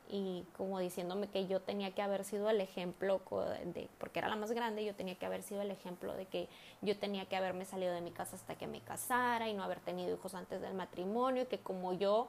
y 0.09 0.44
como 0.57 0.78
diciéndome 0.78 1.28
que 1.28 1.46
yo 1.46 1.61
tenía 1.61 1.94
que 1.94 2.02
haber 2.02 2.24
sido 2.24 2.50
el 2.50 2.61
ejemplo 2.61 3.20
de, 3.64 3.88
porque 3.98 4.18
era 4.18 4.28
la 4.28 4.36
más 4.36 4.52
grande, 4.52 4.84
yo 4.84 4.94
tenía 4.94 5.14
que 5.14 5.26
haber 5.26 5.42
sido 5.42 5.62
el 5.62 5.70
ejemplo 5.70 6.14
de 6.14 6.26
que 6.26 6.48
yo 6.82 6.98
tenía 6.98 7.26
que 7.26 7.36
haberme 7.36 7.64
salido 7.64 7.94
de 7.94 8.00
mi 8.00 8.11
casa 8.11 8.36
hasta 8.36 8.55
que 8.57 8.66
me 8.66 8.80
casara 8.80 9.48
y 9.48 9.55
no 9.55 9.62
haber 9.62 9.80
tenido 9.80 10.14
hijos 10.14 10.34
antes 10.34 10.61
del 10.61 10.74
matrimonio, 10.74 11.48
que 11.48 11.59
como 11.59 11.94
yo 11.94 12.28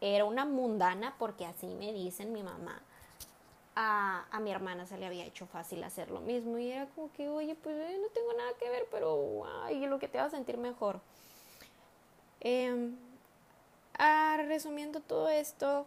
era 0.00 0.24
una 0.24 0.44
mundana, 0.44 1.14
porque 1.18 1.46
así 1.46 1.66
me 1.66 1.92
dicen 1.92 2.32
mi 2.32 2.42
mamá, 2.42 2.80
a, 3.74 4.24
a, 4.30 4.40
mi 4.40 4.50
hermana 4.50 4.86
se 4.86 4.96
le 4.96 5.06
había 5.06 5.24
hecho 5.24 5.46
fácil 5.46 5.84
hacer 5.84 6.10
lo 6.10 6.20
mismo 6.20 6.58
y 6.58 6.70
era 6.70 6.86
como 6.86 7.12
que, 7.12 7.28
oye, 7.28 7.54
pues 7.54 7.76
eh, 7.76 7.98
no 8.00 8.08
tengo 8.08 8.32
nada 8.32 8.50
que 8.58 8.70
ver, 8.70 8.86
pero 8.90 9.44
ay, 9.64 9.84
lo 9.86 9.98
que 9.98 10.08
te 10.08 10.18
va 10.18 10.24
a 10.24 10.30
sentir 10.30 10.56
mejor. 10.56 11.00
Eh, 12.40 12.90
resumiendo 14.46 15.00
todo 15.00 15.28
esto, 15.28 15.86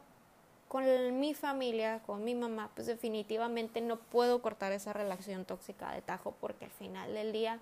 con 0.70 1.20
mi 1.20 1.34
familia, 1.34 2.00
con 2.06 2.24
mi 2.24 2.36
mamá, 2.36 2.70
pues 2.76 2.88
definitivamente 2.88 3.82
no 3.82 3.98
puedo 3.98 4.42
cortar 4.42 4.72
esa 4.72 4.94
relación 4.94 5.44
tóxica 5.44 5.92
de 5.92 6.04
tajo 6.04 6.36
porque 6.40 6.66
al 6.66 6.72
final 6.72 7.14
del 7.14 7.34
día 7.34 7.60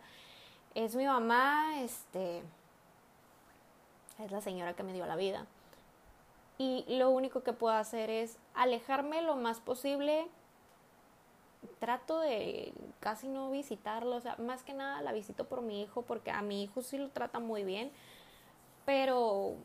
es 0.75 0.93
mi 0.93 1.05
mamá, 1.05 1.81
este, 1.81 2.43
es 4.19 4.31
la 4.31 4.41
señora 4.41 4.73
que 4.73 4.83
me 4.83 4.91
dio 4.91 5.05
la 5.05 5.15
vida. 5.15 5.45
Y 6.57 6.83
lo 6.89 7.09
único 7.09 7.43
que 7.43 7.53
puedo 7.53 7.75
hacer 7.75 8.09
es 8.09 8.37
alejarme 8.53 9.21
lo 9.21 9.37
más 9.37 9.61
posible. 9.61 10.27
Trato 11.79 12.19
de 12.19 12.73
casi 12.99 13.29
no 13.29 13.49
visitarlo, 13.51 14.17
o 14.17 14.21
sea, 14.21 14.35
más 14.35 14.63
que 14.63 14.73
nada 14.73 15.01
la 15.01 15.13
visito 15.13 15.45
por 15.45 15.61
mi 15.61 15.81
hijo 15.81 16.01
porque 16.01 16.29
a 16.29 16.41
mi 16.41 16.61
hijo 16.61 16.81
sí 16.81 16.97
lo 16.97 17.09
trata 17.09 17.39
muy 17.39 17.63
bien, 17.63 17.89
pero 18.85 19.55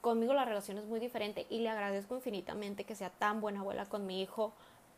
conmigo 0.00 0.32
la 0.34 0.44
relación 0.44 0.78
es 0.78 0.84
muy 0.84 1.00
diferente 1.00 1.46
y 1.50 1.60
le 1.60 1.68
agradezco 1.68 2.14
infinitamente 2.14 2.84
que 2.84 2.94
sea 2.94 3.10
tan 3.10 3.40
buena 3.40 3.60
abuela 3.60 3.86
con 3.86 4.06
mi 4.06 4.22
hijo, 4.22 4.52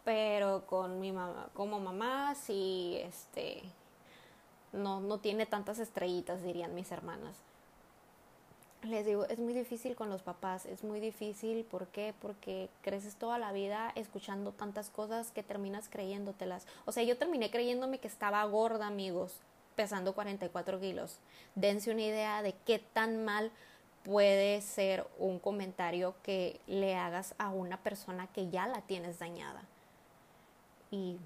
pero 0.04 0.66
con 0.66 1.00
mi 1.00 1.12
mamá, 1.12 1.48
como 1.54 1.80
mamá, 1.80 2.34
sí, 2.34 2.98
este, 3.02 3.62
no, 4.72 5.00
no 5.00 5.18
tiene 5.18 5.46
tantas 5.46 5.78
estrellitas, 5.78 6.42
dirían 6.42 6.74
mis 6.74 6.90
hermanas. 6.90 7.36
Les 8.82 9.06
digo, 9.06 9.26
es 9.26 9.38
muy 9.38 9.52
difícil 9.52 9.94
con 9.94 10.10
los 10.10 10.22
papás, 10.22 10.66
es 10.66 10.82
muy 10.82 10.98
difícil, 10.98 11.64
¿por 11.64 11.86
qué? 11.86 12.14
Porque 12.20 12.68
creces 12.82 13.14
toda 13.14 13.38
la 13.38 13.52
vida 13.52 13.92
escuchando 13.94 14.50
tantas 14.50 14.90
cosas 14.90 15.30
que 15.30 15.44
terminas 15.44 15.88
creyéndotelas. 15.88 16.66
O 16.84 16.90
sea, 16.90 17.04
yo 17.04 17.16
terminé 17.16 17.52
creyéndome 17.52 17.98
que 17.98 18.08
estaba 18.08 18.42
gorda, 18.44 18.88
amigos, 18.88 19.38
pesando 19.76 20.14
44 20.14 20.80
kilos. 20.80 21.18
Dense 21.54 21.92
una 21.92 22.02
idea 22.02 22.42
de 22.42 22.56
qué 22.66 22.80
tan 22.80 23.24
mal 23.24 23.52
puede 24.04 24.60
ser 24.62 25.06
un 25.18 25.38
comentario 25.38 26.14
que 26.22 26.60
le 26.66 26.94
hagas 26.96 27.34
a 27.38 27.50
una 27.50 27.82
persona 27.82 28.26
que 28.28 28.50
ya 28.50 28.66
la 28.66 28.82
tienes 28.82 29.18
dañada. 29.18 29.62
Y 30.90 31.18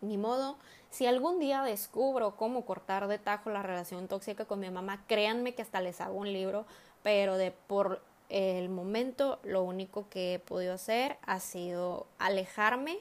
ni 0.00 0.16
modo, 0.16 0.56
si 0.90 1.06
algún 1.06 1.38
día 1.38 1.62
descubro 1.62 2.36
cómo 2.36 2.64
cortar 2.64 3.08
de 3.08 3.18
tajo 3.18 3.50
la 3.50 3.62
relación 3.62 4.08
tóxica 4.08 4.44
con 4.44 4.60
mi 4.60 4.70
mamá, 4.70 5.04
créanme 5.06 5.54
que 5.54 5.62
hasta 5.62 5.80
les 5.80 6.00
hago 6.00 6.18
un 6.18 6.32
libro, 6.32 6.66
pero 7.02 7.36
de 7.36 7.50
por 7.50 8.02
el 8.28 8.68
momento 8.68 9.38
lo 9.42 9.62
único 9.62 10.08
que 10.08 10.34
he 10.34 10.38
podido 10.38 10.74
hacer 10.74 11.18
ha 11.22 11.40
sido 11.40 12.06
alejarme, 12.18 12.98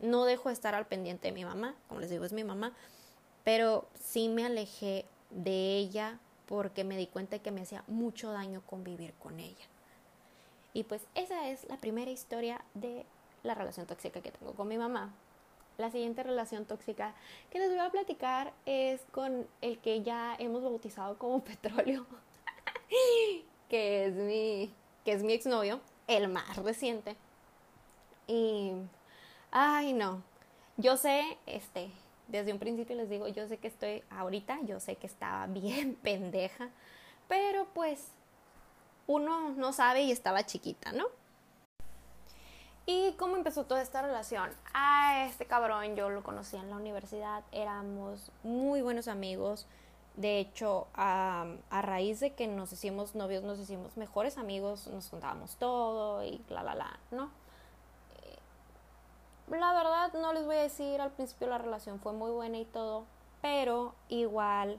no 0.00 0.24
dejo 0.24 0.48
de 0.48 0.54
estar 0.54 0.74
al 0.74 0.86
pendiente 0.86 1.28
de 1.28 1.32
mi 1.32 1.44
mamá, 1.44 1.74
como 1.88 2.00
les 2.00 2.10
digo 2.10 2.24
es 2.24 2.32
mi 2.32 2.44
mamá, 2.44 2.72
pero 3.44 3.86
sí 3.94 4.28
me 4.28 4.44
alejé 4.44 5.04
de 5.30 5.76
ella 5.76 6.18
porque 6.50 6.82
me 6.82 6.96
di 6.96 7.06
cuenta 7.06 7.38
que 7.38 7.52
me 7.52 7.62
hacía 7.62 7.84
mucho 7.86 8.32
daño 8.32 8.60
convivir 8.66 9.14
con 9.14 9.38
ella. 9.38 9.64
Y 10.74 10.82
pues 10.82 11.06
esa 11.14 11.48
es 11.48 11.64
la 11.68 11.76
primera 11.76 12.10
historia 12.10 12.60
de 12.74 13.06
la 13.44 13.54
relación 13.54 13.86
tóxica 13.86 14.20
que 14.20 14.32
tengo 14.32 14.52
con 14.54 14.66
mi 14.66 14.76
mamá. 14.76 15.14
La 15.78 15.92
siguiente 15.92 16.24
relación 16.24 16.66
tóxica 16.66 17.14
que 17.50 17.60
les 17.60 17.70
voy 17.70 17.78
a 17.78 17.90
platicar 17.90 18.52
es 18.66 19.00
con 19.12 19.46
el 19.60 19.78
que 19.78 20.02
ya 20.02 20.34
hemos 20.40 20.64
bautizado 20.64 21.16
como 21.18 21.40
petróleo, 21.44 22.04
que 23.68 24.06
es 24.06 24.14
mi, 24.14 24.74
que 25.04 25.12
es 25.12 25.22
mi 25.22 25.34
exnovio, 25.34 25.80
el 26.08 26.28
más 26.28 26.56
reciente. 26.56 27.16
Y, 28.26 28.72
ay 29.52 29.92
no, 29.92 30.20
yo 30.78 30.96
sé, 30.96 31.38
este, 31.46 31.92
desde 32.30 32.52
un 32.52 32.58
principio 32.58 32.96
les 32.96 33.08
digo, 33.08 33.28
yo 33.28 33.46
sé 33.48 33.58
que 33.58 33.68
estoy 33.68 34.02
ahorita, 34.10 34.60
yo 34.62 34.80
sé 34.80 34.96
que 34.96 35.06
estaba 35.06 35.46
bien 35.48 35.94
pendeja, 35.96 36.70
pero 37.28 37.66
pues 37.74 38.08
uno 39.06 39.50
no 39.50 39.72
sabe 39.72 40.02
y 40.02 40.12
estaba 40.12 40.46
chiquita, 40.46 40.92
¿no? 40.92 41.06
¿Y 42.86 43.12
cómo 43.12 43.36
empezó 43.36 43.64
toda 43.66 43.82
esta 43.82 44.02
relación? 44.02 44.50
A 44.72 45.26
este 45.26 45.46
cabrón 45.46 45.94
yo 45.96 46.10
lo 46.10 46.22
conocí 46.22 46.56
en 46.56 46.70
la 46.70 46.76
universidad, 46.76 47.44
éramos 47.52 48.32
muy 48.42 48.82
buenos 48.82 49.06
amigos. 49.06 49.66
De 50.16 50.40
hecho, 50.40 50.88
a, 50.94 51.46
a, 51.70 51.82
raíz 51.82 52.18
de 52.20 52.34
que 52.34 52.48
nos 52.48 52.72
hicimos 52.72 53.14
novios, 53.14 53.44
nos 53.44 53.58
hicimos 53.60 53.96
mejores 53.96 54.38
amigos, 54.38 54.88
nos 54.88 55.08
contábamos 55.08 55.56
todo 55.56 56.24
y 56.24 56.42
la, 56.48 56.62
la, 56.64 56.74
la, 56.74 56.98
¿no? 57.12 57.30
La 59.58 59.72
verdad 59.72 60.12
no 60.14 60.32
les 60.32 60.44
voy 60.46 60.56
a 60.56 60.62
decir, 60.62 61.00
al 61.00 61.10
principio 61.10 61.48
la 61.48 61.58
relación 61.58 61.98
fue 61.98 62.12
muy 62.12 62.30
buena 62.30 62.58
y 62.58 62.64
todo, 62.64 63.04
pero 63.42 63.94
igual 64.08 64.78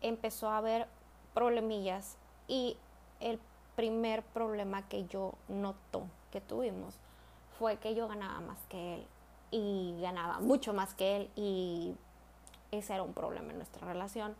empezó 0.00 0.48
a 0.48 0.58
haber 0.58 0.86
problemillas 1.34 2.16
y 2.48 2.76
el 3.20 3.38
primer 3.76 4.22
problema 4.22 4.88
que 4.88 5.06
yo 5.06 5.34
noto 5.48 6.04
que 6.32 6.40
tuvimos 6.40 6.94
fue 7.58 7.76
que 7.76 7.94
yo 7.94 8.08
ganaba 8.08 8.40
más 8.40 8.58
que 8.68 8.94
él 8.94 9.06
y 9.50 9.96
ganaba 10.00 10.40
mucho 10.40 10.72
más 10.72 10.94
que 10.94 11.16
él 11.16 11.30
y 11.36 11.94
ese 12.70 12.94
era 12.94 13.02
un 13.02 13.12
problema 13.12 13.50
en 13.50 13.58
nuestra 13.58 13.86
relación 13.86 14.34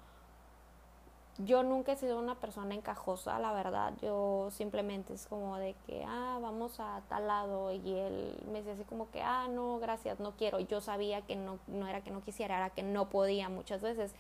yo 1.45 1.63
nunca 1.63 1.93
he 1.93 1.97
sido 1.97 2.19
una 2.19 2.35
persona 2.35 2.75
encajosa, 2.75 3.39
la 3.39 3.53
verdad. 3.53 3.93
Yo 4.03 4.49
simplemente 4.51 5.15
es 5.15 5.27
como 5.27 5.57
de 5.57 5.75
que, 5.87 6.05
ah, 6.07 6.39
vamos 6.41 6.81
a 6.81 7.03
tal 7.09 7.27
lado. 7.27 7.73
Y 7.73 7.95
él 7.95 8.39
me 8.51 8.59
decía 8.59 8.75
así 8.75 8.85
como 8.85 9.11
que, 9.11 9.23
ah, 9.23 9.49
no, 9.49 9.79
gracias, 9.79 10.21
no 10.21 10.33
quiero. 10.33 10.61
Yo 10.61 10.81
sabía 10.81 11.23
que 11.23 11.37
no, 11.37 11.59
no 11.67 11.87
era 11.87 12.03
que 12.03 12.11
no 12.11 12.23
quisiera, 12.23 12.57
era 12.57 12.71
que 12.71 12.83
no 12.83 13.09
podía 13.09 13.49
muchas 13.49 13.81
veces. 13.81 14.13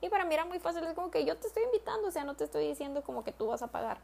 Y 0.00 0.08
para 0.08 0.24
mí 0.24 0.34
era 0.34 0.44
muy 0.44 0.58
fácil, 0.58 0.82
es 0.84 0.94
como 0.94 1.10
que 1.10 1.24
yo 1.24 1.36
te 1.36 1.46
estoy 1.46 1.62
invitando, 1.64 2.08
o 2.08 2.10
sea, 2.10 2.24
no 2.24 2.34
te 2.34 2.44
estoy 2.44 2.66
diciendo 2.66 3.02
como 3.02 3.22
que 3.24 3.32
tú 3.32 3.48
vas 3.48 3.62
a 3.62 3.68
pagar. 3.68 3.98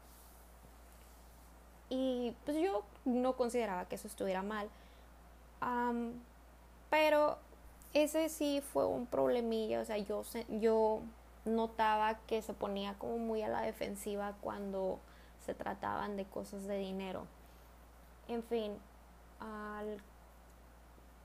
Y 1.89 2.33
pues 2.45 2.57
yo 2.57 2.83
no 3.05 3.33
consideraba 3.35 3.85
que 3.85 3.95
eso 3.95 4.07
estuviera 4.07 4.43
mal. 4.43 4.69
pero 6.89 7.37
ese 7.93 8.29
sí 8.29 8.61
fue 8.61 8.85
un 8.85 9.07
problemilla, 9.07 9.81
o 9.81 9.85
sea, 9.85 9.97
yo, 9.97 10.23
yo 10.59 11.01
notaba 11.49 12.19
que 12.27 12.41
se 12.41 12.53
ponía 12.53 12.93
como 12.95 13.17
muy 13.17 13.41
a 13.41 13.47
la 13.47 13.61
defensiva 13.61 14.35
cuando 14.41 14.99
se 15.45 15.53
trataban 15.53 16.17
de 16.17 16.25
cosas 16.25 16.65
de 16.65 16.77
dinero. 16.77 17.25
En 18.27 18.43
fin, 18.43 18.73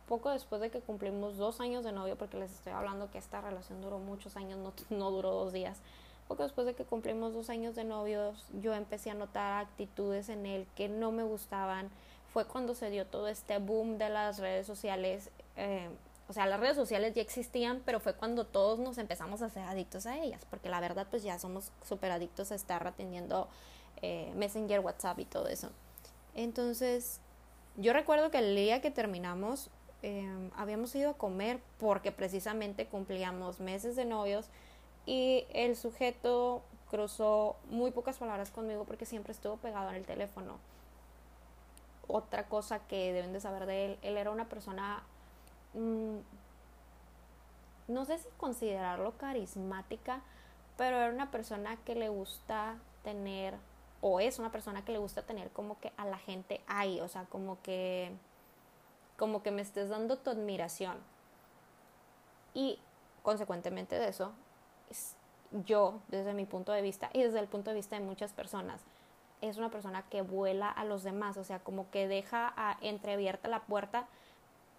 poco 0.09 0.31
después 0.31 0.61
de 0.61 0.71
que 0.71 0.81
cumplimos 0.81 1.37
dos 1.37 1.61
años 1.61 1.85
de 1.85 1.93
novio, 1.93 2.17
porque 2.17 2.39
les 2.39 2.53
estoy 2.53 2.73
hablando 2.73 3.11
que 3.11 3.19
esta 3.19 3.41
relación 3.41 3.81
duró 3.81 3.99
muchos 3.99 4.37
años, 4.37 4.59
no, 4.59 4.73
no 4.97 5.11
duró 5.11 5.31
dos 5.33 5.53
días, 5.53 5.81
poco 6.29 6.43
después 6.43 6.67
de 6.67 6.75
que 6.75 6.85
cumplimos 6.85 7.35
dos 7.35 7.51
años 7.51 7.75
de 7.75 7.85
novios, 7.85 8.47
yo 8.63 8.75
empecé 8.75 9.11
a 9.11 9.15
notar 9.15 9.63
actitudes 9.63 10.29
en 10.29 10.47
él 10.47 10.67
que 10.75 10.89
no 10.89 11.13
me 11.13 11.23
gustaban. 11.23 11.91
Fue 12.33 12.47
cuando 12.47 12.75
se 12.75 12.91
dio 12.91 13.07
todo 13.07 13.29
este 13.29 13.59
boom 13.59 13.99
de 13.99 14.09
las 14.09 14.39
redes 14.39 14.67
sociales. 14.67 15.31
Eh, 15.57 15.89
o 16.29 16.33
sea, 16.33 16.47
las 16.47 16.61
redes 16.61 16.77
sociales 16.77 17.15
ya 17.15 17.23
existían, 17.23 17.83
pero 17.85 18.01
fue 18.01 18.15
cuando 18.15 18.47
todos 18.47 18.79
nos 18.79 18.99
empezamos 18.99 19.43
a 19.43 19.51
ser 19.51 19.65
adictos 19.65 20.07
a 20.07 20.19
ellas, 20.19 20.45
porque 20.49 20.69
la 20.69 20.81
verdad 20.81 21.07
pues 21.11 21.23
ya 21.23 21.39
somos 21.39 21.71
súper 21.87 22.11
adictos 22.11 22.51
a 22.53 22.55
estar 22.55 22.87
atendiendo 22.87 23.49
eh, 24.03 24.33
Messenger, 24.35 24.81
WhatsApp 24.81 25.19
y 25.19 25.25
todo 25.25 25.49
eso. 25.49 25.71
Entonces, 26.35 27.21
yo 27.77 27.93
recuerdo 27.93 28.31
que 28.31 28.39
el 28.39 28.55
día 28.57 28.81
que 28.81 28.91
terminamos, 28.91 29.71
em, 30.03 30.51
habíamos 30.57 30.95
ido 30.95 31.11
a 31.11 31.15
comer 31.15 31.61
porque 31.79 32.13
precisamente 32.13 32.87
cumplíamos 32.87 33.61
meses 33.61 33.97
de 33.97 34.05
novios 34.05 34.47
y 35.07 35.47
el 35.51 35.77
sujeto 35.77 36.63
cruzó 36.91 37.57
muy 37.71 37.91
pocas 37.91 38.19
palabras 38.19 38.51
conmigo 38.51 38.85
porque 38.85 39.07
siempre 39.07 39.33
estuvo 39.33 39.57
pegado 39.57 39.91
en 39.91 39.97
el 39.97 40.07
teléfono. 40.07 40.59
Otra 42.07 42.47
cosa 42.47 42.81
que 42.87 43.13
deben 43.13 43.33
de 43.33 43.41
saber 43.41 43.67
de 43.67 43.87
él, 43.87 43.99
él 44.03 44.17
era 44.17 44.31
una 44.31 44.49
persona, 44.49 45.03
mm, 45.75 46.19
no 47.89 48.05
sé 48.05 48.19
si 48.19 48.29
considerarlo 48.37 49.17
carismática, 49.19 50.23
pero 50.77 50.97
era 50.97 51.13
una 51.13 51.31
persona 51.31 51.77
que 51.85 51.95
le 51.95 52.09
gusta 52.09 52.77
tener, 53.03 53.55
o 54.01 54.21
es 54.21 54.39
una 54.39 54.51
persona 54.51 54.85
que 54.85 54.93
le 54.93 54.99
gusta 54.99 55.23
tener 55.23 55.51
como 55.51 55.79
que 55.81 55.93
a 55.97 56.05
la 56.05 56.19
gente 56.19 56.61
ahí, 56.67 57.01
o 57.01 57.09
sea, 57.09 57.25
como 57.27 57.61
que, 57.63 58.13
como 59.19 59.43
que 59.43 59.51
me 59.51 59.63
estés 59.63 59.89
dando 59.89 60.19
tu 60.19 60.31
admiración. 60.31 60.97
Y 62.55 62.79
consecuentemente 63.23 63.99
de 63.99 64.09
eso, 64.09 64.33
yo, 65.65 66.01
desde 66.09 66.35
mi 66.35 66.47
punto 66.47 66.73
de 66.73 66.83
vista 66.83 67.11
y 67.13 67.23
desde 67.23 67.39
el 67.39 67.47
punto 67.47 67.71
de 67.71 67.77
vista 67.77 67.97
de 67.99 68.05
muchas 68.05 68.33
personas, 68.33 68.83
es 69.41 69.59
una 69.59 69.71
persona 69.71 70.03
que 70.09 70.23
vuela 70.23 70.71
a 70.71 70.85
los 70.85 71.03
demás, 71.03 71.37
o 71.37 71.45
sea, 71.45 71.59
como 71.59 71.91
que 71.91 72.09
deja 72.09 72.55
entreabierta 72.81 73.49
la 73.49 73.61
puerta, 73.61 74.07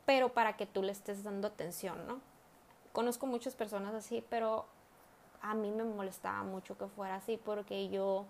pero 0.06 0.30
para 0.30 0.56
que 0.58 0.66
tú 0.66 0.84
le 0.84 0.92
estés 0.92 1.24
dando 1.24 1.48
atención, 1.48 2.08
¿no? 2.08 2.20
Conozco 2.94 3.26
muchas 3.26 3.56
personas 3.56 3.94
así, 3.94 4.24
pero 4.30 4.66
a 5.42 5.54
mí 5.54 5.72
me 5.72 5.84
molestaba 5.84 6.44
mucho 6.44 6.78
que 6.78 6.88
fuera 6.88 7.16
así 7.16 7.38
porque 7.38 7.90
yo 7.90 8.26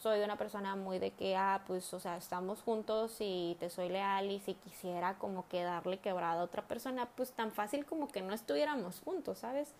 soy 0.00 0.20
una 0.20 0.36
persona 0.36 0.76
muy 0.76 0.98
de 0.98 1.10
que, 1.10 1.36
ah, 1.36 1.62
pues, 1.66 1.92
o 1.92 2.00
sea, 2.00 2.16
estamos 2.16 2.62
juntos 2.62 3.16
y 3.20 3.56
te 3.60 3.68
soy 3.70 3.88
leal 3.88 4.30
y 4.30 4.40
si 4.40 4.54
quisiera 4.54 5.18
como 5.18 5.46
que 5.48 5.62
darle 5.62 5.98
quebrada 5.98 6.40
a 6.40 6.44
otra 6.44 6.62
persona, 6.62 7.08
pues 7.16 7.32
tan 7.32 7.52
fácil 7.52 7.84
como 7.84 8.08
que 8.08 8.22
no 8.22 8.32
estuviéramos 8.32 9.00
juntos, 9.00 9.38
¿sabes? 9.38 9.74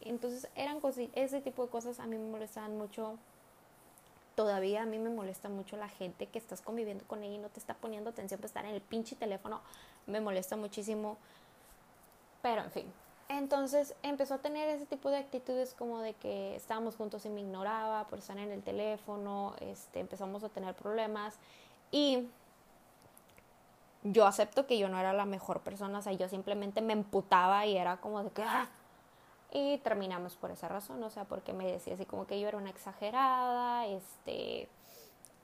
Entonces 0.00 0.48
eran 0.54 0.80
ese 1.14 1.40
tipo 1.40 1.64
de 1.64 1.70
cosas 1.70 2.00
a 2.00 2.06
mí 2.06 2.16
me 2.18 2.30
molestaban 2.30 2.76
mucho. 2.76 3.18
Todavía 4.34 4.82
a 4.82 4.86
mí 4.86 4.98
me 4.98 5.10
molesta 5.10 5.48
mucho 5.48 5.76
la 5.76 5.88
gente 5.88 6.26
que 6.26 6.38
estás 6.38 6.62
conviviendo 6.62 7.04
con 7.06 7.22
ella 7.22 7.34
y 7.34 7.38
no 7.38 7.48
te 7.48 7.60
está 7.60 7.74
poniendo 7.74 8.10
atención 8.10 8.40
por 8.40 8.46
estar 8.46 8.64
en 8.64 8.74
el 8.74 8.80
pinche 8.80 9.14
teléfono. 9.14 9.60
Me 10.06 10.20
molesta 10.20 10.56
muchísimo. 10.56 11.16
Pero 12.42 12.62
en 12.62 12.70
fin. 12.70 12.92
Entonces 13.28 13.94
empezó 14.02 14.34
a 14.34 14.38
tener 14.38 14.68
ese 14.68 14.84
tipo 14.86 15.10
de 15.10 15.18
actitudes 15.18 15.74
como 15.74 16.00
de 16.00 16.14
que 16.14 16.54
estábamos 16.56 16.96
juntos 16.96 17.24
y 17.24 17.30
me 17.30 17.40
ignoraba 17.40 18.06
por 18.08 18.18
estar 18.18 18.36
en 18.38 18.50
el 18.50 18.62
teléfono. 18.62 19.54
Este, 19.60 20.00
empezamos 20.00 20.44
a 20.44 20.48
tener 20.48 20.74
problemas. 20.74 21.38
Y 21.90 22.28
yo 24.02 24.26
acepto 24.26 24.66
que 24.66 24.78
yo 24.78 24.88
no 24.88 24.98
era 24.98 25.12
la 25.12 25.24
mejor 25.24 25.60
persona. 25.60 25.98
O 25.98 26.02
sea, 26.02 26.12
yo 26.12 26.28
simplemente 26.28 26.82
me 26.82 26.92
emputaba 26.92 27.64
y 27.66 27.76
era 27.76 27.98
como 27.98 28.22
de 28.22 28.30
que... 28.30 28.42
¡ah! 28.42 28.68
Y 29.54 29.76
terminamos 29.78 30.34
por 30.36 30.50
esa 30.50 30.66
razón, 30.68 31.02
o 31.02 31.10
sea, 31.10 31.24
porque 31.24 31.52
me 31.52 31.70
decía 31.70 31.92
así 31.92 32.06
como 32.06 32.26
que 32.26 32.40
yo 32.40 32.48
era 32.48 32.56
una 32.56 32.70
exagerada, 32.70 33.86
este, 33.86 34.66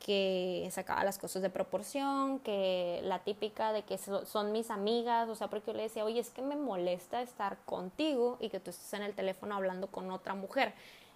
que 0.05 0.69
sacaba 0.71 1.05
las 1.05 1.19
cosas 1.19 1.43
de 1.43 1.51
proporción, 1.51 2.39
que 2.41 3.01
la 3.05 3.21
típica 3.21 3.73
de 3.73 3.83
que 3.83 3.99
son 3.99 4.53
mis 4.53 4.71
amigas, 4.71 5.29
o 5.29 5.35
sea, 5.35 5.49
porque 5.49 5.73
yo 5.73 5.77
le 5.77 5.85
decía, 5.85 6.05
oye, 6.05 6.21
es 6.21 6.31
que 6.31 6.43
me 6.43 6.57
molesta 6.57 7.21
estar 7.23 7.59
contigo 7.65 8.37
y 8.41 8.49
que 8.49 8.61
tú 8.61 8.71
estés 8.71 8.93
en 8.95 9.03
el 9.03 9.15
teléfono 9.15 9.55
hablando 9.55 9.89
con 9.89 10.11
otra 10.11 10.35
mujer. 10.35 10.73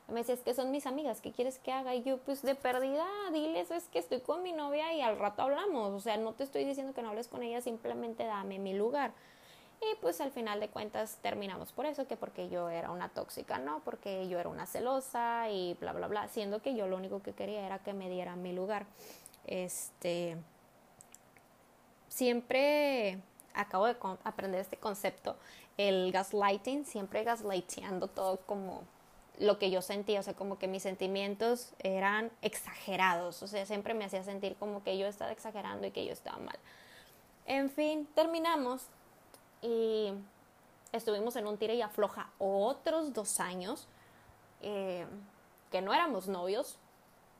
Y 0.09 0.13
me 0.13 0.21
decía, 0.21 0.35
es 0.35 0.41
que 0.41 0.55
son 0.55 0.71
mis 0.71 0.87
amigas, 0.87 1.21
¿qué 1.21 1.33
quieres 1.33 1.59
que 1.59 1.73
haga? 1.73 1.95
Y 1.95 2.03
yo, 2.03 2.19
pues 2.19 2.43
de 2.43 2.55
perdida, 2.55 3.07
diles, 3.33 3.71
es 3.71 3.85
que 3.89 3.99
estoy 3.99 4.21
con 4.21 4.43
mi 4.43 4.53
novia 4.53 4.93
y 4.93 5.01
al 5.01 5.19
rato 5.19 5.43
hablamos, 5.43 5.93
o 5.93 6.01
sea, 6.01 6.17
no 6.17 6.33
te 6.33 6.45
estoy 6.45 6.65
diciendo 6.65 6.93
que 6.93 7.03
no 7.03 7.11
hables 7.11 7.29
con 7.29 7.43
ella, 7.43 7.61
simplemente 7.61 8.25
dame 8.25 8.59
mi 8.59 8.75
lugar. 8.75 9.13
Y 9.83 9.97
pues 9.97 10.21
al 10.21 10.31
final 10.31 10.61
de 10.61 10.69
cuentas 10.69 11.19
terminamos 11.23 11.73
por 11.73 11.87
eso, 11.87 12.07
que 12.07 12.17
porque 12.17 12.49
yo 12.49 12.71
era 12.71 12.93
una 12.93 13.09
tóxica, 13.09 13.59
¿no? 13.59 13.81
Porque 13.85 14.29
yo 14.29 14.39
era 14.39 14.49
una 14.49 14.65
celosa 14.67 15.51
y 15.51 15.75
bla, 15.81 15.93
bla, 15.93 16.07
bla, 16.07 16.29
siendo 16.29 16.63
que 16.63 16.77
yo 16.77 16.87
lo 16.87 16.97
único 16.97 17.21
que 17.21 17.33
quería 17.33 17.67
era 17.67 17.81
que 17.81 17.93
me 17.93 18.09
diera 18.09 18.37
mi 18.37 18.53
lugar. 18.53 18.87
Este, 19.45 20.37
siempre 22.09 23.19
acabo 23.55 23.87
de 23.87 23.97
aprender 24.23 24.61
este 24.61 24.77
concepto, 24.77 25.37
el 25.77 26.13
gaslighting, 26.13 26.85
siempre 26.85 27.25
gaslighteando 27.25 28.07
todo 28.07 28.39
como 28.47 28.85
lo 29.41 29.59
que 29.59 29.73
yo 29.73 29.83
sentía, 29.83 30.21
o 30.21 30.23
sea, 30.23 30.35
como 30.35 30.59
que 30.59 30.69
mis 30.69 30.85
sentimientos 30.85 31.73
eran 31.81 32.31
exagerados, 32.43 33.43
o 33.43 33.49
sea, 33.49 33.67
siempre 33.67 33.95
me 33.95 34.05
hacía 34.05 34.23
sentir 34.23 34.55
como 34.57 34.85
que 34.85 34.97
yo 34.97 35.09
estaba 35.09 35.33
exagerando 35.33 35.89
y 35.89 35.91
que 35.91 36.05
yo 36.05 36.13
estaba 36.13 36.39
mal. 36.39 36.59
En 37.47 37.69
fin, 37.71 38.07
terminamos 38.15 38.87
y 39.63 40.13
estuvimos 40.93 41.37
en 41.37 41.47
un 41.47 41.57
tira 41.57 41.73
y 41.73 41.83
afloja 41.83 42.31
otros 42.39 43.13
dos 43.15 43.41
años, 43.41 43.89
eh, 44.61 45.07
que 45.71 45.81
no 45.81 45.95
éramos 45.95 46.29
novios, 46.29 46.79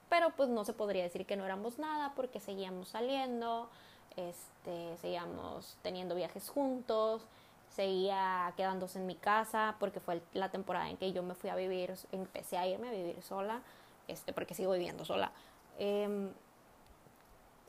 pero 0.09 0.31
pues 0.31 0.49
no 0.49 0.65
se 0.65 0.73
podría 0.73 1.03
decir 1.03 1.25
que 1.25 1.35
no 1.35 1.45
éramos 1.45 1.77
nada 1.77 2.13
porque 2.15 2.39
seguíamos 2.39 2.89
saliendo, 2.89 3.69
este, 4.15 4.97
seguíamos 4.97 5.77
teniendo 5.81 6.15
viajes 6.15 6.49
juntos, 6.49 7.25
seguía 7.69 8.53
quedándose 8.55 8.99
en 8.99 9.07
mi 9.07 9.15
casa 9.15 9.75
porque 9.79 9.99
fue 9.99 10.21
la 10.33 10.49
temporada 10.49 10.89
en 10.89 10.97
que 10.97 11.11
yo 11.11 11.23
me 11.23 11.35
fui 11.35 11.49
a 11.49 11.55
vivir, 11.55 11.93
empecé 12.11 12.57
a 12.57 12.67
irme 12.67 12.89
a 12.89 12.91
vivir 12.91 13.21
sola, 13.21 13.61
este, 14.07 14.33
porque 14.33 14.53
sigo 14.53 14.71
viviendo 14.73 15.05
sola. 15.05 15.31
Em, 15.77 16.31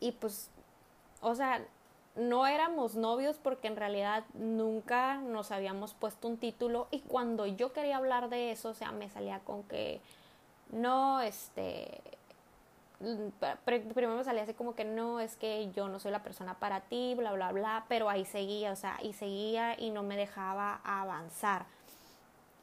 y 0.01 0.13
pues, 0.13 0.51
o 1.21 1.35
sea, 1.35 1.67
no 2.17 2.47
éramos 2.47 2.95
novios 2.95 3.39
porque 3.43 3.69
en 3.69 3.77
realidad 3.77 4.25
nunca 4.35 5.17
nos 5.17 5.51
habíamos 5.51 5.95
puesto 5.95 6.29
un 6.29 6.37
título 6.37 6.87
y 6.91 7.01
cuando 7.01 7.47
yo 7.47 7.73
quería 7.73 7.97
hablar 7.97 8.29
de 8.29 8.53
eso, 8.53 8.71
o 8.71 8.75
sea, 8.75 8.93
me 8.93 9.09
salía 9.09 9.41
con 9.41 9.65
que 9.65 10.01
no, 10.71 11.21
este, 11.21 12.01
primero 13.65 14.15
me 14.15 14.25
salía 14.25 14.45
así 14.45 14.55
como 14.55 14.75
que 14.75 14.85
no, 14.85 15.21
es 15.21 15.37
que 15.37 15.71
yo 15.73 15.89
no 15.89 15.99
soy 15.99 16.13
la 16.13 16.23
persona 16.23 16.55
para 16.55 16.81
ti, 16.83 17.15
bla, 17.17 17.33
bla, 17.33 17.53
bla, 17.53 17.85
pero 17.89 18.09
ahí 18.09 18.25
seguía, 18.25 18.73
o 18.73 18.77
sea, 18.77 18.99
y 19.03 19.13
seguía 19.13 19.79
y 19.79 19.91
no 19.91 20.03
me 20.03 20.17
dejaba 20.17 20.81
avanzar, 20.85 21.67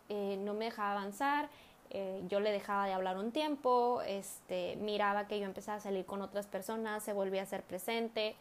eh, 0.09 0.37
no 0.39 0.53
me 0.53 0.65
dejaba 0.65 0.93
avanzar. 0.93 1.49
Eh, 1.93 2.23
yo 2.29 2.39
le 2.39 2.53
dejaba 2.53 2.85
de 2.85 2.93
hablar 2.93 3.17
un 3.17 3.33
tiempo, 3.33 4.01
este, 4.05 4.77
miraba 4.77 5.27
que 5.27 5.37
yo 5.39 5.45
empezaba 5.45 5.77
a 5.77 5.81
salir 5.81 6.05
con 6.05 6.21
otras 6.21 6.47
personas, 6.47 7.03
se 7.03 7.11
volvía 7.11 7.41
a 7.41 7.45
ser 7.45 7.63
presente, 7.63 8.37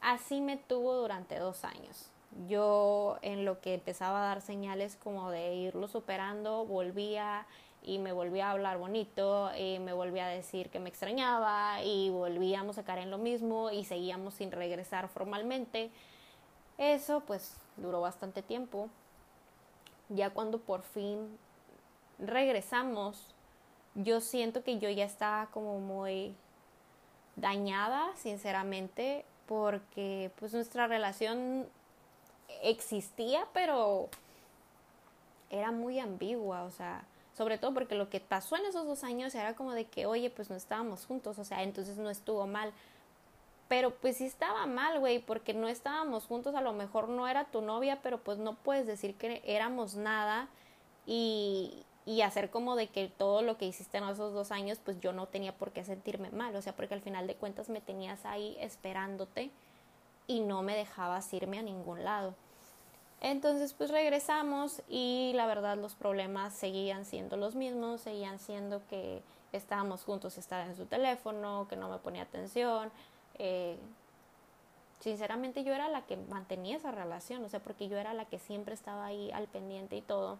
Así 0.00 0.40
me 0.40 0.56
tuvo 0.56 0.94
durante 0.94 1.38
dos 1.38 1.64
años. 1.64 2.10
Yo 2.48 3.18
en 3.22 3.44
lo 3.44 3.60
que 3.60 3.74
empezaba 3.74 4.22
a 4.22 4.28
dar 4.28 4.40
señales 4.40 4.96
como 4.96 5.30
de 5.30 5.54
irlo 5.54 5.88
superando, 5.88 6.64
volvía 6.64 7.46
y 7.82 7.98
me 7.98 8.12
volvía 8.12 8.48
a 8.48 8.52
hablar 8.52 8.78
bonito 8.78 9.50
y 9.56 9.78
me 9.78 9.92
volvía 9.92 10.26
a 10.26 10.28
decir 10.28 10.70
que 10.70 10.80
me 10.80 10.88
extrañaba 10.88 11.82
y 11.82 12.10
volvíamos 12.10 12.78
a 12.78 12.84
caer 12.84 13.00
en 13.00 13.10
lo 13.10 13.18
mismo 13.18 13.70
y 13.70 13.84
seguíamos 13.84 14.34
sin 14.34 14.52
regresar 14.52 15.08
formalmente. 15.08 15.90
Eso 16.78 17.20
pues 17.20 17.56
duró 17.76 18.00
bastante 18.00 18.42
tiempo. 18.42 18.88
Ya 20.08 20.30
cuando 20.30 20.58
por 20.58 20.82
fin 20.82 21.38
regresamos, 22.18 23.34
yo 23.94 24.20
siento 24.20 24.62
que 24.62 24.78
yo 24.78 24.88
ya 24.88 25.04
estaba 25.04 25.46
como 25.46 25.78
muy 25.78 26.34
dañada, 27.36 28.10
sinceramente, 28.16 29.24
porque 29.50 30.30
pues 30.38 30.52
nuestra 30.52 30.86
relación 30.86 31.66
existía, 32.62 33.48
pero 33.52 34.08
era 35.50 35.72
muy 35.72 35.98
ambigua, 35.98 36.62
o 36.62 36.70
sea, 36.70 37.02
sobre 37.36 37.58
todo 37.58 37.74
porque 37.74 37.96
lo 37.96 38.08
que 38.08 38.20
pasó 38.20 38.56
en 38.56 38.66
esos 38.66 38.86
dos 38.86 39.02
años 39.02 39.34
era 39.34 39.56
como 39.56 39.72
de 39.72 39.86
que, 39.86 40.06
oye, 40.06 40.30
pues 40.30 40.50
no 40.50 40.54
estábamos 40.54 41.04
juntos, 41.04 41.36
o 41.40 41.44
sea, 41.44 41.64
entonces 41.64 41.96
no 41.96 42.10
estuvo 42.10 42.46
mal. 42.46 42.72
Pero 43.66 43.90
pues 43.90 44.18
sí 44.18 44.24
estaba 44.24 44.66
mal, 44.66 45.00
güey, 45.00 45.18
porque 45.18 45.52
no 45.52 45.66
estábamos 45.66 46.26
juntos, 46.26 46.54
a 46.54 46.60
lo 46.60 46.72
mejor 46.72 47.08
no 47.08 47.26
era 47.26 47.46
tu 47.46 47.60
novia, 47.60 47.98
pero 48.04 48.18
pues 48.18 48.38
no 48.38 48.54
puedes 48.54 48.86
decir 48.86 49.16
que 49.16 49.42
éramos 49.44 49.96
nada 49.96 50.48
y, 51.06 51.84
y 52.06 52.22
hacer 52.22 52.50
como 52.50 52.76
de 52.76 52.88
que 52.88 53.08
todo 53.08 53.42
lo 53.42 53.56
que 53.58 53.66
hiciste 53.66 53.98
en 53.98 54.04
esos 54.04 54.32
dos 54.32 54.50
años, 54.50 54.78
pues 54.82 55.00
yo 55.00 55.12
no 55.12 55.26
tenía 55.26 55.56
por 55.56 55.70
qué 55.72 55.84
sentirme 55.84 56.30
mal, 56.30 56.54
o 56.56 56.62
sea, 56.62 56.74
porque 56.74 56.94
al 56.94 57.02
final 57.02 57.26
de 57.26 57.36
cuentas 57.36 57.68
me 57.68 57.80
tenías 57.80 58.24
ahí 58.24 58.56
esperándote 58.60 59.50
y 60.26 60.40
no 60.40 60.62
me 60.62 60.76
dejabas 60.76 61.32
irme 61.34 61.58
a 61.58 61.62
ningún 61.62 62.04
lado. 62.04 62.34
Entonces 63.20 63.74
pues 63.74 63.90
regresamos 63.90 64.82
y 64.88 65.32
la 65.34 65.46
verdad 65.46 65.76
los 65.76 65.94
problemas 65.94 66.54
seguían 66.54 67.04
siendo 67.04 67.36
los 67.36 67.54
mismos, 67.54 68.00
seguían 68.00 68.38
siendo 68.38 68.80
que 68.88 69.22
estábamos 69.52 70.04
juntos, 70.04 70.38
estaba 70.38 70.64
en 70.64 70.74
su 70.74 70.86
teléfono, 70.86 71.66
que 71.68 71.76
no 71.76 71.90
me 71.90 71.98
ponía 71.98 72.22
atención. 72.22 72.90
Eh, 73.38 73.76
sinceramente 75.00 75.64
yo 75.64 75.74
era 75.74 75.88
la 75.88 76.02
que 76.06 76.16
mantenía 76.16 76.76
esa 76.76 76.92
relación, 76.92 77.44
o 77.44 77.48
sea, 77.48 77.60
porque 77.60 77.88
yo 77.88 77.98
era 77.98 78.14
la 78.14 78.24
que 78.24 78.38
siempre 78.38 78.72
estaba 78.72 79.06
ahí 79.06 79.30
al 79.32 79.48
pendiente 79.48 79.96
y 79.96 80.02
todo. 80.02 80.38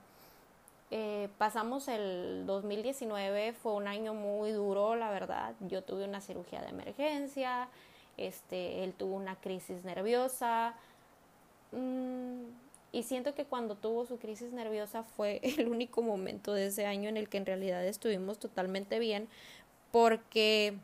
Eh, 0.93 1.29
pasamos 1.39 1.87
el 1.87 2.45
2019, 2.47 3.53
fue 3.53 3.75
un 3.75 3.87
año 3.87 4.13
muy 4.13 4.51
duro, 4.51 4.97
la 4.97 5.11
verdad. 5.11 5.55
Yo 5.61 5.83
tuve 5.83 6.05
una 6.05 6.21
cirugía 6.21 6.61
de 6.63 6.71
emergencia, 6.71 7.69
este, 8.17 8.83
él 8.83 8.93
tuvo 8.95 9.15
una 9.15 9.37
crisis 9.37 9.85
nerviosa. 9.85 10.75
Mm, 11.73 12.43
y 12.93 13.05
siento 13.05 13.35
que 13.35 13.45
cuando 13.45 13.77
tuvo 13.77 14.05
su 14.05 14.19
crisis 14.19 14.53
nerviosa 14.53 15.05
fue 15.05 15.41
el 15.59 15.69
único 15.69 16.03
momento 16.03 16.53
de 16.55 16.67
ese 16.67 16.87
año 16.87 17.09
en 17.09 17.17
el 17.17 17.29
que 17.29 17.39
en 17.39 17.47
realidad 17.47 17.85
estuvimos 17.87 18.39
totalmente 18.39 18.99
bien, 18.99 19.29
porque 19.93 20.75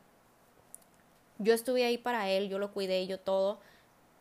yo 1.38 1.54
estuve 1.54 1.84
ahí 1.84 1.98
para 1.98 2.30
él, 2.30 2.48
yo 2.48 2.59
lo 2.59 2.72
cuidé, 2.72 3.07
yo 3.07 3.18
todo, 3.18 3.59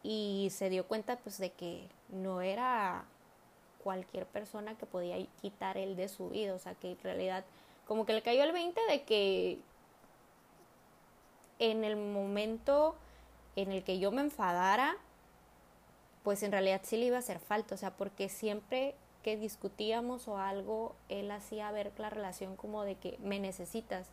y 0.03 0.49
se 0.51 0.69
dio 0.69 0.87
cuenta 0.87 1.17
pues 1.17 1.37
de 1.37 1.51
que 1.51 1.87
no 2.09 2.41
era 2.41 3.05
cualquier 3.85 4.25
persona 4.25 4.75
que 4.75 4.87
podía 4.87 5.23
quitar 5.43 5.77
él 5.77 5.95
de 5.95 6.09
su 6.09 6.29
vida, 6.29 6.55
o 6.55 6.59
sea 6.59 6.73
que 6.73 6.93
en 6.93 6.99
realidad 7.03 7.45
como 7.85 8.07
que 8.07 8.13
le 8.13 8.23
cayó 8.23 8.43
el 8.43 8.51
20 8.51 8.81
de 8.89 9.03
que 9.03 9.59
en 11.59 11.83
el 11.83 11.95
momento 11.95 12.95
en 13.55 13.71
el 13.71 13.83
que 13.83 13.99
yo 13.99 14.11
me 14.11 14.21
enfadara, 14.21 14.97
pues 16.23 16.41
en 16.41 16.51
realidad 16.51 16.81
sí 16.83 16.97
le 16.97 17.05
iba 17.05 17.17
a 17.17 17.19
hacer 17.19 17.39
falta, 17.39 17.75
o 17.75 17.77
sea, 17.77 17.91
porque 17.91 18.27
siempre 18.27 18.95
que 19.21 19.37
discutíamos 19.37 20.27
o 20.27 20.39
algo, 20.39 20.95
él 21.07 21.29
hacía 21.29 21.71
ver 21.71 21.91
la 21.99 22.09
relación 22.09 22.55
como 22.55 22.83
de 22.83 22.95
que 22.95 23.19
me 23.21 23.39
necesitas. 23.39 24.07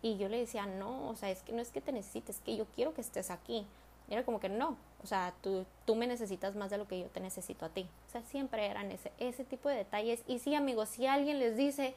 Y 0.00 0.16
yo 0.16 0.30
le 0.30 0.38
decía, 0.38 0.64
no, 0.64 1.10
o 1.10 1.14
sea, 1.14 1.30
es 1.30 1.42
que 1.42 1.52
no 1.52 1.60
es 1.60 1.70
que 1.70 1.82
te 1.82 1.92
necesites, 1.92 2.36
es 2.36 2.42
que 2.42 2.56
yo 2.56 2.64
quiero 2.74 2.94
que 2.94 3.02
estés 3.02 3.30
aquí. 3.30 3.66
Era 4.08 4.24
como 4.24 4.40
que 4.40 4.48
no, 4.48 4.76
o 5.02 5.06
sea, 5.06 5.34
tú, 5.42 5.66
tú 5.84 5.94
me 5.96 6.06
necesitas 6.06 6.56
más 6.56 6.70
de 6.70 6.78
lo 6.78 6.88
que 6.88 7.00
yo 7.00 7.06
te 7.06 7.20
necesito 7.20 7.66
a 7.66 7.68
ti. 7.68 7.86
O 8.08 8.10
sea, 8.10 8.22
siempre 8.22 8.66
eran 8.66 8.90
ese, 8.90 9.12
ese 9.18 9.44
tipo 9.44 9.68
de 9.68 9.76
detalles. 9.76 10.22
Y 10.26 10.38
sí, 10.38 10.54
amigos, 10.54 10.88
si 10.88 11.06
alguien 11.06 11.38
les 11.38 11.56
dice, 11.56 11.94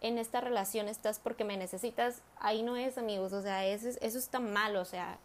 en 0.00 0.18
esta 0.18 0.40
relación 0.40 0.88
estás 0.88 1.18
porque 1.18 1.44
me 1.44 1.56
necesitas, 1.56 2.22
ahí 2.38 2.62
no 2.62 2.76
es, 2.76 2.98
amigos, 2.98 3.32
o 3.32 3.42
sea, 3.42 3.64
eso, 3.64 3.88
eso 4.00 4.18
está 4.18 4.40
mal, 4.40 4.76
o 4.76 4.84
sea, 4.84 5.18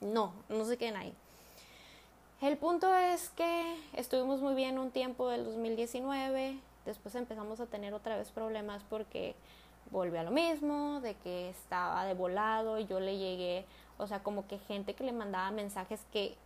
no, 0.00 0.32
no 0.48 0.64
se 0.64 0.76
queden 0.76 0.96
ahí. 0.96 1.14
El 2.40 2.56
punto 2.56 2.94
es 2.94 3.30
que 3.30 3.76
estuvimos 3.94 4.40
muy 4.40 4.54
bien 4.54 4.78
un 4.78 4.90
tiempo 4.90 5.28
del 5.28 5.44
2019, 5.44 6.58
después 6.86 7.14
empezamos 7.14 7.60
a 7.60 7.66
tener 7.66 7.94
otra 7.94 8.16
vez 8.16 8.30
problemas 8.30 8.82
porque 8.88 9.34
volvió 9.90 10.20
a 10.20 10.22
lo 10.22 10.30
mismo, 10.30 11.00
de 11.00 11.14
que 11.16 11.50
estaba 11.50 12.04
de 12.04 12.14
volado, 12.14 12.78
y 12.78 12.86
yo 12.86 13.00
le 13.00 13.18
llegué, 13.18 13.64
o 13.98 14.06
sea, 14.06 14.22
como 14.22 14.46
que 14.46 14.58
gente 14.58 14.94
que 14.94 15.04
le 15.04 15.12
mandaba 15.12 15.50
mensajes 15.50 16.00
que, 16.12 16.36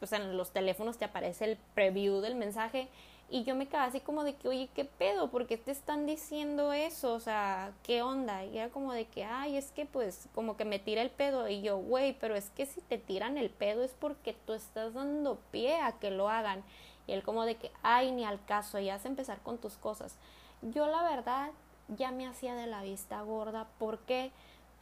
o 0.00 0.06
sea, 0.06 0.18
en 0.18 0.36
los 0.36 0.50
teléfonos 0.50 0.98
te 0.98 1.04
aparece 1.04 1.44
el 1.44 1.58
preview 1.74 2.20
del 2.20 2.34
mensaje 2.34 2.88
y 3.32 3.44
yo 3.44 3.54
me 3.54 3.68
quedaba 3.68 3.84
así 3.84 4.00
como 4.00 4.24
de 4.24 4.34
que, 4.34 4.48
oye, 4.48 4.68
¿qué 4.74 4.84
pedo? 4.84 5.30
¿Por 5.30 5.46
qué 5.46 5.56
te 5.56 5.70
están 5.70 6.04
diciendo 6.04 6.72
eso? 6.72 7.14
O 7.14 7.20
sea, 7.20 7.72
¿qué 7.84 8.02
onda? 8.02 8.44
Y 8.44 8.58
era 8.58 8.70
como 8.70 8.92
de 8.92 9.06
que, 9.06 9.22
ay, 9.24 9.56
es 9.56 9.70
que 9.70 9.86
pues 9.86 10.28
como 10.34 10.56
que 10.56 10.64
me 10.64 10.80
tira 10.80 11.00
el 11.00 11.10
pedo. 11.10 11.48
Y 11.48 11.62
yo, 11.62 11.78
güey, 11.78 12.12
pero 12.18 12.34
es 12.34 12.50
que 12.50 12.66
si 12.66 12.80
te 12.80 12.98
tiran 12.98 13.38
el 13.38 13.48
pedo 13.48 13.84
es 13.84 13.92
porque 13.92 14.34
tú 14.46 14.52
estás 14.52 14.94
dando 14.94 15.38
pie 15.52 15.80
a 15.80 15.92
que 15.92 16.10
lo 16.10 16.28
hagan. 16.28 16.64
Y 17.06 17.12
él 17.12 17.22
como 17.22 17.44
de 17.44 17.54
que, 17.54 17.70
ay, 17.82 18.10
ni 18.10 18.24
al 18.24 18.44
caso, 18.44 18.80
ya 18.80 18.96
has 18.96 19.04
empezar 19.04 19.38
con 19.42 19.58
tus 19.58 19.76
cosas. 19.76 20.16
Yo 20.62 20.88
la 20.88 21.04
verdad 21.04 21.50
ya 21.86 22.10
me 22.10 22.26
hacía 22.26 22.56
de 22.56 22.66
la 22.66 22.82
vista 22.82 23.22
gorda. 23.22 23.68
¿Por 23.78 24.00
qué? 24.00 24.32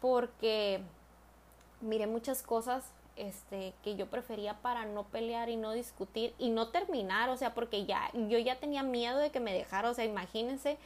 Porque 0.01 0.81
miré 1.81 2.07
muchas 2.07 2.43
cosas 2.43 2.85
este, 3.17 3.75
que 3.83 3.97
yo 3.97 4.07
prefería 4.07 4.55
para 4.63 4.85
no 4.85 5.05
pelear 5.05 5.49
y 5.49 5.57
no 5.57 5.73
discutir 5.73 6.35
y 6.39 6.51
no 6.51 6.69
terminar, 6.69 7.29
o 7.31 7.37
sea, 7.37 7.55
porque 7.55 7.85
ya 7.85 8.11
yo 8.15 8.39
ya 8.39 8.61
tenía 8.61 8.83
miedo 8.83 9.19
de 9.19 9.31
que 9.31 9.41
me 9.41 9.53
dejara, 9.53 9.91
o 9.91 9.95
sea, 9.95 10.05
imagínense, 10.05 10.79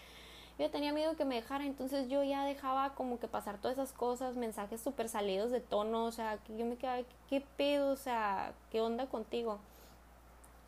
yo 0.58 0.70
tenía 0.70 0.92
miedo 0.92 1.10
de 1.10 1.16
que 1.16 1.24
me 1.24 1.36
dejara, 1.36 1.64
entonces 1.64 2.08
yo 2.08 2.22
ya 2.22 2.44
dejaba 2.44 2.94
como 2.94 3.18
que 3.18 3.28
pasar 3.28 3.58
todas 3.58 3.76
esas 3.76 3.92
cosas, 3.92 4.36
mensajes 4.36 4.80
súper 4.80 5.08
salidos 5.08 5.50
de 5.50 5.60
tono, 5.60 6.04
o 6.04 6.12
sea, 6.12 6.38
que 6.38 6.56
yo 6.56 6.64
me 6.64 6.76
quedaba, 6.76 7.02
¿qué 7.28 7.42
pedo? 7.56 7.92
O 7.92 7.96
sea, 7.96 8.52
¿qué 8.70 8.80
onda 8.80 9.06
contigo? 9.06 9.58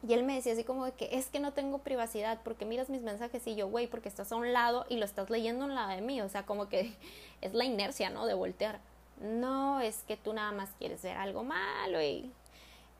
Y 0.07 0.12
él 0.12 0.22
me 0.22 0.35
decía 0.35 0.53
así 0.53 0.64
como 0.64 0.85
de 0.85 0.93
que 0.93 1.16
es 1.16 1.29
que 1.29 1.41
no 1.41 1.53
tengo 1.53 1.79
privacidad 1.79 2.39
porque 2.45 2.66
miras 2.66 2.91
mis 2.91 3.01
mensajes 3.01 3.47
y 3.47 3.55
yo, 3.55 3.68
güey, 3.68 3.87
porque 3.87 4.11
estás 4.11 4.33
a 4.33 4.37
un 4.37 4.53
lado 4.53 4.85
y 4.91 4.97
lo 4.99 5.07
estás 5.07 5.31
leyendo 5.31 5.64
a 5.64 5.68
un 5.68 5.75
lado 5.75 5.91
de 5.91 6.03
mí, 6.03 6.20
o 6.20 6.29
sea, 6.29 6.45
como 6.45 6.68
que 6.68 6.93
es 7.41 7.55
la 7.55 7.64
inercia, 7.64 8.11
¿no? 8.11 8.27
De 8.27 8.35
voltear. 8.35 8.81
No, 9.20 9.80
es 9.80 10.02
que 10.06 10.16
tú 10.16 10.32
nada 10.32 10.52
más 10.52 10.70
quieres 10.78 11.02
ver 11.02 11.16
algo 11.16 11.44
malo 11.44 12.02
y 12.02 12.30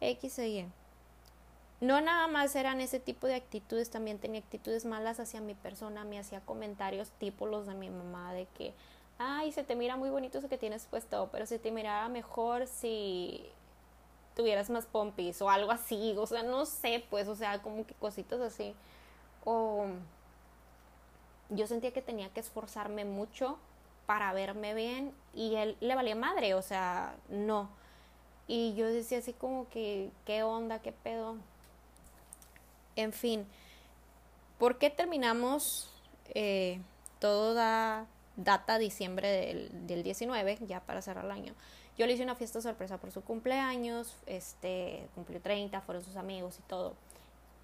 X 0.01 0.39
o 0.39 0.43
Y. 0.43 0.67
No 1.81 2.01
nada 2.01 2.29
más 2.29 2.55
eran 2.57 2.81
ese 2.81 3.01
tipo 3.01 3.27
de 3.27 3.35
actitudes, 3.35 3.91
también 3.91 4.19
tenía 4.19 4.41
actitudes 4.41 4.85
malas 4.85 5.21
hacia 5.21 5.41
mi 5.41 5.55
persona, 5.55 6.05
me 6.05 6.19
hacía 6.19 6.41
comentarios 6.41 7.11
tipo 7.19 7.47
los 7.47 7.67
de 7.67 7.75
mi 7.75 7.91
mamá 7.91 8.33
de 8.33 8.47
que, 8.57 8.73
ay, 9.19 9.53
se 9.53 9.65
te 9.65 9.75
mira 9.75 9.97
muy 9.97 10.09
bonito 10.09 10.39
eso 10.39 10.49
que 10.49 10.57
tienes 10.57 10.87
puesto, 10.87 11.29
pero 11.31 11.47
se 11.47 11.59
te 11.59 11.71
mirara 11.71 12.09
mejor 12.09 12.67
si 12.67 13.45
tuvieras 14.35 14.71
más 14.71 14.87
pompis 14.87 15.43
o 15.43 15.51
algo 15.51 15.73
así, 15.73 16.15
o 16.17 16.27
sea, 16.27 16.43
no 16.43 16.65
sé, 16.65 17.05
pues, 17.11 17.29
o 17.29 17.35
sea, 17.35 17.61
como 17.61 17.87
que 17.87 17.95
cositas 17.95 18.41
así. 18.41 18.75
O 19.45 19.87
yo 21.51 21.67
sentía 21.67 21.93
que 21.93 22.03
tenía 22.03 22.31
que 22.31 22.41
esforzarme 22.41 23.05
mucho 23.05 23.59
para 24.07 24.33
verme 24.33 24.75
bien 24.75 25.13
y 25.35 25.55
él 25.57 25.77
le 25.81 25.95
valía 25.95 26.15
madre, 26.15 26.55
o 26.55 26.63
sea, 26.63 27.17
no. 27.29 27.69
Y 28.47 28.75
yo 28.75 28.87
decía 28.87 29.19
así 29.19 29.33
como 29.33 29.69
que, 29.69 30.11
¿qué 30.27 30.43
onda? 30.43 30.81
¿Qué 30.81 30.93
pedo? 30.93 31.37
En 32.97 33.13
fin, 33.13 33.47
¿por 34.59 34.79
qué 34.79 34.91
terminamos? 34.91 35.91
Eh, 36.35 36.81
todo 37.19 37.55
da 37.55 38.07
data 38.37 38.79
diciembre 38.79 39.29
del, 39.29 39.87
del 39.87 40.03
19, 40.03 40.59
ya 40.67 40.81
para 40.81 41.03
cerrar 41.03 41.25
el 41.25 41.31
año. 41.31 41.55
Yo 41.97 42.07
le 42.07 42.15
hice 42.15 42.25
una 42.25 42.35
fiesta 42.35 42.61
sorpresa 42.61 42.99
por 42.99 43.13
su 43.13 43.23
cumpleaños, 43.23 44.17
este, 44.27 45.07
cumplió 45.15 45.41
30, 45.41 45.81
fueron 45.83 46.03
sus 46.05 46.17
amigos 46.17 46.59
y 46.59 46.63
todo. 46.63 46.95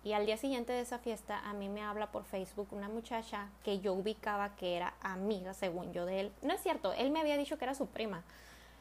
Y 0.03 0.15
al 0.15 0.25
día 0.25 0.39
siguiente 0.39 0.73
de 0.73 0.81
esa 0.81 0.99
fiesta 0.99 1.39
a 1.41 1.53
mí 1.53 1.69
me 1.69 1.83
habla 1.83 2.11
por 2.11 2.25
Facebook 2.25 2.69
una 2.73 2.89
muchacha 2.89 3.51
que 3.63 3.81
yo 3.81 3.93
ubicaba 3.93 4.57
que 4.57 4.77
era 4.77 4.95
amiga, 5.03 5.53
según 5.53 5.93
yo, 5.93 6.07
de 6.07 6.21
él. 6.21 6.33
No 6.41 6.55
es 6.55 6.63
cierto, 6.63 6.95
él 6.95 7.11
me 7.11 7.21
había 7.21 7.37
dicho 7.37 7.59
que 7.59 7.65
era 7.65 7.75
su 7.75 7.87
prima. 7.87 8.23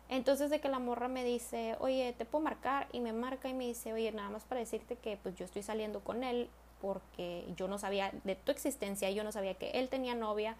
Entonces 0.07 0.49
de 0.49 0.61
que 0.61 0.69
la 0.69 0.79
morra 0.79 1.07
me 1.07 1.23
dice, 1.23 1.75
oye, 1.79 2.13
te 2.17 2.25
puedo 2.25 2.43
marcar 2.43 2.87
y 2.93 3.01
me 3.01 3.13
marca 3.13 3.49
y 3.49 3.53
me 3.53 3.65
dice, 3.65 3.93
oye, 3.93 4.11
nada 4.11 4.29
más 4.29 4.43
para 4.45 4.59
decirte 4.59 4.95
que 4.95 5.17
pues 5.17 5.35
yo 5.35 5.45
estoy 5.45 5.61
saliendo 5.61 5.99
con 5.99 6.23
él 6.23 6.49
porque 6.81 7.45
yo 7.57 7.67
no 7.67 7.77
sabía 7.77 8.11
de 8.23 8.35
tu 8.35 8.51
existencia, 8.51 9.11
yo 9.11 9.23
no 9.23 9.33
sabía 9.33 9.55
que 9.55 9.71
él 9.71 9.89
tenía 9.89 10.15
novia 10.15 10.55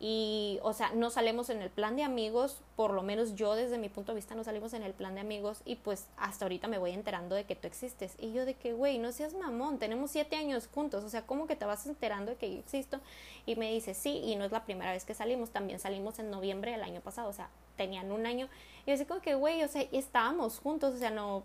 y, 0.00 0.58
o 0.62 0.72
sea, 0.72 0.90
no 0.94 1.10
salimos 1.10 1.50
en 1.50 1.62
el 1.62 1.70
plan 1.70 1.96
de 1.96 2.02
amigos, 2.02 2.60
por 2.76 2.92
lo 2.92 3.02
menos 3.02 3.34
yo 3.34 3.54
desde 3.54 3.78
mi 3.78 3.88
punto 3.88 4.12
de 4.12 4.16
vista 4.16 4.34
no 4.34 4.44
salimos 4.44 4.74
en 4.74 4.82
el 4.82 4.92
plan 4.92 5.14
de 5.14 5.20
amigos 5.20 5.62
y 5.64 5.76
pues 5.76 6.08
hasta 6.16 6.44
ahorita 6.44 6.68
me 6.68 6.78
voy 6.78 6.90
enterando 6.90 7.34
de 7.34 7.44
que 7.44 7.54
tú 7.54 7.66
existes. 7.66 8.14
Y 8.18 8.32
yo 8.32 8.44
de 8.44 8.54
que, 8.54 8.72
güey, 8.72 8.98
no 8.98 9.12
seas 9.12 9.34
mamón, 9.34 9.78
tenemos 9.78 10.10
siete 10.10 10.36
años 10.36 10.68
juntos, 10.72 11.04
o 11.04 11.08
sea, 11.08 11.22
¿cómo 11.22 11.46
que 11.46 11.56
te 11.56 11.64
vas 11.64 11.86
enterando 11.86 12.32
de 12.32 12.36
que 12.36 12.52
yo 12.52 12.58
existo? 12.58 13.00
Y 13.46 13.56
me 13.56 13.70
dice, 13.72 13.94
sí, 13.94 14.20
y 14.24 14.36
no 14.36 14.44
es 14.44 14.52
la 14.52 14.64
primera 14.64 14.92
vez 14.92 15.04
que 15.04 15.14
salimos, 15.14 15.50
también 15.50 15.78
salimos 15.78 16.18
en 16.18 16.30
noviembre 16.30 16.72
del 16.72 16.82
año 16.82 17.00
pasado, 17.00 17.28
o 17.28 17.32
sea, 17.32 17.48
tenían 17.76 18.10
un 18.10 18.26
año. 18.26 18.48
Y 18.86 18.90
así 18.90 19.04
como 19.04 19.20
que, 19.20 19.34
güey, 19.34 19.62
o 19.62 19.68
sea, 19.68 19.82
estábamos 19.92 20.58
juntos, 20.58 20.94
o 20.94 20.98
sea, 20.98 21.10
no... 21.10 21.44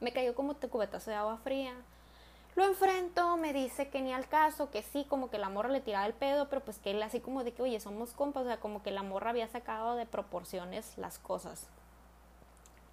Me 0.00 0.12
cayó 0.12 0.34
como 0.34 0.54
te 0.54 0.68
cubetazo 0.68 1.10
de 1.10 1.16
agua 1.16 1.38
fría 1.38 1.74
lo 2.58 2.64
enfrento, 2.64 3.36
me 3.36 3.52
dice 3.52 3.88
que 3.88 4.02
ni 4.02 4.12
al 4.12 4.28
caso, 4.28 4.68
que 4.68 4.82
sí, 4.82 5.06
como 5.08 5.30
que 5.30 5.38
la 5.38 5.48
morra 5.48 5.68
le 5.68 5.80
tiraba 5.80 6.06
el 6.06 6.12
pedo, 6.12 6.48
pero 6.48 6.60
pues 6.60 6.78
que 6.78 6.90
él 6.90 7.00
así 7.04 7.20
como 7.20 7.44
de 7.44 7.52
que, 7.52 7.62
oye, 7.62 7.78
somos 7.78 8.14
compas, 8.14 8.42
o 8.42 8.46
sea, 8.46 8.58
como 8.58 8.82
que 8.82 8.90
la 8.90 9.04
morra 9.04 9.30
había 9.30 9.46
sacado 9.46 9.94
de 9.94 10.06
proporciones 10.06 10.98
las 10.98 11.20
cosas. 11.20 11.68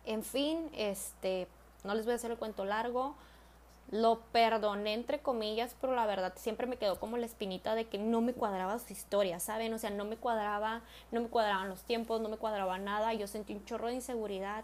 En 0.05 0.22
fin, 0.22 0.70
este, 0.76 1.47
no 1.84 1.95
les 1.95 2.05
voy 2.05 2.13
a 2.13 2.18
hacer 2.18 2.30
el 2.30 2.38
cuento 2.38 2.63
largo, 2.63 3.16
lo 3.89 4.20
perdoné 4.32 4.93
entre 4.93 5.20
comillas, 5.20 5.76
pero 5.82 5.95
la 5.95 6.05
verdad 6.05 6.34
siempre 6.36 6.68
me 6.68 6.78
quedó 6.78 6.99
como 6.99 7.18
la 7.18 7.26
espinita 7.26 7.74
de 7.74 7.88
que 7.88 7.97
no 7.97 8.22
me 8.22 8.34
cuadraba 8.34 8.78
su 8.78 8.93
historia, 8.93 9.39
¿saben? 9.39 9.74
O 9.74 9.80
sea, 9.80 9.89
no 9.89 10.05
me 10.05 10.16
cuadraba, 10.16 10.82
no 11.11 11.22
me 11.22 11.28
cuadraban 11.28 11.70
los 11.70 11.82
tiempos, 11.82 12.22
no 12.22 12.30
me 12.30 12.38
cuadraba 12.38 12.78
nada, 12.78 13.13
yo 13.13 13.26
sentí 13.26 13.53
un 13.55 13.66
chorro 13.66 13.88
de 13.88 13.95
inseguridad. 13.95 14.63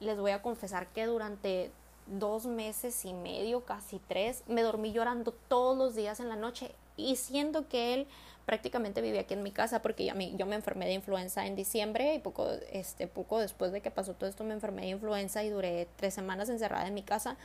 Les 0.00 0.18
voy 0.18 0.32
a 0.32 0.42
confesar 0.42 0.88
que 0.88 1.06
durante 1.06 1.70
dos 2.10 2.46
meses 2.46 3.04
y 3.04 3.14
medio, 3.14 3.64
casi 3.64 4.00
tres, 4.08 4.42
me 4.46 4.62
dormí 4.62 4.92
llorando 4.92 5.32
todos 5.32 5.76
los 5.76 5.94
días 5.94 6.20
en 6.20 6.28
la 6.28 6.36
noche 6.36 6.74
y 6.96 7.16
siendo 7.16 7.68
que 7.68 7.94
él 7.94 8.06
prácticamente 8.46 9.00
vivía 9.00 9.20
aquí 9.20 9.34
en 9.34 9.42
mi 9.42 9.52
casa 9.52 9.80
porque 9.80 10.04
yo, 10.04 10.14
yo 10.14 10.46
me 10.46 10.56
enfermé 10.56 10.86
de 10.86 10.94
influenza 10.94 11.46
en 11.46 11.54
diciembre 11.54 12.14
y 12.14 12.18
poco, 12.18 12.48
este, 12.72 13.06
poco 13.06 13.38
después 13.38 13.70
de 13.72 13.80
que 13.80 13.90
pasó 13.90 14.14
todo 14.14 14.28
esto 14.28 14.44
me 14.44 14.54
enfermé 14.54 14.82
de 14.82 14.88
influenza 14.88 15.44
y 15.44 15.50
duré 15.50 15.86
tres 15.96 16.14
semanas 16.14 16.48
encerrada 16.48 16.86
en 16.86 16.94
mi 16.94 17.02
casa. 17.02 17.36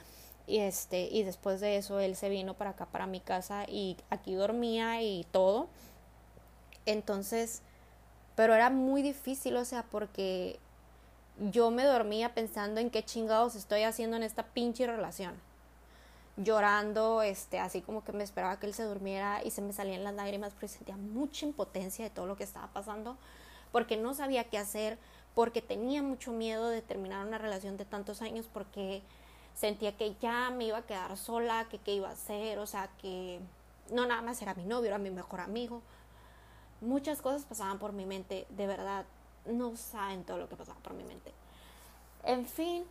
Y 0.48 0.60
este 0.60 1.10
y 1.12 1.24
después 1.24 1.60
de 1.60 1.78
eso 1.78 2.00
él 2.00 2.16
se 2.16 2.30
vino 2.30 2.54
para 2.54 2.72
acá 2.72 2.86
para 2.86 3.08
mi 3.08 3.20
casa 3.20 3.66
y 3.68 3.98
aquí 4.10 4.36
dormía 4.36 5.02
y 5.02 5.26
todo. 5.32 5.68
Entonces 6.86 7.62
pero 8.36 8.54
era 8.54 8.70
muy 8.70 9.02
difícil 9.02 9.56
o 9.58 9.66
sea 9.66 9.84
porque 9.84 10.60
yo 11.40 11.72
me 11.72 11.84
dormía 11.84 12.34
pensando 12.34 12.80
en 12.80 12.90
qué 12.90 13.04
chingados 13.04 13.56
estoy 13.56 13.84
haciendo 13.84 14.18
en 14.18 14.24
esta 14.24 14.44
pinche 14.44 14.88
relación. 14.88 15.34
Llorando, 16.38 17.22
este, 17.22 17.60
así 17.60 17.82
como 17.82 18.04
que 18.04 18.12
me 18.12 18.24
esperaba 18.24 18.60
que 18.60 18.68
él 18.68 18.74
se 18.74 18.84
durmiera 18.84 19.44
y 19.44 19.52
se 19.52 19.62
me 19.62 19.74
salían 19.74 20.04
las 20.04 20.14
lágrimas 20.14 20.54
porque 20.54 20.68
sentía 20.68 20.98
mucha 20.98 21.46
impotencia 21.46 22.04
de 22.04 22.10
todo 22.10 22.26
lo 22.26 22.36
que 22.36 22.44
estaba 22.44 22.68
pasando, 22.68 23.18
porque 23.72 23.98
no 23.98 24.14
sabía 24.14 24.46
qué 24.46 24.58
hacer, 24.58 24.98
porque 25.34 25.62
tenía 25.62 26.02
mucho 26.02 26.32
miedo 26.32 26.70
de 26.70 26.82
terminar 26.82 27.26
una 27.26 27.38
relación 27.38 27.78
de 27.78 27.86
tantos 27.86 28.22
años 28.22 28.50
porque 28.52 29.02
sentía 29.54 29.96
que 29.96 30.16
ya 30.22 30.50
me 30.50 30.66
iba 30.66 30.80
a 30.80 30.86
quedar 30.86 31.16
sola, 31.18 31.68
que 31.70 31.80
qué 31.80 31.96
iba 31.96 32.10
a 32.10 32.14
hacer, 32.14 32.60
o 32.60 32.68
sea, 32.68 32.90
que 33.02 33.40
no 33.92 34.06
nada 34.06 34.22
más 34.22 34.42
era 34.42 34.54
mi 34.56 34.66
novio, 34.66 34.88
era 34.88 34.98
mi 34.98 35.12
mejor 35.12 35.42
amigo. 35.42 35.82
Muchas 36.82 37.22
cosas 37.22 37.46
pasaban 37.46 37.80
por 37.80 37.94
mi 37.94 38.06
mente, 38.06 38.46
de 38.50 38.68
verdad, 38.68 39.06
no 39.46 39.76
saben 39.76 40.24
todo 40.24 40.38
lo 40.38 40.50
que 40.50 40.56
pasaba 40.56 40.80
por 40.80 40.94
mi 40.94 41.04
mente. 41.04 41.32
En 42.24 42.46
fin, 42.46 42.84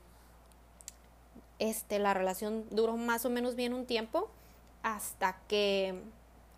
este, 1.58 1.98
la 1.98 2.14
relación 2.14 2.66
duró 2.70 2.96
más 2.96 3.24
o 3.24 3.30
menos 3.30 3.54
bien 3.54 3.74
un 3.74 3.86
tiempo 3.86 4.28
hasta 4.82 5.38
que 5.48 6.00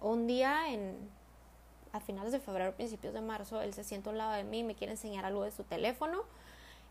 un 0.00 0.26
día 0.26 0.72
en 0.72 1.16
a 1.92 2.00
finales 2.00 2.30
de 2.32 2.40
febrero, 2.40 2.74
principios 2.74 3.14
de 3.14 3.22
marzo, 3.22 3.62
él 3.62 3.72
se 3.72 3.82
sienta 3.82 4.10
a 4.10 4.12
un 4.12 4.18
lado 4.18 4.32
de 4.32 4.44
mí 4.44 4.58
y 4.58 4.64
me 4.64 4.74
quiere 4.74 4.92
enseñar 4.92 5.24
algo 5.24 5.44
de 5.44 5.50
su 5.50 5.64
teléfono 5.64 6.24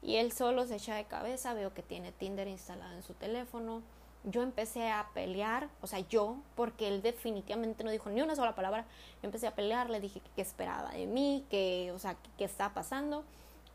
y 0.01 0.16
él 0.16 0.32
solo 0.32 0.66
se 0.68 0.76
echa 0.76 0.95
de 0.95 1.06
cabeza, 1.06 1.53
veo 1.53 1.74
que 1.74 1.82
tiene 1.82 2.12
Tinder 2.12 2.47
instalado 2.47 2.93
en 2.93 3.03
su 3.03 3.14
teléfono. 3.14 3.82
Yo 4.26 4.41
empecé 4.41 4.89
a 4.89 5.09
pelear, 5.13 5.69
o 5.82 5.88
sea, 5.88 5.99
yo, 5.99 6.38
porque 6.55 6.88
él 6.88 7.01
definitivamente 7.01 7.84
no 7.84 7.91
dijo 7.91 8.09
ni 8.09 8.21
una 8.21 8.36
sola 8.36 8.55
palabra. 8.55 8.86
Yo 9.21 9.28
empecé 9.28 9.47
a 9.47 9.55
pelear, 9.55 9.89
le 9.89 9.99
dije 9.99 10.21
que, 10.36 10.41
esperaba 10.41 10.91
de 10.91 11.05
mí, 11.05 11.45
que, 11.49 11.91
o 11.93 11.99
sea, 11.99 12.17
qué 12.38 12.43
está 12.43 12.73
pasando. 12.73 13.23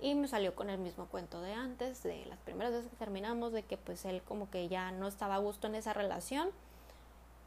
Y 0.01 0.15
me 0.15 0.29
salió 0.29 0.55
con 0.55 0.71
el 0.71 0.79
mismo 0.79 1.07
cuento 1.07 1.41
de 1.41 1.53
antes, 1.53 2.03
de 2.03 2.27
las 2.27 2.39
primeras 2.41 2.73
veces 2.73 2.91
que 2.91 2.97
terminamos, 2.97 3.53
de 3.53 3.63
que 3.63 3.77
pues 3.77 4.05
él 4.05 4.23
como 4.23 4.51
que 4.51 4.69
ya 4.69 4.93
no 4.93 5.07
estaba 5.07 5.37
a 5.37 5.39
gusto 5.39 5.67
en 5.67 5.75
esa 5.75 5.93
relación 5.93 6.51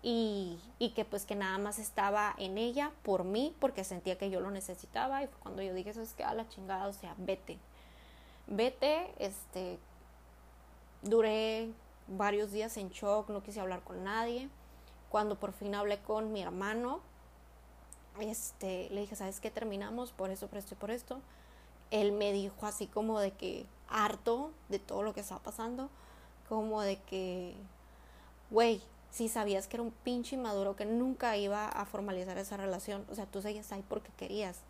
y, 0.04 0.60
y, 0.80 0.90
que 0.90 1.06
pues 1.06 1.26
que 1.26 1.34
nada 1.34 1.58
más 1.58 1.80
estaba 1.80 2.36
en 2.38 2.58
ella 2.58 2.92
por 3.04 3.24
mí 3.24 3.56
porque 3.60 3.86
sentía 3.86 4.18
que 4.18 4.30
yo 4.30 4.42
lo 4.42 4.52
necesitaba 4.52 5.24
y 5.24 5.28
fue 5.28 5.40
cuando 5.40 5.62
yo 5.62 5.74
dije 5.74 5.92
eso 5.92 6.02
es 6.02 6.14
que 6.14 6.24
a 6.24 6.34
la 6.34 6.48
chingada, 6.50 6.88
o 6.88 6.94
sea, 6.94 7.16
vete, 7.18 7.58
vete, 8.48 9.14
este, 9.18 9.80
duré 11.02 11.72
varios 12.08 12.52
días 12.52 12.78
en 12.78 12.90
shock, 12.90 13.30
no 13.30 13.44
quise 13.44 13.60
hablar 13.60 13.84
con 13.84 14.04
nadie, 14.04 14.50
cuando 15.10 15.40
por 15.40 15.54
fin 15.54 15.76
hablé 15.76 16.00
con 16.02 16.32
mi 16.32 16.42
hermano, 16.42 17.00
este, 18.20 18.90
le 18.92 19.02
dije, 19.02 19.16
¿sabes 19.16 19.40
qué? 19.40 19.52
Terminamos 19.52 20.12
por 20.12 20.30
eso, 20.32 20.48
por 20.48 20.58
esto 20.58 20.76
y 20.76 20.78
por 20.78 20.92
esto, 20.92 21.22
él 21.92 22.12
me 22.12 22.32
dijo 22.32 22.66
así 22.66 22.88
como 22.88 23.20
de 23.20 23.32
que 23.32 23.66
harto 23.88 24.52
de 24.70 24.80
todo 24.80 25.04
lo 25.04 25.14
que 25.14 25.22
estaba 25.22 25.42
pasando, 25.42 25.90
como 26.50 26.82
de 26.82 27.00
que, 27.02 27.56
güey, 28.50 28.82
si 29.12 29.30
sabías 29.30 29.68
que 29.68 29.78
era 29.78 29.84
un 29.84 29.92
pinche 29.92 30.36
inmaduro 30.36 30.76
que 30.76 30.86
nunca 30.86 31.38
iba 31.38 31.68
a 31.68 31.86
formalizar 31.86 32.38
esa 32.40 32.58
relación, 32.58 33.06
o 33.12 33.16
sea, 33.16 33.28
tú 33.28 33.42
seguías 33.42 33.72
ahí 33.72 33.84
porque 33.88 34.12
querías. 34.18 34.62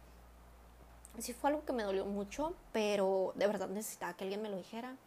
Sí 1.19 1.31
fue 1.31 1.51
algo 1.51 1.63
que 1.63 1.71
me 1.71 1.84
dolió 1.84 2.05
mucho, 2.05 2.53
pero 2.73 3.31
de 3.36 3.47
verdad 3.47 3.69
necesitaba 3.69 4.13
que 4.15 4.25
alguien 4.25 4.41
me 4.41 4.49
lo 4.49 4.57
dijera. 4.57 4.97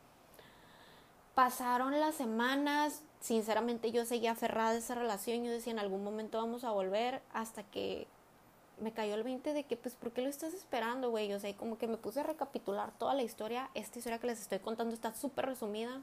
Pasaron 1.36 2.00
las 2.00 2.14
semanas, 2.14 3.02
sinceramente 3.20 3.92
yo 3.92 4.06
seguía 4.06 4.30
aferrada 4.30 4.70
a 4.70 4.76
esa 4.76 4.94
relación, 4.94 5.44
yo 5.44 5.50
decía 5.50 5.70
en 5.70 5.78
algún 5.78 6.02
momento 6.02 6.38
vamos 6.38 6.64
a 6.64 6.70
volver 6.70 7.20
hasta 7.34 7.62
que 7.62 8.06
me 8.80 8.90
cayó 8.90 9.14
el 9.14 9.22
20 9.22 9.52
de 9.52 9.64
que 9.64 9.76
pues 9.76 9.96
¿por 9.96 10.12
qué 10.12 10.22
lo 10.22 10.30
estás 10.30 10.54
esperando, 10.54 11.10
güey? 11.10 11.30
O 11.34 11.38
sea, 11.38 11.54
como 11.54 11.76
que 11.76 11.88
me 11.88 11.98
puse 11.98 12.20
a 12.20 12.22
recapitular 12.22 12.90
toda 12.92 13.12
la 13.12 13.22
historia, 13.22 13.68
esta 13.74 13.98
historia 13.98 14.18
que 14.18 14.28
les 14.28 14.40
estoy 14.40 14.60
contando 14.60 14.94
está 14.94 15.12
súper 15.12 15.44
resumida 15.44 16.00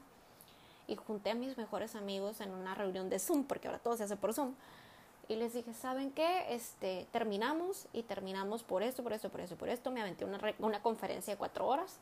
y 0.86 0.94
junté 0.94 1.30
a 1.30 1.34
mis 1.34 1.58
mejores 1.58 1.96
amigos 1.96 2.40
en 2.40 2.52
una 2.52 2.76
reunión 2.76 3.10
de 3.10 3.18
Zoom, 3.18 3.42
porque 3.42 3.66
ahora 3.66 3.80
todo 3.80 3.96
se 3.96 4.04
hace 4.04 4.14
por 4.14 4.34
Zoom. 4.34 4.54
Y 5.26 5.34
les 5.34 5.52
dije, 5.52 5.74
¿saben 5.74 6.12
qué? 6.12 6.54
Este, 6.54 7.08
terminamos 7.10 7.88
y 7.92 8.04
terminamos 8.04 8.62
por 8.62 8.84
esto, 8.84 9.02
por 9.02 9.12
esto, 9.12 9.30
por 9.30 9.40
esto, 9.40 9.56
por 9.56 9.68
esto. 9.68 9.90
Me 9.90 10.00
aventé 10.00 10.24
una, 10.24 10.38
una 10.60 10.80
conferencia 10.80 11.34
de 11.34 11.38
cuatro 11.38 11.66
horas. 11.66 11.98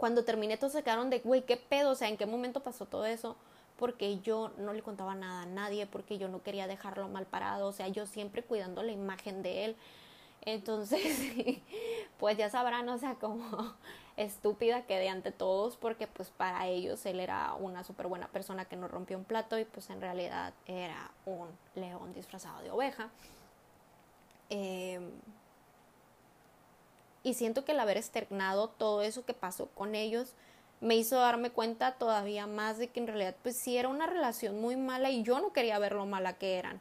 Cuando 0.00 0.24
terminé, 0.24 0.56
todos 0.56 0.72
se 0.72 0.82
quedaron 0.82 1.10
de, 1.10 1.18
güey, 1.18 1.42
¿qué 1.42 1.58
pedo? 1.58 1.90
O 1.90 1.94
sea, 1.94 2.08
¿en 2.08 2.16
qué 2.16 2.24
momento 2.24 2.62
pasó 2.62 2.86
todo 2.86 3.04
eso? 3.04 3.36
Porque 3.76 4.18
yo 4.20 4.50
no 4.56 4.72
le 4.72 4.80
contaba 4.80 5.14
nada 5.14 5.42
a 5.42 5.46
nadie, 5.46 5.84
porque 5.84 6.16
yo 6.16 6.28
no 6.28 6.42
quería 6.42 6.66
dejarlo 6.66 7.06
mal 7.08 7.26
parado. 7.26 7.68
O 7.68 7.72
sea, 7.72 7.86
yo 7.88 8.06
siempre 8.06 8.42
cuidando 8.42 8.82
la 8.82 8.92
imagen 8.92 9.42
de 9.42 9.66
él. 9.66 9.76
Entonces, 10.40 11.02
pues 12.18 12.38
ya 12.38 12.48
sabrán, 12.48 12.88
o 12.88 12.96
sea, 12.96 13.16
como 13.16 13.74
estúpida 14.16 14.86
quedé 14.86 15.10
ante 15.10 15.32
todos 15.32 15.76
porque 15.76 16.06
pues 16.06 16.30
para 16.30 16.66
ellos 16.66 17.04
él 17.04 17.20
era 17.20 17.52
una 17.52 17.84
súper 17.84 18.06
buena 18.06 18.28
persona 18.28 18.64
que 18.64 18.76
no 18.76 18.88
rompió 18.88 19.18
un 19.18 19.24
plato 19.24 19.58
y 19.58 19.66
pues 19.66 19.90
en 19.90 20.00
realidad 20.00 20.54
era 20.64 21.10
un 21.26 21.48
león 21.74 22.14
disfrazado 22.14 22.62
de 22.62 22.70
oveja. 22.70 23.10
Em, 24.48 25.10
y 27.22 27.34
siento 27.34 27.64
que 27.64 27.72
el 27.72 27.80
haber 27.80 27.96
externado 27.96 28.68
todo 28.68 29.02
eso 29.02 29.24
que 29.24 29.34
pasó 29.34 29.66
con 29.68 29.94
ellos 29.94 30.34
me 30.80 30.96
hizo 30.96 31.16
darme 31.16 31.50
cuenta 31.50 31.92
todavía 31.92 32.46
más 32.46 32.78
de 32.78 32.88
que 32.88 33.00
en 33.00 33.06
realidad 33.06 33.36
pues 33.42 33.58
sí 33.58 33.76
era 33.76 33.88
una 33.88 34.06
relación 34.06 34.60
muy 34.60 34.76
mala 34.76 35.10
y 35.10 35.22
yo 35.22 35.38
no 35.40 35.52
quería 35.52 35.78
ver 35.78 35.92
lo 35.92 36.06
mala 36.06 36.34
que 36.34 36.56
eran. 36.56 36.80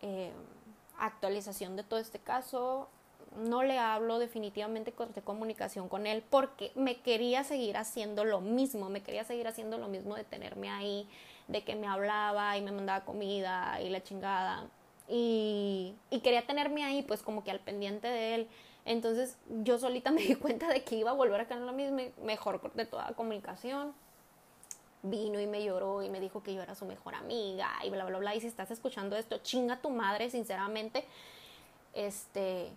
Em, 0.00 0.32
actualización 0.98 1.76
de 1.76 1.82
todo 1.82 2.00
este 2.00 2.18
caso, 2.18 2.88
no 3.36 3.62
le 3.62 3.78
hablo 3.78 4.18
definitivamente 4.18 4.92
corté 4.92 5.22
comunicación 5.22 5.88
con 5.88 6.06
él 6.06 6.24
porque 6.28 6.72
me 6.74 6.96
quería 7.00 7.44
seguir 7.44 7.76
haciendo 7.76 8.24
lo 8.24 8.40
mismo, 8.40 8.88
me 8.88 9.02
quería 9.02 9.24
seguir 9.24 9.46
haciendo 9.46 9.78
lo 9.78 9.88
mismo 9.88 10.16
de 10.16 10.24
tenerme 10.24 10.70
ahí, 10.70 11.08
de 11.48 11.62
que 11.62 11.76
me 11.76 11.86
hablaba 11.86 12.56
y 12.56 12.62
me 12.62 12.72
mandaba 12.72 13.04
comida 13.04 13.80
y 13.82 13.90
la 13.90 14.02
chingada. 14.02 14.68
Y 15.06 15.94
quería 16.22 16.46
tenerme 16.46 16.84
ahí 16.84 17.02
pues 17.02 17.22
como 17.22 17.44
que 17.44 17.50
al 17.50 17.60
pendiente 17.60 18.08
de 18.08 18.34
él. 18.36 18.48
Entonces 18.90 19.36
yo 19.62 19.78
solita 19.78 20.10
me 20.10 20.20
di 20.20 20.34
cuenta 20.34 20.66
de 20.66 20.82
que 20.82 20.96
iba 20.96 21.12
a 21.12 21.14
volver 21.14 21.40
a 21.40 21.46
caer 21.46 21.60
lo 21.60 21.72
mismo, 21.72 22.00
mejor 22.24 22.60
corté 22.60 22.86
toda 22.86 23.12
comunicación. 23.14 23.94
Vino 25.04 25.38
y 25.38 25.46
me 25.46 25.62
lloró 25.62 26.02
y 26.02 26.10
me 26.10 26.18
dijo 26.18 26.42
que 26.42 26.52
yo 26.52 26.60
era 26.60 26.74
su 26.74 26.86
mejor 26.86 27.14
amiga 27.14 27.70
y 27.84 27.90
bla, 27.90 28.04
bla, 28.04 28.18
bla. 28.18 28.34
Y 28.34 28.40
si 28.40 28.48
estás 28.48 28.72
escuchando 28.72 29.14
esto, 29.14 29.38
chinga 29.38 29.80
tu 29.80 29.90
madre, 29.90 30.28
sinceramente. 30.28 31.04
Este, 31.94 32.68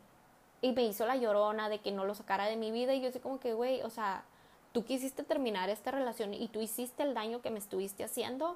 y 0.61 0.71
me 0.73 0.83
hizo 0.83 1.07
la 1.07 1.15
llorona 1.15 1.67
de 1.67 1.79
que 1.79 1.91
no 1.91 2.05
lo 2.05 2.13
sacara 2.13 2.45
de 2.45 2.57
mi 2.57 2.69
vida 2.69 2.93
y 2.93 3.01
yo 3.01 3.11
sé 3.11 3.19
como 3.19 3.39
que, 3.39 3.55
güey, 3.55 3.81
o 3.81 3.89
sea, 3.89 4.23
tú 4.71 4.85
quisiste 4.85 5.23
terminar 5.23 5.71
esta 5.71 5.89
relación 5.89 6.35
y 6.35 6.47
tú 6.47 6.61
hiciste 6.61 7.01
el 7.01 7.15
daño 7.15 7.41
que 7.41 7.49
me 7.49 7.57
estuviste 7.57 8.03
haciendo 8.03 8.55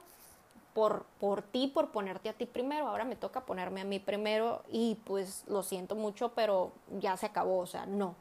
por, 0.77 1.05
por 1.19 1.41
ti, 1.41 1.65
por 1.65 1.89
ponerte 1.89 2.29
a 2.29 2.33
ti 2.33 2.45
primero, 2.45 2.87
ahora 2.87 3.03
me 3.03 3.15
toca 3.15 3.47
ponerme 3.47 3.81
a 3.81 3.83
mí 3.83 3.97
primero 3.97 4.61
y 4.69 4.93
pues 5.05 5.43
lo 5.47 5.63
siento 5.63 5.95
mucho, 5.95 6.33
pero 6.35 6.71
ya 6.99 7.17
se 7.17 7.25
acabó, 7.25 7.57
o 7.57 7.65
sea, 7.65 7.87
no. 7.87 8.13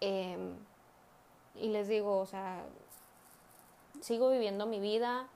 Em, 0.00 0.54
y 1.56 1.70
les 1.70 1.88
digo, 1.88 2.18
o 2.18 2.26
sea, 2.26 2.62
sigo 4.00 4.30
viviendo 4.30 4.66
mi 4.66 4.78
vida, 4.78 5.26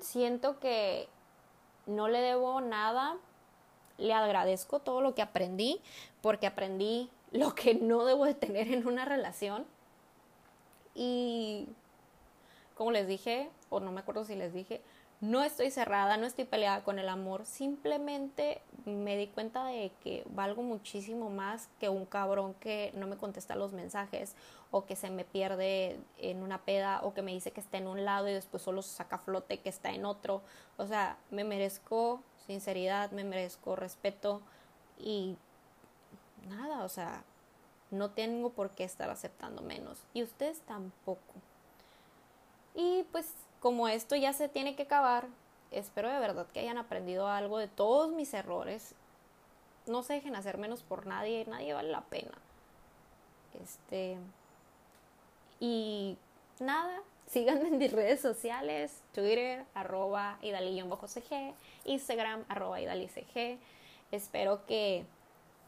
siento 0.00 0.58
que 0.58 1.08
no 1.86 2.08
le 2.08 2.18
debo 2.18 2.60
nada 2.60 3.18
le 3.98 4.14
agradezco 4.14 4.80
todo 4.80 5.00
lo 5.00 5.14
que 5.14 5.22
aprendí, 5.22 5.80
porque 6.22 6.48
aprendí 6.48 7.08
lo 7.30 7.54
que 7.54 7.76
no 7.76 8.04
debo 8.04 8.24
de 8.24 8.34
tener 8.34 8.66
en 8.72 8.88
una 8.88 9.04
relación. 9.04 9.64
Y 10.92 11.68
como 12.74 12.90
les 12.90 13.06
dije, 13.06 13.48
o 13.72 13.80
no 13.80 13.90
me 13.90 14.00
acuerdo 14.00 14.24
si 14.24 14.36
les 14.36 14.52
dije, 14.52 14.82
no 15.22 15.42
estoy 15.42 15.70
cerrada, 15.70 16.16
no 16.16 16.26
estoy 16.26 16.44
peleada 16.44 16.82
con 16.82 16.98
el 16.98 17.08
amor, 17.08 17.46
simplemente 17.46 18.60
me 18.84 19.16
di 19.16 19.28
cuenta 19.28 19.64
de 19.64 19.92
que 20.02 20.24
valgo 20.30 20.62
muchísimo 20.62 21.30
más 21.30 21.68
que 21.78 21.88
un 21.88 22.06
cabrón 22.06 22.54
que 22.54 22.92
no 22.96 23.06
me 23.06 23.16
contesta 23.16 23.54
los 23.54 23.72
mensajes 23.72 24.34
o 24.72 24.84
que 24.84 24.96
se 24.96 25.10
me 25.10 25.24
pierde 25.24 25.98
en 26.18 26.42
una 26.42 26.58
peda 26.62 27.00
o 27.04 27.14
que 27.14 27.22
me 27.22 27.32
dice 27.32 27.52
que 27.52 27.60
está 27.60 27.78
en 27.78 27.86
un 27.86 28.04
lado 28.04 28.28
y 28.28 28.32
después 28.32 28.62
solo 28.62 28.82
saca 28.82 29.18
flote 29.18 29.60
que 29.60 29.68
está 29.68 29.92
en 29.92 30.04
otro. 30.04 30.42
O 30.76 30.86
sea, 30.86 31.16
me 31.30 31.44
merezco 31.44 32.20
sinceridad, 32.46 33.12
me 33.12 33.22
merezco 33.22 33.76
respeto 33.76 34.42
y 34.98 35.36
nada, 36.48 36.84
o 36.84 36.88
sea, 36.88 37.22
no 37.92 38.10
tengo 38.10 38.50
por 38.50 38.70
qué 38.70 38.84
estar 38.84 39.08
aceptando 39.08 39.62
menos 39.62 40.02
y 40.14 40.24
ustedes 40.24 40.60
tampoco. 40.62 41.34
Y 42.74 43.04
pues 43.12 43.32
como 43.62 43.88
esto 43.88 44.16
ya 44.16 44.32
se 44.32 44.48
tiene 44.48 44.76
que 44.76 44.82
acabar, 44.82 45.28
espero 45.70 46.10
de 46.10 46.18
verdad 46.18 46.46
que 46.48 46.60
hayan 46.60 46.78
aprendido 46.78 47.28
algo 47.28 47.58
de 47.58 47.68
todos 47.68 48.12
mis 48.12 48.34
errores. 48.34 48.94
No 49.86 50.02
se 50.02 50.14
dejen 50.14 50.36
hacer 50.36 50.58
menos 50.58 50.82
por 50.82 51.06
nadie, 51.06 51.44
nadie 51.48 51.72
vale 51.72 51.90
la 51.90 52.02
pena. 52.02 52.32
Este 53.62 54.18
y 55.60 56.18
nada, 56.58 57.00
Síganme 57.26 57.68
en 57.68 57.78
mis 57.78 57.92
redes 57.92 58.20
sociales, 58.20 59.00
Twitter, 59.14 59.64
arroba 59.74 60.38
idali-cg, 60.42 61.54
Instagram, 61.84 62.44
arroba 62.48 62.80
idalicg. 62.80 63.58
Espero 64.10 64.66
que 64.66 65.06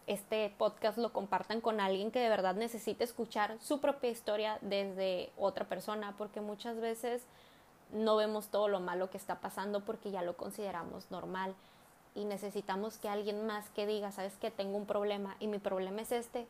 este 0.06 0.52
podcast 0.58 0.98
lo 0.98 1.12
compartan 1.12 1.62
con 1.62 1.80
alguien 1.80 2.10
que 2.10 2.18
de 2.18 2.28
verdad 2.28 2.54
necesite 2.54 3.04
escuchar 3.04 3.56
su 3.62 3.80
propia 3.80 4.10
historia 4.10 4.58
desde 4.60 5.30
otra 5.38 5.64
persona, 5.64 6.14
porque 6.18 6.42
muchas 6.42 6.78
veces 6.80 7.22
no 7.92 8.16
vemos 8.16 8.48
todo 8.48 8.68
lo 8.68 8.80
malo 8.80 9.10
que 9.10 9.18
está 9.18 9.40
pasando 9.40 9.80
porque 9.80 10.10
ya 10.10 10.22
lo 10.22 10.36
consideramos 10.36 11.10
normal 11.10 11.54
y 12.14 12.24
necesitamos 12.24 12.98
que 12.98 13.08
alguien 13.08 13.46
más 13.46 13.68
que 13.70 13.86
diga, 13.86 14.12
sabes 14.12 14.36
que 14.36 14.50
tengo 14.50 14.76
un 14.76 14.86
problema 14.86 15.36
y 15.40 15.48
mi 15.48 15.58
problema 15.58 16.02
es 16.02 16.12
este, 16.12 16.46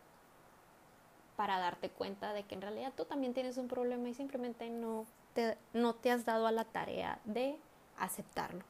para 1.37 1.59
darte 1.59 1.91
cuenta 1.91 2.33
de 2.33 2.45
que 2.45 2.55
en 2.55 2.63
realidad 2.63 2.93
tú 2.97 3.05
también 3.05 3.35
tienes 3.35 3.57
un 3.57 3.69
problema 3.69 4.09
y 4.09 4.15
simplemente 4.15 4.69
no 4.71 5.07
te, 5.35 5.57
no 5.73 5.95
te 5.95 6.11
has 6.11 6.25
dado 6.25 6.47
a 6.47 6.53
la 6.53 6.65
tarea 6.65 7.19
de 7.25 7.57
aceptarlo. 7.99 8.65